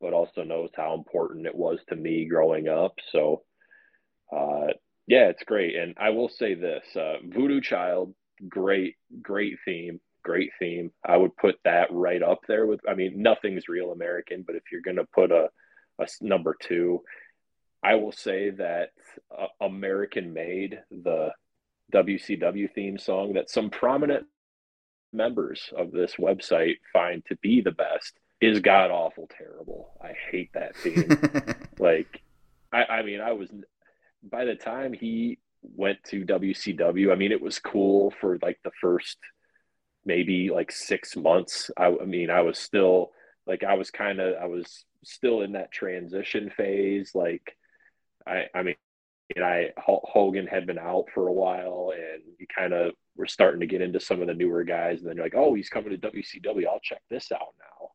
but 0.01 0.13
also 0.13 0.43
knows 0.43 0.71
how 0.75 0.95
important 0.95 1.47
it 1.47 1.55
was 1.55 1.79
to 1.89 1.97
me 1.97 2.27
growing 2.27 2.69
up. 2.69 2.95
So, 3.13 3.43
uh, 4.35 4.69
yeah, 5.07 5.29
it's 5.29 5.43
great. 5.45 5.77
And 5.77 5.95
I 5.99 6.11
will 6.11 6.29
say 6.29 6.55
this 6.55 6.85
uh, 6.97 7.17
Voodoo 7.25 7.61
Child, 7.61 8.15
great, 8.49 8.97
great 9.21 9.59
theme. 9.65 10.01
Great 10.23 10.51
theme. 10.59 10.93
I 11.05 11.17
would 11.17 11.35
put 11.37 11.57
that 11.65 11.89
right 11.91 12.23
up 12.23 12.41
there 12.47 12.67
with, 12.67 12.81
I 12.89 12.95
mean, 12.95 13.23
nothing's 13.23 13.69
real 13.69 13.91
American, 13.91 14.45
but 14.47 14.55
if 14.55 14.65
you're 14.71 14.83
to 14.97 15.07
put 15.15 15.33
a, 15.33 15.49
a 15.99 16.07
number 16.21 16.55
two, 16.61 17.03
I 17.83 17.95
will 17.95 18.13
say 18.13 18.51
that 18.51 18.91
uh, 19.37 19.47
American 19.65 20.35
Made, 20.35 20.81
the 20.91 21.31
WCW 21.93 22.73
theme 22.75 22.99
song 22.99 23.33
that 23.35 23.51
some 23.51 23.71
prominent 23.71 24.27
members 25.13 25.73
of 25.77 25.91
this 25.91 26.15
website 26.17 26.77
find 26.93 27.25
to 27.27 27.37
be 27.37 27.61
the 27.61 27.73
best 27.73 28.15
is 28.41 28.61
god 28.61 28.91
awful 28.91 29.29
terrible. 29.37 29.93
I 30.03 30.13
hate 30.31 30.51
that 30.55 30.77
theme. 30.77 31.19
like, 31.79 32.23
I, 32.73 32.85
I 32.85 33.03
mean, 33.03 33.21
I 33.21 33.33
was 33.33 33.51
by 34.23 34.45
the 34.45 34.55
time 34.55 34.93
he 34.93 35.39
went 35.63 36.03
to 36.05 36.25
WCW, 36.25 37.13
I 37.13 37.17
mean, 37.17 37.33
it 37.33 37.43
was 37.43 37.59
cool 37.59 38.13
for 38.21 38.39
like 38.43 38.59
the 38.65 38.71
first 38.81 39.19
maybe 40.05 40.51
like 40.51 40.73
six 40.73 41.17
months. 41.17 41.71
I, 41.77 41.95
I 42.01 42.05
mean, 42.05 42.31
I 42.31 42.41
was 42.41 42.59
still 42.59 43.11
like, 43.47 43.65
I 43.65 43.75
was 43.75 43.91
kind 43.91 44.21
of, 44.21 44.35
I 44.41 44.47
was 44.47 44.85
still 45.05 45.43
in 45.43 45.53
that 45.53 45.73
transition 45.73 46.51
phase. 46.57 47.13
Like, 47.15 47.57
I, 48.27 48.45
I 48.55 48.63
mean, 48.63 48.77
and 49.37 49.45
I 49.45 49.71
Hogan 49.79 50.47
had 50.47 50.67
been 50.67 50.79
out 50.79 51.07
for 51.15 51.29
a 51.29 51.33
while, 51.33 51.93
and 51.95 52.23
you 52.39 52.47
kind 52.57 52.73
of 52.73 52.93
were 53.17 53.27
starting 53.27 53.61
to 53.61 53.67
get 53.67 53.81
into 53.83 54.01
some 54.01 54.21
of 54.21 54.27
the 54.27 54.35
newer 54.35 54.65
guys, 54.65 55.01
and 55.01 55.09
then 55.09 55.17
you're 55.17 55.25
like, 55.25 55.35
oh, 55.37 55.55
he's 55.55 55.69
coming 55.69 55.91
to 55.91 56.11
WCW. 56.11 56.67
I'll 56.67 56.81
check 56.81 57.03
this 57.11 57.33
out 57.33 57.55
now. 57.59 57.89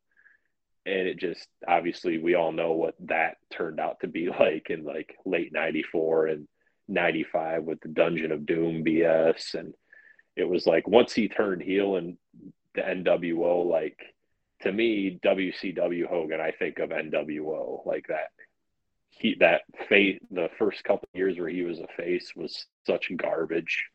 And 0.86 1.08
it 1.08 1.18
just 1.18 1.48
obviously 1.66 2.18
we 2.18 2.34
all 2.34 2.52
know 2.52 2.72
what 2.72 2.94
that 3.06 3.38
turned 3.50 3.80
out 3.80 4.00
to 4.00 4.08
be 4.08 4.28
like 4.40 4.70
in 4.70 4.84
like 4.84 5.16
late 5.24 5.52
'94 5.52 6.26
and 6.28 6.48
'95 6.88 7.64
with 7.64 7.80
the 7.80 7.88
Dungeon 7.88 8.32
of 8.32 8.46
Doom 8.46 8.84
BS, 8.84 9.54
and 9.54 9.74
it 10.36 10.48
was 10.48 10.66
like 10.66 10.86
once 10.86 11.12
he 11.12 11.28
turned 11.28 11.62
heel 11.62 11.96
and 11.96 12.16
the 12.74 12.82
NWO, 12.82 13.68
like 13.68 13.98
to 14.62 14.72
me, 14.72 15.18
WCW 15.24 16.06
Hogan, 16.06 16.40
I 16.40 16.52
think 16.52 16.78
of 16.78 16.90
NWO 16.90 17.84
like 17.84 18.06
that 18.08 18.30
he 19.18 19.36
that 19.40 19.62
face 19.88 20.18
the 20.30 20.48
first 20.58 20.84
couple 20.84 21.08
years 21.14 21.38
where 21.38 21.48
he 21.48 21.62
was 21.62 21.80
a 21.80 21.86
face 21.96 22.32
was 22.36 22.66
such 22.86 23.10
garbage 23.16 23.86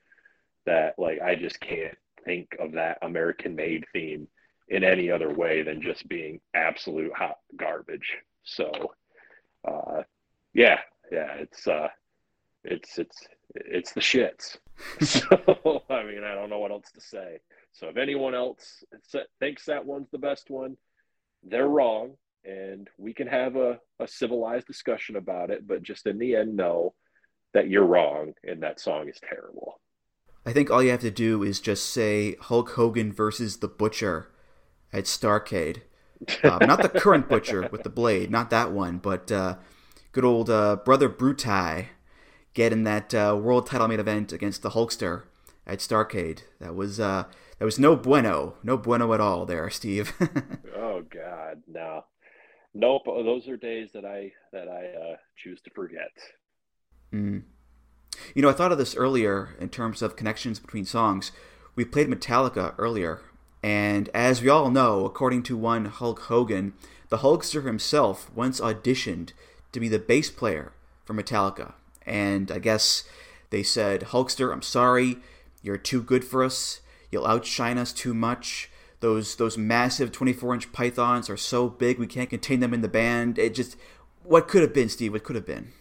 that 0.65 0.95
like 0.97 1.21
I 1.21 1.35
just 1.35 1.59
can't 1.59 1.97
think 2.25 2.55
of 2.59 2.73
that 2.73 2.99
American 3.01 3.55
made 3.55 3.85
theme 3.93 4.27
in 4.67 4.83
any 4.83 5.11
other 5.11 5.33
way 5.33 5.63
than 5.63 5.81
just 5.81 6.07
being 6.07 6.39
absolute 6.53 7.13
hot 7.13 7.37
garbage. 7.55 8.17
So 8.43 8.71
uh 9.67 10.03
yeah, 10.53 10.79
yeah, 11.11 11.33
it's 11.35 11.67
uh 11.67 11.89
it's 12.63 12.97
it's 12.97 13.27
it's 13.55 13.93
the 13.93 14.01
shits. 14.01 14.57
so 15.01 15.83
I 15.89 16.03
mean, 16.03 16.23
I 16.23 16.35
don't 16.35 16.49
know 16.49 16.59
what 16.59 16.71
else 16.71 16.91
to 16.93 17.01
say. 17.01 17.39
So 17.73 17.87
if 17.87 17.97
anyone 17.97 18.35
else 18.35 18.83
thinks 19.39 19.65
that 19.65 19.85
one's 19.85 20.09
the 20.11 20.17
best 20.17 20.49
one, 20.49 20.77
they're 21.43 21.67
wrong 21.67 22.15
and 22.43 22.87
we 22.97 23.13
can 23.13 23.27
have 23.27 23.55
a, 23.55 23.79
a 23.99 24.07
civilized 24.07 24.67
discussion 24.67 25.15
about 25.15 25.51
it, 25.51 25.67
but 25.67 25.83
just 25.83 26.07
in 26.07 26.17
the 26.17 26.35
end, 26.35 26.55
know 26.55 26.93
that 27.53 27.69
you're 27.69 27.85
wrong 27.85 28.33
and 28.43 28.63
that 28.63 28.79
song 28.79 29.07
is 29.09 29.19
terrible. 29.27 29.79
I 30.45 30.53
think 30.53 30.71
all 30.71 30.81
you 30.81 30.91
have 30.91 31.01
to 31.01 31.11
do 31.11 31.43
is 31.43 31.59
just 31.59 31.85
say 31.89 32.35
Hulk 32.41 32.71
Hogan 32.71 33.13
versus 33.13 33.57
the 33.57 33.67
Butcher 33.67 34.31
at 34.91 35.05
Starcade. 35.05 35.81
Um, 36.43 36.59
not 36.61 36.81
the 36.81 36.89
current 36.89 37.29
Butcher 37.29 37.69
with 37.71 37.83
the 37.83 37.89
blade, 37.89 38.31
not 38.31 38.49
that 38.49 38.71
one, 38.71 38.97
but 38.97 39.31
uh, 39.31 39.57
good 40.11 40.25
old 40.25 40.49
uh, 40.49 40.77
Brother 40.77 41.09
Bruti 41.09 41.87
getting 42.53 42.83
that 42.83 43.13
uh, 43.13 43.37
world 43.41 43.67
title 43.67 43.87
main 43.87 43.99
event 43.99 44.33
against 44.33 44.61
the 44.61 44.71
Hulkster 44.71 45.23
at 45.65 45.79
Starcade. 45.79 46.41
That 46.59 46.75
was 46.75 46.99
uh, 46.99 47.25
that 47.59 47.65
was 47.65 47.79
no 47.79 47.95
bueno, 47.95 48.55
no 48.63 48.77
bueno 48.77 49.13
at 49.13 49.21
all 49.21 49.45
there, 49.45 49.69
Steve. 49.69 50.13
oh 50.75 51.03
God, 51.09 51.61
no. 51.67 52.05
Nope, 52.73 53.03
those 53.05 53.47
are 53.47 53.57
days 53.57 53.89
that 53.93 54.05
I 54.05 54.31
that 54.53 54.67
I 54.67 54.97
uh, 54.97 55.15
choose 55.35 55.61
to 55.61 55.69
forget. 55.71 56.11
Mm. 57.13 57.43
You 58.35 58.41
know, 58.41 58.49
I 58.49 58.53
thought 58.53 58.71
of 58.71 58.77
this 58.77 58.95
earlier 58.95 59.55
in 59.59 59.69
terms 59.69 60.01
of 60.01 60.15
connections 60.15 60.59
between 60.59 60.85
songs. 60.85 61.31
We 61.75 61.85
played 61.85 62.07
Metallica 62.07 62.73
earlier, 62.77 63.21
and 63.63 64.09
as 64.13 64.41
we 64.41 64.49
all 64.49 64.69
know, 64.69 65.05
according 65.05 65.43
to 65.43 65.57
one 65.57 65.85
Hulk 65.85 66.21
Hogan, 66.23 66.73
the 67.09 67.17
Hulkster 67.17 67.65
himself 67.65 68.29
once 68.35 68.59
auditioned 68.59 69.31
to 69.71 69.79
be 69.79 69.87
the 69.87 69.99
bass 69.99 70.29
player 70.29 70.73
for 71.05 71.13
Metallica. 71.13 71.73
And 72.05 72.51
I 72.51 72.59
guess 72.59 73.03
they 73.49 73.63
said, 73.63 74.01
Hulkster, 74.01 74.51
I'm 74.51 74.61
sorry, 74.61 75.17
you're 75.61 75.77
too 75.77 76.01
good 76.01 76.25
for 76.25 76.43
us. 76.43 76.81
You'll 77.11 77.27
outshine 77.27 77.77
us 77.77 77.93
too 77.93 78.13
much 78.13 78.69
those 79.01 79.35
those 79.35 79.57
massive 79.57 80.11
24 80.11 80.53
inch 80.53 80.71
pythons 80.71 81.29
are 81.29 81.37
so 81.37 81.67
big 81.67 81.99
we 81.99 82.07
can't 82.07 82.29
contain 82.29 82.61
them 82.61 82.73
in 82.73 82.81
the 82.81 82.87
band. 82.87 83.37
It 83.37 83.53
just 83.53 83.75
what 84.23 84.47
could 84.47 84.61
have 84.61 84.73
been, 84.73 84.89
Steve? 84.89 85.11
What 85.11 85.23
could 85.23 85.35
have 85.35 85.45
been? 85.45 85.73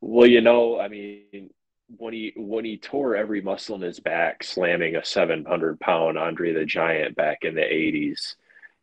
Well, 0.00 0.26
you 0.26 0.40
know, 0.40 0.80
I 0.80 0.88
mean, 0.88 1.50
when 1.88 2.12
he 2.12 2.32
when 2.36 2.64
he 2.64 2.78
tore 2.78 3.16
every 3.16 3.40
muscle 3.40 3.76
in 3.76 3.82
his 3.82 4.00
back, 4.00 4.42
slamming 4.42 4.96
a 4.96 5.04
700 5.04 5.78
pound 5.80 6.18
Andre 6.18 6.52
the 6.52 6.64
Giant 6.64 7.16
back 7.16 7.38
in 7.42 7.54
the 7.54 7.62
80s, 7.62 8.34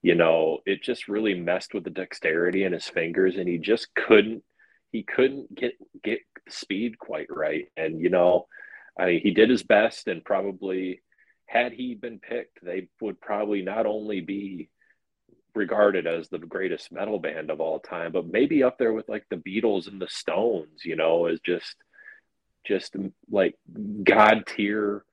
you 0.02 0.16
know, 0.16 0.60
it 0.66 0.84
just 0.84 1.08
really 1.08 1.34
messed 1.34 1.74
with 1.74 1.84
the 1.84 1.90
dexterity 1.90 2.64
in 2.64 2.74
his 2.74 2.88
fingers, 2.88 3.38
and 3.38 3.48
he 3.48 3.58
just 3.58 3.94
couldn't 3.96 4.44
he 4.92 5.04
couldn't 5.04 5.54
get 5.56 5.74
get 6.04 6.20
speed 6.50 6.98
quite 6.98 7.28
right. 7.30 7.68
And 7.76 8.00
you 8.00 8.10
know, 8.10 8.48
I 8.98 9.06
mean, 9.08 9.22
he 9.22 9.32
did 9.32 9.50
his 9.50 9.64
best, 9.64 10.08
and 10.08 10.24
probably 10.24 11.02
had 11.46 11.74
he 11.74 11.96
been 11.96 12.20
picked, 12.20 12.64
they 12.64 12.88
would 13.02 13.20
probably 13.20 13.62
not 13.62 13.86
only 13.86 14.22
be 14.22 14.70
regarded 15.56 16.08
as 16.08 16.30
the 16.30 16.40
greatest 16.40 16.92
metal 16.92 17.20
band 17.20 17.52
of 17.52 17.62
all 17.62 17.80
time, 17.80 18.12
but 18.12 18.28
maybe 18.28 18.64
up 18.64 18.78
there 18.78 18.94
with 18.94 19.08
like 19.08 19.26
the 19.30 19.36
Beatles 19.36 19.88
and 19.88 20.02
the 20.02 20.08
Stones, 20.08 20.84
you 20.84 20.96
know, 20.96 21.26
as 21.26 21.40
just 21.42 21.76
just 22.66 22.96
like 23.30 23.56
god 24.04 24.44
tier 24.48 25.04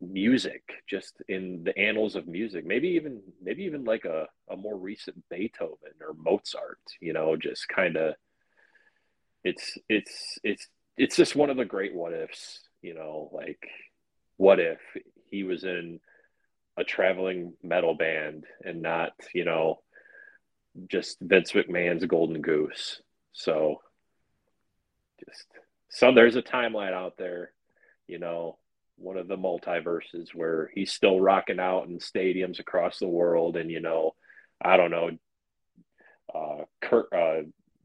music 0.00 0.62
just 0.88 1.22
in 1.28 1.62
the 1.64 1.76
annals 1.78 2.16
of 2.16 2.26
music 2.26 2.64
maybe 2.66 2.88
even 2.88 3.20
maybe 3.42 3.64
even 3.64 3.84
like 3.84 4.04
a, 4.06 4.26
a 4.50 4.56
more 4.56 4.76
recent 4.76 5.22
beethoven 5.28 5.92
or 6.00 6.14
mozart 6.16 6.78
you 7.00 7.12
know 7.12 7.36
just 7.36 7.68
kind 7.68 7.96
of 7.96 8.14
it's 9.44 9.76
it's 9.88 10.38
it's 10.42 10.68
it's 10.96 11.16
just 11.16 11.36
one 11.36 11.50
of 11.50 11.58
the 11.58 11.64
great 11.64 11.94
what 11.94 12.14
ifs 12.14 12.60
you 12.80 12.94
know 12.94 13.28
like 13.32 13.68
what 14.38 14.58
if 14.58 14.78
he 15.30 15.44
was 15.44 15.64
in 15.64 16.00
a 16.80 16.84
traveling 16.84 17.52
metal 17.62 17.94
band 17.94 18.44
and 18.64 18.82
not, 18.82 19.12
you 19.34 19.44
know, 19.44 19.80
just 20.88 21.18
Vince 21.20 21.52
McMahon's 21.52 22.04
Golden 22.06 22.40
Goose. 22.40 23.02
So 23.32 23.82
just 25.24 25.46
so 25.90 26.12
there's 26.12 26.36
a 26.36 26.42
timeline 26.42 26.92
out 26.92 27.16
there, 27.18 27.52
you 28.06 28.18
know, 28.18 28.58
one 28.96 29.16
of 29.16 29.28
the 29.28 29.36
multiverses 29.36 30.34
where 30.34 30.70
he's 30.74 30.92
still 30.92 31.20
rocking 31.20 31.60
out 31.60 31.88
in 31.88 31.98
stadiums 31.98 32.58
across 32.58 32.98
the 32.98 33.08
world 33.08 33.56
and 33.56 33.70
you 33.70 33.80
know, 33.80 34.14
I 34.62 34.76
don't 34.76 34.90
know, 34.90 35.10
uh, 36.34 36.64
Kurt, 36.80 37.12
uh 37.12 37.42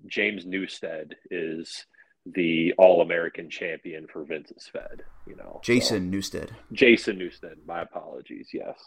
James 0.07 0.45
Newsted 0.45 1.13
is 1.31 1.85
the 2.25 2.73
All 2.77 3.01
American 3.01 3.49
champion 3.49 4.07
for 4.07 4.23
Vince's 4.23 4.67
Fed. 4.71 5.03
You 5.27 5.35
know, 5.35 5.61
Jason 5.63 6.11
so, 6.11 6.17
Newsted. 6.17 6.49
Jason 6.71 7.17
Newsted. 7.17 7.55
My 7.65 7.81
apologies. 7.81 8.49
Yes. 8.53 8.77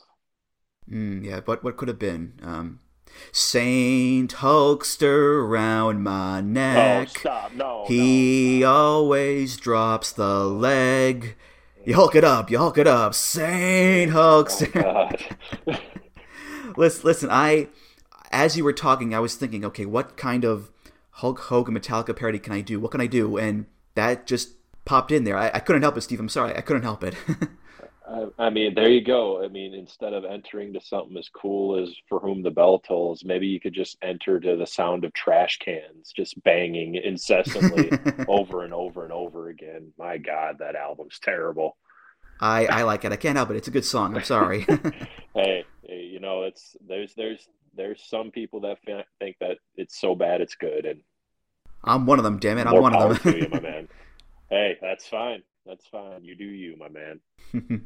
Mm, 0.91 1.25
yeah, 1.25 1.41
but 1.41 1.63
what 1.63 1.77
could 1.77 1.89
have 1.89 1.99
been? 1.99 2.35
Um, 2.43 2.81
Saint 3.33 4.35
Hulkster 4.35 5.49
round 5.49 6.03
my 6.03 6.39
oh, 6.39 6.43
neck. 6.43 7.09
Oh, 7.09 7.19
stop! 7.19 7.53
No. 7.55 7.85
He 7.87 8.61
no, 8.61 8.73
always 8.73 9.57
drops 9.57 10.13
the 10.13 10.45
leg. 10.45 11.37
You 11.85 11.95
hulk 11.95 12.15
it 12.15 12.25
up. 12.25 12.51
You 12.51 12.59
hulk 12.59 12.79
it 12.79 12.87
up. 12.87 13.15
Saint 13.15 14.13
oh, 14.15 14.45
Hulkster. 14.45 15.39
Oh, 15.67 15.75
listen, 16.77 17.05
listen. 17.05 17.29
I, 17.31 17.69
as 18.31 18.57
you 18.57 18.63
were 18.65 18.73
talking, 18.73 19.15
I 19.15 19.21
was 19.21 19.35
thinking, 19.35 19.65
okay, 19.65 19.85
what 19.85 20.17
kind 20.17 20.45
of 20.45 20.71
Hulk 21.13 21.41
Hogan 21.41 21.75
Metallica 21.75 22.17
parody 22.17 22.39
can 22.39 22.53
I 22.53 22.61
do? 22.61 22.79
What 22.79 22.93
can 22.93 23.01
I 23.01 23.07
do? 23.07 23.37
And 23.37 23.67
that 23.95 24.27
just 24.27 24.51
popped 24.85 25.11
in 25.11 25.25
there. 25.25 25.37
I, 25.37 25.51
I 25.55 25.59
couldn't 25.59 25.83
help 25.83 25.97
it, 25.97 26.03
Steve. 26.03 26.21
I'm 26.21 26.29
sorry. 26.29 26.57
I 26.57 26.61
couldn't 26.61 26.83
help 26.83 27.03
it. 27.03 27.15
I 28.39 28.49
mean, 28.49 28.75
there 28.75 28.89
you 28.89 29.05
go. 29.05 29.45
I 29.45 29.49
mean, 29.49 29.75
instead 29.75 30.15
of 30.15 30.25
entering 30.25 30.73
to 30.73 30.81
something 30.81 31.17
as 31.19 31.29
cool 31.29 31.79
as 31.79 31.95
For 32.09 32.19
Whom 32.21 32.43
the 32.43 32.51
Bell 32.51 32.79
Tolls, 32.79 33.23
maybe 33.25 33.47
you 33.47 33.61
could 33.61 33.75
just 33.75 33.99
enter 34.01 34.41
to 34.41 34.57
the 34.57 34.67
sound 34.67 35.05
of 35.05 35.13
trash 35.13 35.59
cans 35.59 36.13
just 36.17 36.43
banging 36.43 36.95
incessantly 36.95 37.91
over 38.29 38.65
and 38.65 38.73
over 38.73 39.05
and 39.05 39.13
over 39.13 39.49
again. 39.49 39.93
My 39.99 40.17
God, 40.17 40.57
that 40.61 40.75
album's 40.75 41.19
terrible. 41.23 41.77
I, 42.41 42.67
I 42.67 42.83
like 42.83 43.05
it. 43.05 43.13
I 43.13 43.17
can't 43.17 43.37
help 43.37 43.51
it. 43.51 43.57
It's 43.57 43.69
a 43.69 43.73
good 43.73 43.85
song. 43.85 44.17
I'm 44.17 44.25
sorry. 44.25 44.61
hey, 45.35 45.65
you 45.83 46.21
know, 46.21 46.45
it's 46.45 46.77
there's 46.87 47.13
there's 47.15 47.47
there's 47.77 48.03
some 48.09 48.31
people 48.31 48.61
that 48.61 48.79
think 49.19 49.37
that 49.41 49.59
it's 49.77 50.01
so 50.01 50.15
bad 50.15 50.41
it's 50.41 50.55
good, 50.55 50.87
and 50.87 51.01
I'm 51.85 52.07
one 52.07 52.19
of 52.19 52.25
them. 52.25 52.39
Damn 52.39 52.59
it, 52.59 52.67
I'm 52.67 52.81
one 52.81 52.95
of 52.95 53.23
them. 53.23 53.35
you, 53.35 53.49
my 53.51 53.61
man. 53.61 53.89
Hey, 54.49 54.79
that's 54.81 55.07
fine. 55.07 55.43
That's 55.67 55.87
fine. 55.87 56.25
You 56.25 56.37
do 56.37 56.45
you, 56.45 56.77
my 56.79 56.89
man. 56.89 57.83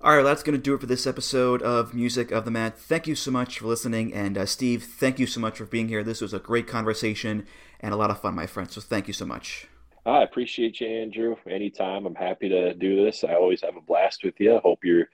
All 0.00 0.16
right, 0.16 0.22
that's 0.22 0.44
going 0.44 0.56
to 0.56 0.62
do 0.62 0.74
it 0.74 0.80
for 0.80 0.86
this 0.86 1.08
episode 1.08 1.60
of 1.60 1.92
Music 1.92 2.30
of 2.30 2.44
the 2.44 2.52
Mat. 2.52 2.78
Thank 2.78 3.08
you 3.08 3.16
so 3.16 3.32
much 3.32 3.58
for 3.58 3.66
listening. 3.66 4.14
And 4.14 4.38
uh, 4.38 4.46
Steve, 4.46 4.84
thank 4.84 5.18
you 5.18 5.26
so 5.26 5.40
much 5.40 5.58
for 5.58 5.64
being 5.64 5.88
here. 5.88 6.04
This 6.04 6.20
was 6.20 6.32
a 6.32 6.38
great 6.38 6.68
conversation 6.68 7.46
and 7.80 7.92
a 7.92 7.96
lot 7.96 8.10
of 8.10 8.20
fun, 8.20 8.36
my 8.36 8.46
friend. 8.46 8.70
So 8.70 8.80
thank 8.80 9.08
you 9.08 9.12
so 9.12 9.26
much. 9.26 9.66
I 10.06 10.22
appreciate 10.22 10.80
you, 10.80 10.86
Andrew. 10.86 11.34
Anytime, 11.50 12.06
I'm 12.06 12.14
happy 12.14 12.48
to 12.48 12.74
do 12.74 13.04
this. 13.04 13.24
I 13.24 13.34
always 13.34 13.60
have 13.62 13.76
a 13.76 13.80
blast 13.80 14.22
with 14.22 14.38
you. 14.38 14.60
Hope 14.62 14.84
you 14.84 15.04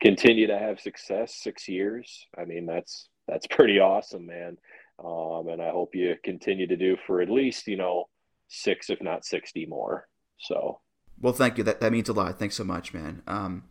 continue 0.00 0.48
to 0.48 0.58
have 0.58 0.80
success. 0.80 1.36
Six 1.36 1.68
years. 1.68 2.26
I 2.36 2.44
mean, 2.44 2.66
that's 2.66 3.08
that's 3.28 3.46
pretty 3.46 3.78
awesome, 3.78 4.26
man. 4.26 4.58
Um, 5.02 5.48
and 5.48 5.62
I 5.62 5.70
hope 5.70 5.94
you 5.94 6.16
continue 6.24 6.66
to 6.66 6.76
do 6.76 6.96
for 7.06 7.22
at 7.22 7.30
least 7.30 7.66
you 7.68 7.76
know 7.76 8.08
six, 8.48 8.90
if 8.90 9.00
not 9.00 9.24
sixty 9.24 9.66
more. 9.66 10.08
So. 10.38 10.80
Well, 11.20 11.32
thank 11.32 11.56
you. 11.56 11.64
That 11.64 11.80
that 11.80 11.92
means 11.92 12.08
a 12.08 12.12
lot. 12.12 12.38
Thanks 12.38 12.56
so 12.56 12.64
much, 12.64 12.92
man. 12.92 13.22
Um, 13.26 13.64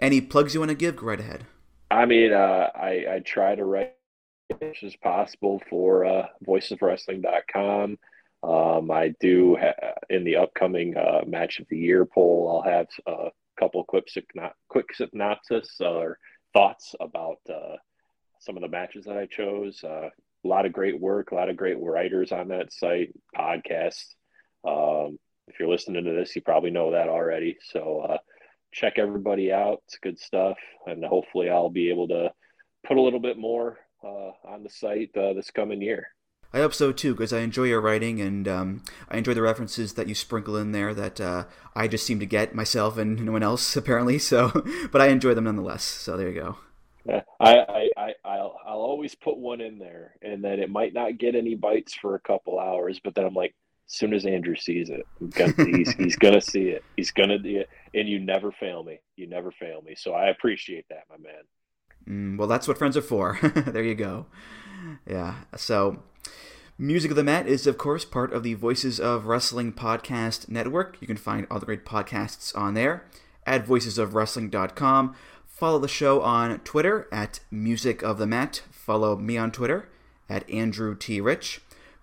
any 0.00 0.20
plugs 0.20 0.54
you 0.54 0.60
want 0.60 0.70
to 0.70 0.76
give? 0.76 0.96
Go 0.96 1.06
right 1.06 1.20
ahead. 1.20 1.46
I 1.90 2.06
mean, 2.06 2.32
uh, 2.32 2.70
I 2.74 3.06
I 3.14 3.22
try 3.24 3.54
to 3.54 3.64
write 3.64 3.94
as 4.50 4.60
much 4.60 4.82
as 4.82 4.96
possible 4.96 5.60
for 5.68 6.04
uh, 6.04 6.26
voicesofwrestling.com. 6.46 7.98
Um, 8.42 8.90
I 8.90 9.14
do 9.20 9.56
ha- 9.60 9.94
in 10.08 10.24
the 10.24 10.36
upcoming 10.36 10.96
uh, 10.96 11.22
match 11.26 11.60
of 11.60 11.66
the 11.68 11.76
year 11.76 12.06
poll. 12.06 12.62
I'll 12.64 12.72
have 12.72 12.86
a 13.06 13.30
couple 13.58 13.84
quick 13.84 14.08
quick 14.68 14.86
synopsis 14.94 15.80
or 15.80 16.18
thoughts 16.52 16.94
about 17.00 17.38
uh, 17.48 17.76
some 18.40 18.56
of 18.56 18.62
the 18.62 18.68
matches 18.68 19.04
that 19.04 19.18
I 19.18 19.26
chose. 19.26 19.82
Uh, 19.84 20.08
a 20.44 20.48
lot 20.48 20.64
of 20.64 20.72
great 20.72 20.98
work, 20.98 21.32
a 21.32 21.34
lot 21.34 21.50
of 21.50 21.56
great 21.56 21.78
writers 21.78 22.32
on 22.32 22.48
that 22.48 22.72
site, 22.72 23.12
podcasts. 23.36 24.14
Um, 24.66 25.18
if 25.48 25.58
you're 25.58 25.68
listening 25.68 26.04
to 26.04 26.12
this, 26.12 26.34
you 26.34 26.42
probably 26.42 26.70
know 26.70 26.92
that 26.92 27.08
already. 27.08 27.58
So 27.72 28.06
uh, 28.08 28.18
check 28.72 28.94
everybody 28.98 29.52
out. 29.52 29.82
It's 29.86 29.98
good 29.98 30.18
stuff, 30.18 30.58
and 30.86 31.04
hopefully, 31.04 31.50
I'll 31.50 31.70
be 31.70 31.90
able 31.90 32.08
to 32.08 32.32
put 32.86 32.96
a 32.96 33.02
little 33.02 33.20
bit 33.20 33.38
more 33.38 33.78
uh, 34.04 34.30
on 34.44 34.62
the 34.62 34.70
site 34.70 35.10
uh, 35.16 35.32
this 35.32 35.50
coming 35.50 35.82
year. 35.82 36.08
I 36.52 36.58
hope 36.58 36.74
so 36.74 36.90
too, 36.90 37.14
because 37.14 37.32
I 37.32 37.40
enjoy 37.40 37.64
your 37.64 37.80
writing 37.80 38.20
and 38.20 38.48
um, 38.48 38.82
I 39.08 39.18
enjoy 39.18 39.34
the 39.34 39.42
references 39.42 39.94
that 39.94 40.08
you 40.08 40.16
sprinkle 40.16 40.56
in 40.56 40.72
there 40.72 40.92
that 40.94 41.20
uh, 41.20 41.44
I 41.76 41.86
just 41.86 42.04
seem 42.04 42.18
to 42.18 42.26
get 42.26 42.56
myself 42.56 42.98
and 42.98 43.24
no 43.24 43.32
one 43.32 43.44
else 43.44 43.76
apparently. 43.76 44.18
So, 44.18 44.50
but 44.92 45.00
I 45.00 45.08
enjoy 45.08 45.34
them 45.34 45.44
nonetheless. 45.44 45.84
So 45.84 46.16
there 46.16 46.28
you 46.28 46.40
go. 46.40 46.56
Yeah, 47.06 47.22
I, 47.38 47.88
I, 47.96 48.14
I, 48.24 48.36
will 48.36 48.56
I'll 48.66 48.80
always 48.80 49.14
put 49.14 49.38
one 49.38 49.62
in 49.62 49.78
there, 49.78 50.16
and 50.20 50.44
then 50.44 50.60
it 50.60 50.68
might 50.68 50.92
not 50.92 51.16
get 51.16 51.34
any 51.34 51.54
bites 51.54 51.94
for 51.94 52.14
a 52.14 52.20
couple 52.20 52.58
hours, 52.58 53.00
but 53.02 53.14
then 53.14 53.24
I'm 53.24 53.32
like, 53.32 53.54
soon 53.96 54.14
as 54.14 54.24
Andrew 54.24 54.56
sees 54.56 54.90
it, 54.90 55.06
gonna, 55.30 55.52
he's, 55.56 55.92
he's 55.94 56.16
gonna 56.16 56.40
see 56.52 56.68
it. 56.68 56.84
He's 56.96 57.10
gonna 57.10 57.38
do 57.38 57.60
it, 57.60 57.68
and 57.94 58.08
you 58.08 58.18
never 58.18 58.52
fail 58.52 58.82
me. 58.82 59.00
You 59.16 59.26
never 59.26 59.50
fail 59.50 59.82
me. 59.82 59.94
So 59.96 60.12
I 60.12 60.28
appreciate 60.28 60.86
that, 60.90 61.04
my 61.10 61.16
man. 61.16 61.42
Mm, 62.08 62.38
well, 62.38 62.48
that's 62.48 62.66
what 62.66 62.78
friends 62.78 62.96
are 62.96 63.02
for. 63.02 63.38
there 63.66 63.82
you 63.82 63.94
go. 63.94 64.26
Yeah. 65.06 65.34
So 65.56 66.02
Music 66.78 67.10
of 67.10 67.16
the 67.16 67.24
Mat 67.24 67.46
is, 67.46 67.66
of 67.66 67.76
course, 67.76 68.04
part 68.04 68.32
of 68.32 68.42
the 68.42 68.54
Voices 68.54 68.98
of 68.98 69.26
Wrestling 69.26 69.72
podcast 69.72 70.48
network. 70.48 70.96
You 71.00 71.06
can 71.06 71.18
find 71.18 71.46
all 71.50 71.58
the 71.58 71.66
great 71.66 71.84
podcasts 71.84 72.56
on 72.56 72.74
there 72.74 73.04
at 73.46 73.66
voicesofwrestling.com. 73.66 75.14
Follow 75.46 75.78
the 75.78 75.88
show 75.88 76.22
on 76.22 76.58
Twitter 76.60 77.06
at 77.12 77.40
Music 77.50 78.02
of 78.02 78.16
the 78.16 78.26
Mat. 78.26 78.62
Follow 78.70 79.16
me 79.16 79.36
on 79.36 79.52
Twitter 79.52 79.90
at 80.26 80.48
Andrew 80.48 80.96
T. 80.96 81.20
Rich. 81.20 81.60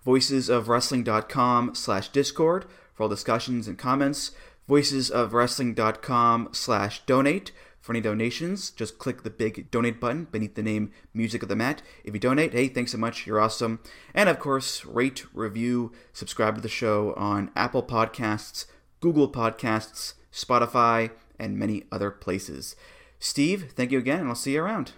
Voicesofwrestling.com 0.08 1.74
slash 1.74 2.08
Discord 2.08 2.64
for 2.94 3.02
all 3.02 3.08
discussions 3.10 3.68
and 3.68 3.76
comments. 3.76 4.30
Voicesofwrestling.com 4.66 6.48
slash 6.52 7.04
donate 7.04 7.52
for 7.82 7.92
any 7.92 8.00
donations, 8.00 8.70
just 8.70 8.98
click 8.98 9.22
the 9.22 9.28
big 9.28 9.70
donate 9.70 10.00
button 10.00 10.26
beneath 10.30 10.54
the 10.54 10.62
name 10.62 10.92
Music 11.12 11.42
of 11.42 11.50
the 11.50 11.56
Mat. 11.56 11.82
If 12.04 12.14
you 12.14 12.20
donate, 12.20 12.54
hey, 12.54 12.68
thanks 12.68 12.92
so 12.92 12.98
much. 12.98 13.26
You're 13.26 13.38
awesome. 13.38 13.80
And 14.14 14.30
of 14.30 14.38
course, 14.38 14.84
rate, 14.86 15.26
review, 15.34 15.92
subscribe 16.14 16.54
to 16.54 16.60
the 16.62 16.68
show 16.68 17.12
on 17.14 17.50
Apple 17.54 17.82
Podcasts, 17.82 18.64
Google 19.00 19.30
Podcasts, 19.30 20.14
Spotify, 20.32 21.10
and 21.38 21.58
many 21.58 21.84
other 21.92 22.10
places. 22.10 22.76
Steve, 23.18 23.72
thank 23.72 23.92
you 23.92 23.98
again, 23.98 24.20
and 24.20 24.28
I'll 24.30 24.34
see 24.34 24.54
you 24.54 24.62
around. 24.62 24.92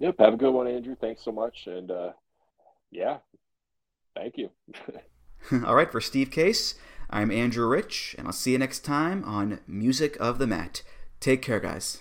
Yep. 0.00 0.16
Have 0.18 0.34
a 0.34 0.36
good 0.36 0.52
one, 0.52 0.66
Andrew. 0.66 0.96
Thanks 1.00 1.22
so 1.22 1.30
much. 1.30 1.66
And 1.68 1.90
uh, 1.92 2.10
yeah, 2.90 3.18
thank 4.16 4.36
you. 4.36 4.50
All 5.66 5.74
right. 5.74 5.90
For 5.90 6.00
Steve 6.00 6.30
Case, 6.30 6.74
I'm 7.10 7.30
Andrew 7.30 7.68
Rich, 7.68 8.16
and 8.18 8.26
I'll 8.26 8.32
see 8.32 8.52
you 8.52 8.58
next 8.58 8.80
time 8.80 9.22
on 9.24 9.60
Music 9.66 10.16
of 10.18 10.38
the 10.38 10.46
Mat. 10.46 10.82
Take 11.20 11.42
care, 11.42 11.60
guys. 11.60 11.98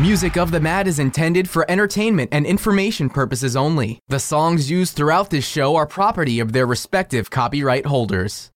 Music 0.00 0.36
of 0.36 0.50
the 0.50 0.58
Mat 0.60 0.88
is 0.88 0.98
intended 0.98 1.48
for 1.48 1.70
entertainment 1.70 2.30
and 2.32 2.44
information 2.44 3.08
purposes 3.08 3.54
only. 3.54 4.00
The 4.08 4.18
songs 4.18 4.68
used 4.68 4.96
throughout 4.96 5.30
this 5.30 5.46
show 5.46 5.76
are 5.76 5.86
property 5.86 6.40
of 6.40 6.52
their 6.52 6.66
respective 6.66 7.30
copyright 7.30 7.86
holders. 7.86 8.50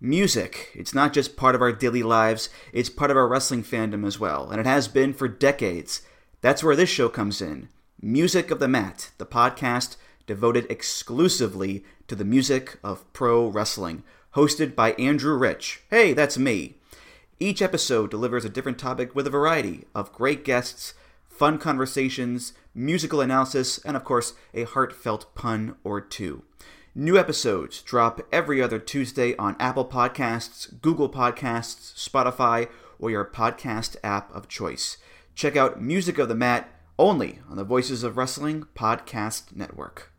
Music. 0.00 0.70
It's 0.74 0.94
not 0.94 1.12
just 1.12 1.36
part 1.36 1.54
of 1.54 1.62
our 1.62 1.72
daily 1.72 2.02
lives, 2.02 2.48
it's 2.72 2.90
part 2.90 3.10
of 3.12 3.16
our 3.16 3.28
wrestling 3.28 3.62
fandom 3.62 4.04
as 4.04 4.18
well, 4.18 4.50
and 4.50 4.60
it 4.60 4.66
has 4.66 4.88
been 4.88 5.12
for 5.12 5.28
decades. 5.28 6.02
That's 6.40 6.64
where 6.64 6.76
this 6.76 6.88
show 6.88 7.08
comes 7.08 7.40
in. 7.40 7.68
Music 8.00 8.52
of 8.52 8.60
the 8.60 8.68
Mat, 8.68 9.10
the 9.18 9.26
podcast 9.26 9.96
devoted 10.24 10.70
exclusively 10.70 11.84
to 12.06 12.14
the 12.14 12.24
music 12.24 12.78
of 12.84 13.12
pro 13.12 13.48
wrestling, 13.48 14.04
hosted 14.36 14.76
by 14.76 14.92
Andrew 14.92 15.36
Rich. 15.36 15.82
Hey, 15.90 16.12
that's 16.12 16.38
me. 16.38 16.76
Each 17.40 17.60
episode 17.60 18.12
delivers 18.12 18.44
a 18.44 18.48
different 18.48 18.78
topic 18.78 19.16
with 19.16 19.26
a 19.26 19.30
variety 19.30 19.84
of 19.96 20.12
great 20.12 20.44
guests, 20.44 20.94
fun 21.28 21.58
conversations, 21.58 22.52
musical 22.72 23.20
analysis, 23.20 23.78
and 23.84 23.96
of 23.96 24.04
course, 24.04 24.34
a 24.54 24.62
heartfelt 24.62 25.34
pun 25.34 25.74
or 25.82 26.00
two. 26.00 26.44
New 26.94 27.18
episodes 27.18 27.82
drop 27.82 28.20
every 28.30 28.62
other 28.62 28.78
Tuesday 28.78 29.34
on 29.38 29.56
Apple 29.58 29.84
Podcasts, 29.84 30.80
Google 30.80 31.10
Podcasts, 31.10 31.94
Spotify, 31.96 32.68
or 33.00 33.10
your 33.10 33.24
podcast 33.24 33.96
app 34.04 34.32
of 34.32 34.46
choice. 34.46 34.98
Check 35.34 35.56
out 35.56 35.82
Music 35.82 36.18
of 36.18 36.28
the 36.28 36.36
Mat 36.36 36.68
only 36.98 37.38
on 37.48 37.56
the 37.56 37.64
Voices 37.64 38.02
of 38.02 38.16
Wrestling 38.16 38.66
Podcast 38.74 39.54
Network. 39.54 40.12